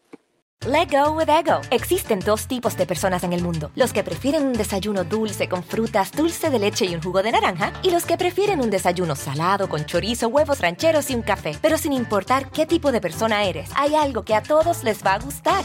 Let 0.66 0.88
go 0.91 1.12
with 1.12 1.30
ego. 1.30 1.62
Existen 1.70 2.20
dos 2.20 2.47
tipos 2.47 2.76
de 2.76 2.84
personas 2.84 3.24
en 3.24 3.32
el 3.32 3.43
mundo: 3.43 3.70
los 3.76 3.95
que 3.95 4.05
prefieren 4.05 4.47
un 4.47 4.53
desayuno 4.53 5.05
dulce 5.05 5.49
con 5.49 5.62
frutas, 5.62 6.12
dulce 6.12 6.51
de 6.51 6.59
leche 6.59 6.84
y 6.84 6.95
un 6.95 7.03
jugo 7.03 7.22
de 7.22 7.32
naranja, 7.32 7.72
y 7.82 7.91
los 7.91 8.05
que 8.05 8.18
prefieren 8.18 8.61
un 8.61 8.68
desayuno 8.68 9.16
salado 9.16 9.70
con 9.70 9.86
chorizo, 9.86 10.28
huevos 10.28 10.61
rancheros 10.61 11.11
y 11.11 11.14
un 11.14 11.22
café. 11.22 11.57
Pero 11.62 11.78
sin 11.78 11.95
importar 11.95 12.51
qué 12.51 12.66
tipo 12.66 12.93
de 12.93 13.01
persona 13.01 13.45
eres, 13.45 13.70
hay 13.74 13.95
algo 13.95 14.22
que 14.22 14.34
a 14.34 14.43
todos 14.43 14.84
les 14.84 15.03
va 15.03 15.14
a 15.14 15.20
gustar. 15.20 15.64